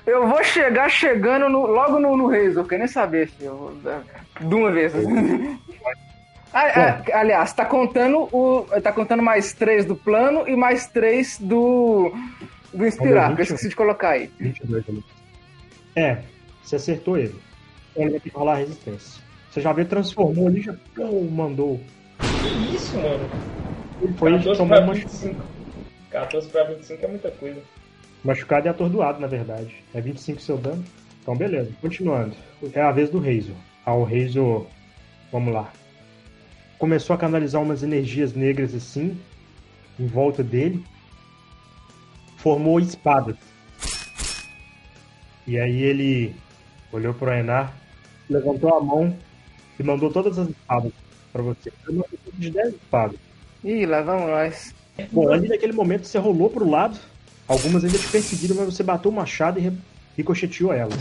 Eu 0.07 0.29
vou 0.29 0.45
chegar 0.45 0.89
chegando 0.89 1.49
no- 1.49 1.67
logo 1.67 1.99
no, 1.99 2.17
no 2.17 2.29
Razor, 2.31 2.63
eu 2.63 2.69
quero 2.69 2.81
nem 2.81 2.89
saber, 2.89 3.27
filho. 3.29 3.49
Eu 3.49 3.57
vou- 3.83 4.49
De 4.49 4.55
uma 4.55 4.71
vez. 4.71 4.93
Ah, 6.57 7.03
ah, 7.11 7.19
aliás, 7.19 7.53
tá 7.53 7.65
contando 7.65 8.29
o. 8.33 8.65
Tá 8.81 8.93
contando 8.93 9.23
mais 9.23 9.53
três 9.53 9.85
do 9.85 9.97
plano 9.97 10.49
e 10.49 10.55
mais 10.55 10.87
três 10.87 11.37
do. 11.41 12.15
Do 12.73 12.87
inspirar, 12.87 13.35
que 13.35 13.41
eu 13.41 13.45
esqueci 13.45 13.69
de 13.69 13.77
colocar 13.77 14.11
aí. 14.11 14.31
22 14.39 14.89
ali. 14.89 15.05
É, 15.97 16.19
você 16.63 16.77
acertou 16.77 17.19
ele. 17.19 17.35
Então 17.91 18.03
ele 18.05 18.13
vai 18.13 18.21
ter 18.21 18.31
que 18.31 18.37
rolar 18.37 18.53
a 18.53 18.57
resistência. 18.57 19.23
Você 19.51 19.61
já 19.61 19.73
vê, 19.73 19.85
transformou 19.85 20.47
ali, 20.49 20.61
já 20.63 20.75
pô, 20.95 21.23
mandou. 21.31 21.81
Que 22.19 22.75
isso, 22.75 22.97
mano? 22.97 23.29
Ele 24.03 24.13
foi 24.15 24.31
e 24.31 24.39
14 24.39 24.59
tomou 24.59 24.77
pra 24.77 24.91
um 24.91 24.93
25. 24.93 25.41
14 26.11 26.49
pra 26.49 26.65
25 26.65 27.05
é 27.05 27.09
muita 27.09 27.31
coisa. 27.33 27.61
machucado 28.25 28.67
e 28.67 28.71
atordoado, 28.71 29.21
na 29.21 29.27
verdade. 29.27 29.75
É 29.93 30.01
25 30.01 30.41
seu 30.41 30.57
dano. 30.57 30.85
Então, 31.23 31.37
beleza. 31.37 31.71
Continuando. 31.81 32.35
É 32.73 32.81
a 32.81 32.93
vez 32.93 33.11
do 33.11 33.19
Razor. 33.19 33.57
Ah, 33.85 33.95
o 33.95 34.05
Razor. 34.05 34.67
Vamos 35.33 35.53
lá. 35.55 35.73
Começou 36.79 37.15
a 37.15 37.19
canalizar 37.19 37.63
umas 37.63 37.83
energias 37.83 38.35
negras 38.35 38.75
assim, 38.75 39.19
em 39.99 40.07
volta 40.07 40.43
dele. 40.43 40.85
Formou 42.37 42.79
espadas. 42.79 43.37
E 45.47 45.59
aí 45.59 45.83
ele 45.83 46.35
olhou 46.93 47.13
pro 47.15 47.33
Enar, 47.33 47.75
levantou 48.29 48.75
a 48.75 48.81
mão 48.81 49.17
e 49.79 49.83
mandou 49.83 50.11
todas 50.11 50.39
as 50.39 50.49
espadas 50.49 50.93
pra 51.33 51.43
você. 51.43 51.73
Ele 51.87 51.99
mandou 51.99 52.19
de 52.35 52.51
10 52.51 52.75
espadas. 52.75 53.19
Ih, 53.63 53.87
lá 53.87 54.03
vamos 54.03 54.29
nós. 54.29 54.75
Bom, 55.11 55.33
ali 55.33 55.49
naquele 55.49 55.73
momento 55.73 56.07
você 56.07 56.19
rolou 56.19 56.49
pro 56.49 56.69
lado, 56.69 56.99
algumas 57.49 57.85
ainda 57.85 57.99
te 57.99 58.09
perseguiram, 58.09 58.57
mas 58.57 58.67
você 58.67 58.83
bateu 58.83 59.11
o 59.11 59.15
machado 59.15 59.59
e 59.59 59.73
ricocheteou 60.17 60.73
elas. 60.73 60.99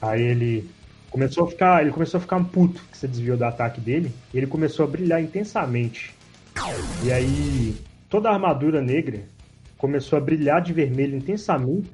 Aí 0.00 0.22
ele 0.22 0.70
começou 1.12 1.44
a 1.44 1.46
ficar, 1.46 1.82
ele 1.82 1.92
começou 1.92 2.16
a 2.16 2.20
ficar 2.22 2.42
puto 2.42 2.82
que 2.90 2.96
você 2.96 3.06
desviou 3.06 3.36
do 3.36 3.44
ataque 3.44 3.80
dele, 3.80 4.10
e 4.32 4.38
ele 4.38 4.46
começou 4.46 4.86
a 4.86 4.88
brilhar 4.88 5.22
intensamente. 5.22 6.14
E 7.04 7.12
aí 7.12 7.76
toda 8.08 8.30
a 8.30 8.32
armadura 8.32 8.80
negra 8.80 9.22
começou 9.76 10.16
a 10.16 10.20
brilhar 10.20 10.62
de 10.62 10.72
vermelho 10.72 11.16
intensamente, 11.16 11.90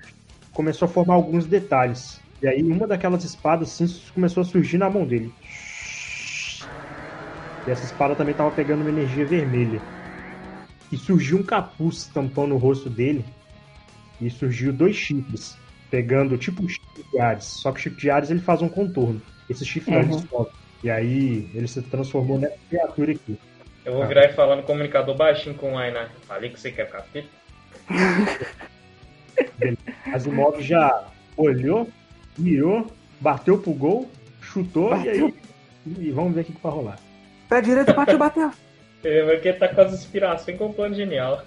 começou 0.53 0.87
a 0.87 0.89
formar 0.89 1.15
alguns 1.15 1.47
detalhes. 1.47 2.21
E 2.41 2.47
aí 2.47 2.63
uma 2.63 2.87
daquelas 2.87 3.25
espadas 3.25 3.69
assim 3.69 4.01
começou 4.15 4.43
a 4.43 4.47
surgir 4.47 4.79
na 4.79 4.89
mão 4.89 5.05
dele. 5.05 5.35
E 7.67 7.71
essa 7.71 7.85
espada 7.85 8.15
também 8.15 8.33
estava 8.33 8.53
pegando 8.53 8.83
uma 8.83 8.91
energia 8.91 9.27
vermelha 9.27 9.83
e 10.93 10.97
surgiu 10.97 11.39
um 11.39 11.43
capuz 11.43 12.07
tampando 12.07 12.55
o 12.55 12.59
rosto 12.59 12.89
dele 12.89 13.25
e 14.21 14.31
surgiu 14.31 14.73
dois 14.73 14.95
chifres 14.95 15.57
pegando 15.91 16.37
tipo 16.39 16.63
um 16.63 16.69
chifre 16.69 17.05
de 17.13 17.19
Ares, 17.21 17.45
só 17.45 17.73
que 17.73 17.79
o 17.79 17.83
chifre 17.83 18.01
de 18.01 18.11
Ares 18.11 18.31
ele 18.31 18.41
faz 18.41 18.61
um 18.63 18.69
contorno. 18.69 19.21
Esse 19.49 19.65
chifre 19.65 19.95
ele 19.95 20.13
Uhum. 20.13 20.19
sobe. 20.29 20.51
E 20.85 20.91
aí 20.91 21.51
ele 21.55 21.67
se 21.67 21.81
transformou 21.83 22.39
nessa 22.39 22.57
criatura 22.69 23.13
aqui. 23.13 23.39
Eu 23.85 23.95
vou 23.95 24.03
Ah. 24.03 24.07
virar 24.07 24.25
e 24.27 24.33
falar 24.35 24.57
no 24.57 24.63
comunicador 24.63 25.17
baixinho 25.17 25.55
com 25.57 25.73
o 25.73 25.79
Ainar. 25.79 26.11
Falei 26.27 26.51
que 26.51 26.61
você 26.61 26.71
quer 26.71 26.89
capeta. 26.89 27.27
Asimov 30.13 30.61
já 30.61 31.05
olhou, 31.37 31.89
mirou, 32.37 32.87
bateu 33.21 33.59
pro 33.59 33.73
gol, 33.73 34.11
chutou 34.41 34.97
e 34.97 35.09
aí 35.09 35.35
e 35.87 36.11
vamos 36.11 36.35
ver 36.35 36.43
o 36.43 36.45
que, 36.45 36.53
que 36.53 36.63
vai 36.63 36.73
rolar. 36.73 36.99
Pé 37.49 37.61
direito, 37.61 37.95
bateu, 37.95 38.19
bateu. 38.19 38.51
É, 39.05 39.23
Porque 39.23 39.53
tá 39.53 39.69
com 39.69 39.81
as 39.81 39.93
inspirações 39.95 40.59
com 40.59 40.67
o 40.67 40.75
plano 40.75 40.93
genial. 40.93 41.45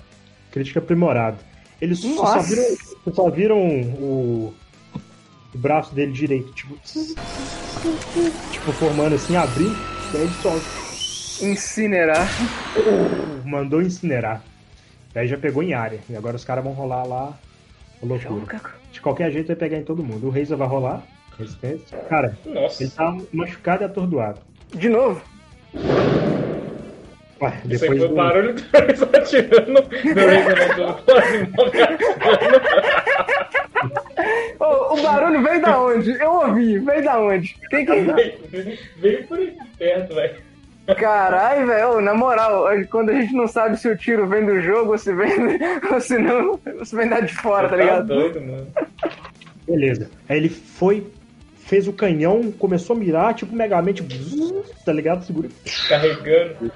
Crítica 0.54 0.80
aprimorado. 0.80 1.38
Eles 1.82 2.00
só 2.00 2.40
viram, 2.40 2.78
só 3.14 3.30
viram 3.30 3.58
o, 3.58 4.54
o 5.54 5.58
braço 5.58 5.94
dele 5.96 6.12
direito, 6.12 6.54
tipo, 6.54 6.78
tipo 8.52 8.72
formando 8.74 9.16
assim, 9.16 9.36
abrindo, 9.36 9.76
e 10.14 10.18
aí 10.18 10.24
ele 10.24 10.34
só 10.42 10.52
Incinerar. 11.42 12.28
mandou 13.44 13.82
incinerar. 13.82 14.44
Daí 15.14 15.28
já 15.28 15.38
pegou 15.38 15.64
em 15.64 15.74
área. 15.74 16.00
E 16.08 16.16
agora 16.16 16.36
os 16.36 16.46
caras 16.46 16.64
vão 16.64 16.74
rolar 16.74 17.04
lá 17.04 17.38
loucura. 18.02 18.62
De 18.92 19.02
qualquer 19.02 19.32
jeito 19.32 19.48
vai 19.48 19.56
pegar 19.56 19.78
em 19.78 19.84
todo 19.84 20.04
mundo. 20.04 20.28
O 20.28 20.30
Reisa 20.30 20.56
vai 20.56 20.68
rolar. 20.68 21.04
Resistência. 21.38 21.98
Cara, 22.10 22.38
Nossa, 22.46 22.84
ele 22.84 22.92
tá 22.92 23.18
machucado 23.34 23.84
e 23.84 23.86
atordoado. 23.86 24.40
De 24.76 24.90
novo. 24.90 25.22
Ué, 27.42 27.54
depois 27.66 27.90
foi 27.90 28.00
o 28.00 28.08
do... 28.08 28.16
barulho 28.16 28.54
do 28.54 29.18
atirando. 29.18 29.82
Ô, 34.60 34.94
o 34.94 35.02
barulho 35.02 35.42
veio 35.42 35.60
da 35.62 35.82
onde? 35.82 36.12
Eu 36.12 36.32
ouvi, 36.32 36.78
veio 36.78 37.04
da 37.04 37.20
onde? 37.20 37.58
Quem 37.72 37.84
que. 37.84 38.02
Veio 38.02 38.78
veio 38.98 39.28
por 39.28 39.40
aqui 39.40 39.58
perto, 39.78 40.14
velho. 40.14 40.36
Caralho, 40.98 41.68
velho, 41.68 42.02
na 42.02 42.14
moral, 42.14 42.66
quando 42.90 43.10
a 43.10 43.14
gente 43.14 43.34
não 43.34 43.48
sabe 43.48 43.78
se 43.78 43.90
o 43.90 43.98
tiro 43.98 44.28
vem 44.28 44.46
do 44.46 44.62
jogo 44.62 44.92
ou 44.92 44.98
se 44.98 45.14
vem. 45.14 45.32
ou 45.92 46.00
se 46.00 46.20
não, 46.20 46.60
ou 46.78 46.86
se 46.86 46.96
vem 46.96 47.10
da 47.10 47.22
de 47.22 47.34
fora, 47.34 47.68
tá 47.70 47.76
ligado? 47.76 48.08
doido, 48.08 48.40
mano. 48.40 48.68
Beleza. 49.66 50.12
Aí 50.30 50.38
ele 50.38 50.50
foi, 50.50 51.08
fez 51.58 51.88
o 51.88 51.94
canhão, 51.94 52.52
começou 52.52 52.96
a 52.96 53.00
mirar, 53.00 53.34
tipo 53.34 53.56
megamente, 53.56 54.06
tá 54.86 54.94
ligado? 54.94 55.26
Segura. 55.26 55.50
Carregando. 55.88 56.72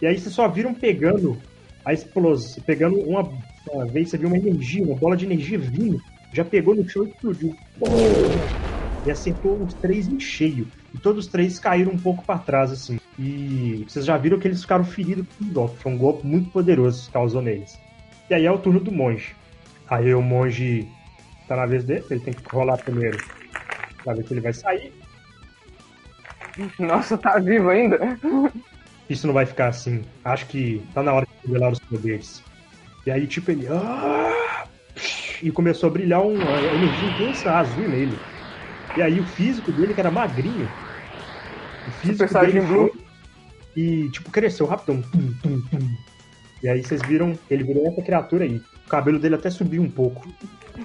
E 0.00 0.06
aí 0.06 0.18
vocês 0.18 0.34
só 0.34 0.48
viram 0.48 0.72
pegando 0.72 1.36
a 1.84 1.92
explosão, 1.92 2.62
pegando 2.64 2.98
uma, 3.00 3.28
uma 3.70 3.86
vez, 3.86 4.10
você 4.10 4.18
viu 4.18 4.28
uma 4.28 4.38
energia, 4.38 4.84
uma 4.84 4.96
bola 4.96 5.16
de 5.16 5.24
energia 5.24 5.58
vindo, 5.58 6.00
já 6.32 6.44
pegou 6.44 6.74
no 6.74 6.88
chão 6.88 7.04
e 7.04 7.10
explodiu. 7.10 7.56
E 9.04 9.10
acertou 9.10 9.62
os 9.62 9.74
três 9.74 10.08
em 10.08 10.20
cheio. 10.20 10.66
E 10.94 10.98
todos 10.98 11.26
os 11.26 11.30
três 11.30 11.58
caíram 11.58 11.92
um 11.92 11.98
pouco 11.98 12.24
pra 12.24 12.38
trás, 12.38 12.70
assim. 12.70 12.98
E 13.18 13.84
vocês 13.88 14.04
já 14.04 14.16
viram 14.16 14.38
que 14.38 14.46
eles 14.46 14.60
ficaram 14.60 14.84
feridos 14.84 15.26
com 15.38 15.44
um 15.44 15.52
golpe. 15.52 15.78
Foi 15.78 15.92
um 15.92 15.98
golpe 15.98 16.26
muito 16.26 16.50
poderoso 16.50 17.06
que 17.06 17.12
causou 17.12 17.40
neles. 17.40 17.78
E 18.28 18.34
aí 18.34 18.44
é 18.44 18.52
o 18.52 18.58
turno 18.58 18.80
do 18.80 18.92
monge. 18.92 19.34
Aí 19.88 20.14
o 20.14 20.22
monge 20.22 20.86
tá 21.48 21.56
na 21.56 21.66
vez 21.66 21.84
dele, 21.84 22.04
ele 22.10 22.20
tem 22.20 22.34
que 22.34 22.42
rolar 22.48 22.76
primeiro. 22.78 23.18
Pra 24.04 24.14
ver 24.14 24.26
se 24.26 24.34
ele 24.34 24.40
vai 24.40 24.52
sair. 24.52 24.92
Nossa, 26.78 27.16
tá 27.16 27.38
vivo 27.38 27.70
ainda? 27.70 27.98
Isso 29.10 29.26
não 29.26 29.34
vai 29.34 29.44
ficar 29.44 29.68
assim. 29.68 30.02
Acho 30.24 30.46
que 30.46 30.82
tá 30.94 31.02
na 31.02 31.12
hora 31.12 31.26
de 31.26 31.46
revelar 31.48 31.72
os 31.72 31.78
poderes. 31.80 32.42
E 33.06 33.10
aí, 33.10 33.26
tipo, 33.26 33.50
ele. 33.50 33.66
"Ah!" 33.68 34.64
E 35.42 35.50
começou 35.50 35.88
a 35.88 35.92
brilhar 35.92 36.22
uma 36.22 36.34
energia 36.60 37.08
intensa 37.08 37.52
azul 37.58 37.88
nele. 37.88 38.18
E 38.96 39.02
aí 39.02 39.18
o 39.20 39.24
físico 39.24 39.72
dele, 39.72 39.94
que 39.94 40.00
era 40.00 40.10
magrinho. 40.10 40.68
O 41.88 41.90
físico 41.92 42.28
Super 42.28 42.46
dele 42.46 42.60
foi- 42.66 42.92
E, 43.76 44.08
tipo, 44.10 44.30
cresceu 44.30 44.66
rapidão. 44.66 45.00
Tum, 45.00 45.32
tum, 45.42 45.60
tum. 45.70 45.88
E 46.62 46.68
aí 46.68 46.82
vocês 46.82 47.00
viram, 47.02 47.38
ele 47.50 47.64
virou 47.64 47.86
essa 47.86 48.02
criatura 48.02 48.44
aí. 48.44 48.60
O 48.84 48.88
cabelo 48.88 49.18
dele 49.18 49.36
até 49.36 49.48
subiu 49.48 49.80
um 49.80 49.88
pouco. 49.90 50.28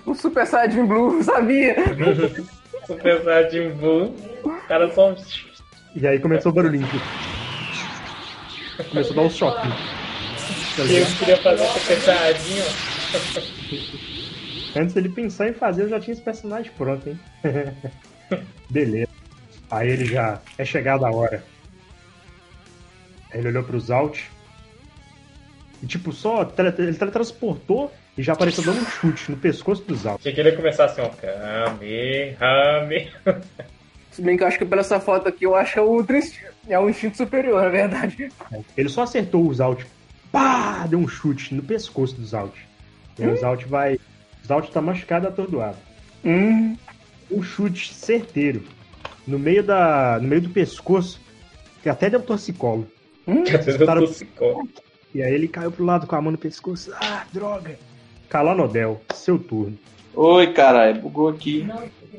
O 0.06 0.14
Super 0.16 0.46
Saiyajin 0.48 0.86
Blue, 0.86 1.22
sabia? 1.24 1.76
Super 2.88 3.24
Saiyajin 3.24 3.72
Blue. 3.72 4.16
O 4.44 4.50
cara 4.68 4.90
só 4.94 5.12
um. 5.12 5.16
E 5.96 6.08
aí 6.08 6.20
começou 6.20 6.52
o 6.52 6.56
barulhinho. 6.56 6.88
Começou 8.84 9.14
a 9.14 9.16
dar 9.16 9.22
um 9.22 9.30
choque. 9.30 9.68
Eu 10.78 11.06
queria 11.18 11.38
fazer 11.38 11.64
um 11.64 12.02
Saiyajin, 12.02 12.62
ó. 12.62 12.66
Antes 14.80 14.94
dele 14.94 15.10
pensar 15.10 15.48
em 15.48 15.54
fazer, 15.54 15.84
eu 15.84 15.90
já 15.90 16.00
tinha 16.00 16.14
esse 16.14 16.22
personagem 16.22 16.72
pronto, 16.78 17.10
hein? 17.10 17.20
Beleza. 18.70 19.10
Aí 19.72 19.90
ele 19.90 20.06
já. 20.06 20.40
É 20.58 20.66
chegada 20.66 21.08
a 21.08 21.12
hora. 21.12 21.44
Aí 23.32 23.40
ele 23.40 23.48
olhou 23.48 23.64
pros 23.64 23.90
alt. 23.90 24.20
E 25.82 25.88
tipo, 25.88 26.12
só. 26.12 26.52
Ele 26.58 26.72
teletransportou 26.72 27.92
e 28.18 28.24
já 28.24 28.34
apareceu 28.34 28.64
dando 28.64 28.82
um 28.82 28.86
chute 28.86 29.32
no 29.32 29.38
pescoço 29.38 29.82
dos 29.84 30.06
alt. 30.06 30.20
Achei 30.20 30.34
que 30.34 30.42
ele 30.42 30.50
ia 30.50 30.58
começar 30.58 30.86
assim, 30.86 31.02
ó. 31.02 31.10
Kame. 31.10 32.36
Se 34.16 34.22
bem 34.22 34.38
que 34.38 34.44
eu 34.44 34.48
acho 34.48 34.58
que 34.58 34.66
pela 34.66 34.80
essa 34.82 35.00
foto 35.00 35.28
aqui, 35.28 35.46
eu 35.46 35.56
acho 35.56 35.74
que 35.74 35.80
é 35.80 35.82
o 35.82 36.02
Instinto. 36.02 36.56
É 36.68 36.80
o 36.80 36.90
instinto 36.90 37.18
superior, 37.18 37.62
na 37.62 37.70
verdade. 37.70 38.30
Ele 38.76 38.90
só 38.90 39.04
acertou 39.04 39.46
os 39.48 39.60
alt. 39.62 39.84
Pá! 40.32 40.88
Deu 40.88 40.98
um 40.98 41.08
chute 41.08 41.54
no 41.54 41.62
pescoço 41.62 42.16
dos 42.16 42.34
alt. 42.34 42.56
E 43.20 43.24
aí 43.24 43.30
os 43.30 43.44
alt 43.44 43.66
vai. 43.66 44.00
Os 44.44 44.50
alt 44.50 44.70
tá 44.72 44.82
machucado 44.82 45.28
atordoado. 45.28 45.78
Hum. 46.24 46.76
um 47.30 47.44
chute 47.44 47.94
certeiro 47.94 48.64
no 49.28 49.38
meio 49.38 49.62
da 49.64 50.18
no 50.22 50.28
meio 50.28 50.42
do 50.42 50.50
pescoço 50.50 51.20
que 51.84 51.90
até 51.90 52.10
deu 52.10 52.20
torcicolo 52.22 52.88
Cara- 53.86 54.02
Eu 54.02 54.08
tô 54.08 54.08
psicó. 54.12 54.64
e 55.14 55.22
aí 55.22 55.32
ele 55.34 55.48
caiu 55.48 55.72
pro 55.72 55.84
lado 55.86 56.08
com 56.08 56.16
a 56.16 56.22
mão 56.22 56.32
no 56.32 56.38
pescoço 56.38 56.92
ah 57.00 57.26
droga 57.32 57.78
Calanodel 58.28 59.02
seu 59.14 59.38
turno 59.38 59.78
Oi, 60.16 60.52
caralho, 60.54 61.00
bugou 61.02 61.28
aqui. 61.30 61.68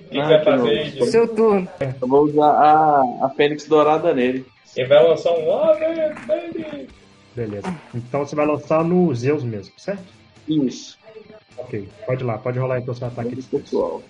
O 0.07 0.09
que 0.09 0.21
vai 0.23 0.45
fazer, 0.45 0.85
gente? 0.85 1.07
Seu 1.07 1.27
turno. 1.29 1.69
Eu 1.81 2.09
vou 2.09 2.25
usar 2.25 2.47
a, 2.51 3.01
a 3.27 3.31
Fênix 3.37 3.67
Dourada 3.67 4.15
nele. 4.15 4.47
Ele 4.77 4.87
vai 4.89 5.03
lançar 5.09 5.33
um 5.33 5.53
Ave, 5.53 5.85
baby. 6.27 6.89
beleza 7.35 7.75
então 7.95 8.25
você 8.27 8.37
vai 8.37 8.47
lançar 8.47 8.85
no 8.85 9.15
Zeus 9.15 9.43
mesmo 9.43 9.73
certo 9.79 10.05
Isso. 10.47 10.99
ok 11.57 11.89
pode 12.07 12.23
ir 12.23 12.27
lá 12.27 12.37
pode 12.39 12.59
rolar 12.59 12.79
então 12.81 12.95
seu 12.95 13.07
ataque 13.07 13.37
de 13.37 13.43
pessoal. 13.43 14.03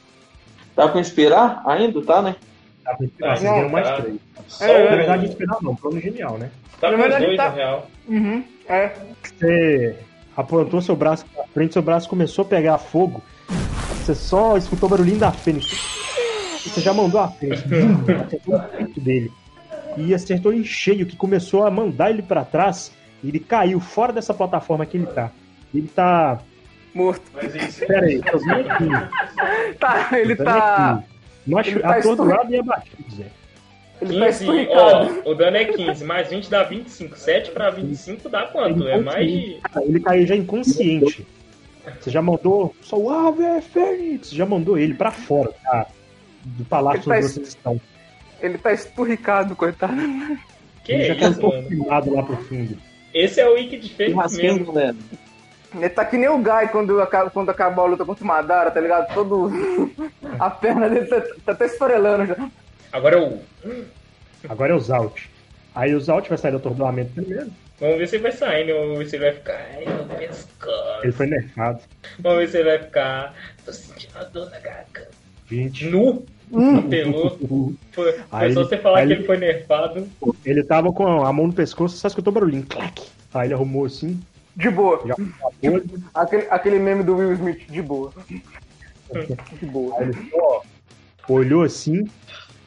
Tá 0.75 0.89
com 0.89 0.99
inspirar? 0.99 1.63
Ainda, 1.67 2.03
tá, 2.03 2.21
né? 2.21 2.37
Tá 2.85 2.95
pra 2.95 3.07
inspirar, 3.07 3.37
vocês 3.37 3.43
Não, 3.51 3.57
ganham 3.59 3.69
mais 3.71 3.89
tá. 3.89 4.01
três 4.03 4.17
Só 4.49 4.65
É, 4.65 4.91
na 4.91 4.97
verdade 4.97 5.27
inspirar 5.27 5.57
não 5.63 5.77
plano 5.77 6.01
genial 6.01 6.37
né 6.39 6.51
Tá 6.81 6.91
Na 6.91 6.97
verdade, 6.97 7.25
dois, 7.27 7.37
tá- 7.37 7.49
na 7.49 7.55
real. 7.55 7.87
Uhum. 8.09 8.45
É. 8.69 8.93
você 9.23 9.97
apontou 10.37 10.83
seu 10.83 10.97
braço 10.97 11.25
pra 11.33 11.45
frente 11.45 11.75
seu 11.75 11.83
braço 11.83 12.09
começou 12.09 12.45
a 12.45 12.49
pegar 12.49 12.79
fogo 12.79 13.23
você 14.07 14.15
só 14.15 14.57
escutou 14.57 14.87
o 14.87 14.91
barulhinho 14.91 15.19
da 15.19 15.33
fênix 15.33 15.67
você 16.65 16.81
já 16.81 16.95
mandou 16.95 17.21
a 17.21 17.29
fênix 17.29 17.63
acertou 18.25 18.59
no 18.59 18.65
peito 18.69 19.01
dele 19.01 19.33
e 19.97 20.15
acertou 20.15 20.53
em 20.53 20.63
cheio 20.63 21.07
que 21.07 21.17
começou 21.17 21.67
a 21.67 21.71
mandar 21.71 22.11
ele 22.11 22.23
pra 22.23 22.45
trás 22.45 22.93
e 23.25 23.29
ele 23.29 23.41
caiu 23.41 23.81
fora 23.81 24.13
dessa 24.13 24.33
plataforma 24.33 24.87
que 24.87 24.97
ele 24.97 25.07
tá 25.07 25.31
ele 25.75 25.89
tá 25.89 26.39
Morto. 26.95 27.23
Mas 27.35 27.55
isso. 27.55 27.85
pera 27.87 28.07
aí 28.07 28.21
bonequinhos, 28.23 29.09
Tá, 29.79 30.09
ele 30.19 30.35
tá. 30.35 31.03
Machu- 31.47 31.71
ele 31.73 31.81
tá 31.81 31.97
atordoado 31.99 32.55
e 32.55 32.59
abatido 32.59 33.05
Zé. 33.15 33.27
Ele 34.01 34.19
tá 34.19 34.27
15, 34.27 34.43
esturricado. 34.45 35.23
ó, 35.27 35.31
o 35.31 35.35
dano 35.35 35.57
é 35.59 35.65
15, 35.67 36.05
mais 36.05 36.29
20 36.31 36.49
dá 36.49 36.63
25. 36.63 37.19
7 37.19 37.51
pra 37.51 37.69
25 37.69 38.29
dá 38.31 38.47
quanto? 38.47 38.89
É 38.89 38.99
mais 38.99 39.27
de. 39.31 39.61
ele 39.83 40.01
caiu 40.01 40.27
já 40.27 40.35
inconsciente 40.37 41.27
você 42.01 42.11
já 42.11 42.21
mandou 42.23 42.75
só 42.83 42.97
o 42.97 43.11
Ave 43.11 43.61
Fênix 43.63 44.31
já 44.31 44.45
mandou 44.47 44.77
ele 44.79 44.95
pra 44.95 45.11
fora 45.11 45.53
tá? 45.63 45.87
do 46.45 46.65
palácio 46.65 46.99
Ele 47.01 47.05
tá 47.07 47.17
onde 47.17 47.29
vocês 47.29 47.49
estão 47.49 47.81
Ele 48.41 48.59
tá 48.59 48.73
esturricado, 48.73 49.57
coitado. 49.57 49.95
Que 50.85 50.93
ele 50.93 51.05
já 51.05 51.15
tá 51.17 51.27
um 51.29 51.31
isso, 51.31 51.69
queimado 51.69 52.15
lá 52.15 52.23
pro 52.23 52.37
fundo 52.37 52.77
Esse 53.15 53.41
é 53.41 53.49
o 53.49 53.55
Wiki 53.55 53.79
de 53.79 53.89
Que 53.89 53.95
Fênix 53.95 54.37
mesmo. 54.37 54.73
galera. 54.73 54.97
Ele 55.75 55.89
tá 55.91 56.05
que 56.05 56.17
nem 56.17 56.29
o 56.29 56.39
Guy 56.39 56.69
quando, 56.73 57.01
acaba- 57.03 57.31
quando 57.31 57.51
acabou 57.51 57.85
a 57.85 57.89
luta 57.89 58.05
contra 58.05 58.25
o 58.25 58.27
Madara, 58.27 58.71
tá 58.71 58.81
ligado? 58.81 59.13
Todo. 59.13 59.51
a 60.39 60.49
perna 60.49 60.89
dele 60.89 61.07
tá, 61.07 61.21
tá 61.45 61.53
até 61.53 61.67
esfarelando 61.67 62.25
já. 62.27 62.37
Agora 62.93 63.17
é 63.17 63.21
o. 63.21 63.41
Agora 64.49 64.73
é 64.73 64.77
o 64.77 64.81
Zalt. 64.81 65.25
Aí 65.77 65.95
o 65.95 66.01
Zalt 66.01 66.29
vai 66.29 66.39
sair 66.39 66.51
do 66.53 66.57
atordoamento 66.57 67.13
primeiro. 67.13 67.51
Vamos 67.79 67.99
ver 67.99 68.09
se 68.09 68.17
ele 68.17 68.23
vai 68.23 68.33
sair, 68.33 68.67
né? 68.67 68.73
Vamos 68.73 68.99
ver 68.99 69.07
se 69.09 69.17
ele 69.17 69.25
vai 69.27 69.35
ficar. 69.35 69.55
Ai, 69.77 69.85
meu. 69.85 71.03
Ele 71.03 71.13
foi 71.13 71.27
nerfado. 71.27 71.81
Vamos 72.19 72.39
ver 72.39 72.49
se 72.49 72.57
ele 72.59 72.69
vai 72.71 72.79
ficar. 72.79 73.35
Tô 73.65 73.73
sentindo 73.73 74.17
a 74.19 74.25
dor 74.25 74.51
na 74.51 74.59
garganta. 74.59 75.09
20. 75.47 75.85
Nu! 75.91 76.25
Apelou. 76.79 77.37
Foi, 77.93 78.13
foi 78.13 78.25
Aí 78.33 78.53
só 78.55 78.65
você 78.65 78.79
falar 78.79 78.99
que 78.99 79.07
ele- 79.09 79.15
ele 79.15 79.25
foi 79.25 79.37
nerfado. 79.37 80.09
Ele 80.45 80.65
tava 80.65 80.93
com 80.93 81.07
a 81.25 81.33
mão 81.33 81.49
no 81.49 81.53
pescoço, 81.53 81.97
só 81.99 82.09
escutou 82.09 82.33
barulhinho. 82.33 82.65
Clac. 82.67 83.03
Aí 83.35 83.49
ele 83.49 83.55
arrumou 83.55 83.85
assim, 83.85 84.19
De 84.57 84.71
boa. 84.71 85.03
já. 85.07 85.15
Aquele, 86.15 86.47
aquele 86.49 86.79
meme 86.79 87.03
do 87.03 87.17
Will 87.17 87.33
Smith, 87.35 87.67
de 87.71 87.83
boa. 87.83 88.13
De 89.61 89.67
boa. 89.67 89.99
Aí 90.01 90.09
ele 90.09 90.31
só 90.31 90.63
olhou 91.29 91.63
assim, 91.63 92.09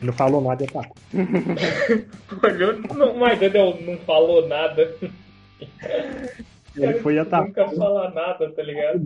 não 0.02 0.14
falou 0.14 0.42
nada 0.42 0.64
e 0.64 0.68
atacou. 0.68 0.96
Olhou, 2.44 2.74
não, 2.96 3.18
mas 3.18 3.42
ele 3.42 3.58
não 3.86 3.98
falou 4.00 4.48
nada. 4.48 4.96
Ele 6.76 6.94
foi 7.00 7.16
e 7.16 7.20
atacou. 7.20 7.48
Nunca 7.48 7.70
fala 7.70 8.10
nada, 8.12 8.50
tá 8.52 8.64
ligado? 8.64 9.06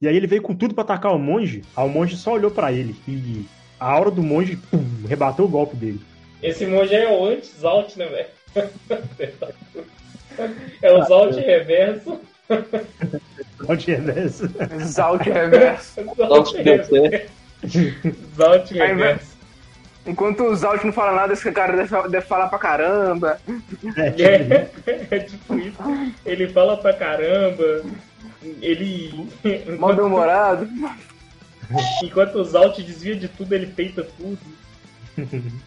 E 0.00 0.08
aí 0.08 0.16
ele 0.16 0.26
veio 0.26 0.42
com 0.42 0.54
tudo 0.54 0.74
pra 0.74 0.82
atacar 0.82 1.14
o 1.14 1.18
monge. 1.18 1.62
Aí 1.76 1.84
o 1.84 1.90
monge 1.90 2.16
só 2.16 2.32
olhou 2.32 2.50
pra 2.50 2.72
ele. 2.72 2.96
E 3.06 3.44
a 3.78 3.90
aura 3.90 4.10
do 4.10 4.22
monge 4.22 4.56
pum, 4.56 4.84
rebateu 5.06 5.44
o 5.44 5.48
golpe 5.48 5.76
dele. 5.76 6.00
Esse 6.42 6.66
monge 6.66 6.94
é 6.94 7.10
o 7.10 7.26
anti-Zalt, 7.26 7.96
né, 7.96 8.06
velho? 8.06 8.28
É 10.80 10.92
o 10.92 11.04
Zalt 11.04 11.36
reverso. 11.36 12.20
Zalt 13.62 13.84
reverso. 13.84 14.48
Zalt 14.86 15.22
reverso. 15.22 16.00
Zalt 16.16 16.52
reverso. 16.54 17.30
Zalt 18.36 18.70
reverso. 18.70 19.36
Enquanto 20.06 20.44
o 20.44 20.56
Zalt 20.56 20.82
não 20.82 20.92
fala 20.92 21.12
nada, 21.12 21.32
esse 21.34 21.50
cara 21.52 21.76
deve, 21.76 22.08
deve 22.08 22.26
falar 22.26 22.48
pra 22.48 22.58
caramba. 22.58 23.38
É, 23.96 24.10
tipo, 24.10 24.80
É, 24.90 25.06
é 25.10 25.18
tipo 25.20 25.58
isso. 25.58 25.78
Ele 26.24 26.48
fala 26.48 26.76
pra 26.76 26.94
caramba. 26.94 27.82
Ele. 28.62 29.28
Mal 29.78 29.94
bem-humorado. 29.94 30.68
Enquanto 32.02 32.36
o 32.36 32.44
Zalt 32.44 32.78
desvia 32.80 33.14
de 33.14 33.28
tudo, 33.28 33.52
ele 33.54 33.66
peita 33.66 34.02
tudo. 34.02 34.38